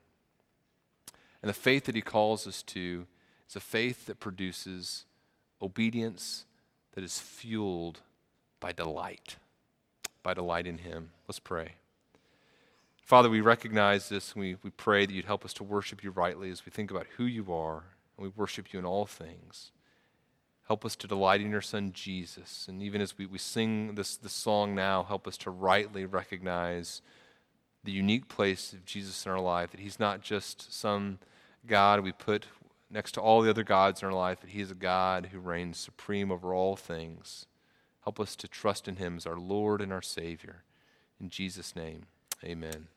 And 1.40 1.48
the 1.48 1.54
faith 1.54 1.86
that 1.86 1.94
He 1.94 2.02
calls 2.02 2.46
us 2.46 2.62
to 2.64 3.06
is 3.48 3.56
a 3.56 3.60
faith 3.60 4.04
that 4.04 4.20
produces 4.20 5.06
obedience 5.62 6.44
that 6.92 7.02
is 7.02 7.18
fueled 7.18 8.02
by 8.60 8.72
delight, 8.72 9.36
by 10.22 10.34
delight 10.34 10.66
in 10.66 10.76
Him. 10.76 11.12
Let's 11.26 11.38
pray. 11.38 11.76
Father, 13.00 13.30
we 13.30 13.40
recognize 13.40 14.10
this 14.10 14.34
and 14.34 14.42
we, 14.42 14.56
we 14.62 14.68
pray 14.68 15.06
that 15.06 15.14
you'd 15.14 15.24
help 15.24 15.46
us 15.46 15.54
to 15.54 15.64
worship 15.64 16.04
you 16.04 16.10
rightly 16.10 16.50
as 16.50 16.66
we 16.66 16.70
think 16.70 16.90
about 16.90 17.06
who 17.16 17.24
you 17.24 17.50
are 17.50 17.84
and 18.16 18.24
we 18.24 18.32
worship 18.36 18.72
you 18.72 18.78
in 18.78 18.84
all 18.84 19.06
things. 19.06 19.72
Help 20.66 20.84
us 20.84 20.96
to 20.96 21.06
delight 21.06 21.42
in 21.42 21.50
your 21.50 21.60
Son, 21.60 21.92
Jesus. 21.92 22.66
And 22.68 22.82
even 22.82 23.00
as 23.00 23.18
we, 23.18 23.26
we 23.26 23.38
sing 23.38 23.94
this, 23.96 24.16
this 24.16 24.32
song 24.32 24.74
now, 24.74 25.02
help 25.02 25.28
us 25.28 25.36
to 25.38 25.50
rightly 25.50 26.06
recognize 26.06 27.02
the 27.84 27.92
unique 27.92 28.28
place 28.28 28.72
of 28.72 28.86
Jesus 28.86 29.26
in 29.26 29.32
our 29.32 29.40
life, 29.40 29.70
that 29.72 29.80
he's 29.80 30.00
not 30.00 30.22
just 30.22 30.72
some 30.72 31.18
God 31.66 32.00
we 32.00 32.12
put 32.12 32.46
next 32.90 33.12
to 33.12 33.20
all 33.20 33.42
the 33.42 33.50
other 33.50 33.62
gods 33.62 34.00
in 34.00 34.08
our 34.08 34.14
life, 34.14 34.40
that 34.40 34.50
he 34.50 34.60
is 34.60 34.70
a 34.70 34.74
God 34.74 35.28
who 35.32 35.38
reigns 35.38 35.78
supreme 35.78 36.32
over 36.32 36.54
all 36.54 36.76
things. 36.76 37.46
Help 38.04 38.18
us 38.18 38.34
to 38.36 38.48
trust 38.48 38.88
in 38.88 38.96
him 38.96 39.16
as 39.16 39.26
our 39.26 39.38
Lord 39.38 39.82
and 39.82 39.92
our 39.92 40.02
Savior. 40.02 40.62
In 41.20 41.28
Jesus' 41.28 41.76
name, 41.76 42.04
amen. 42.42 42.88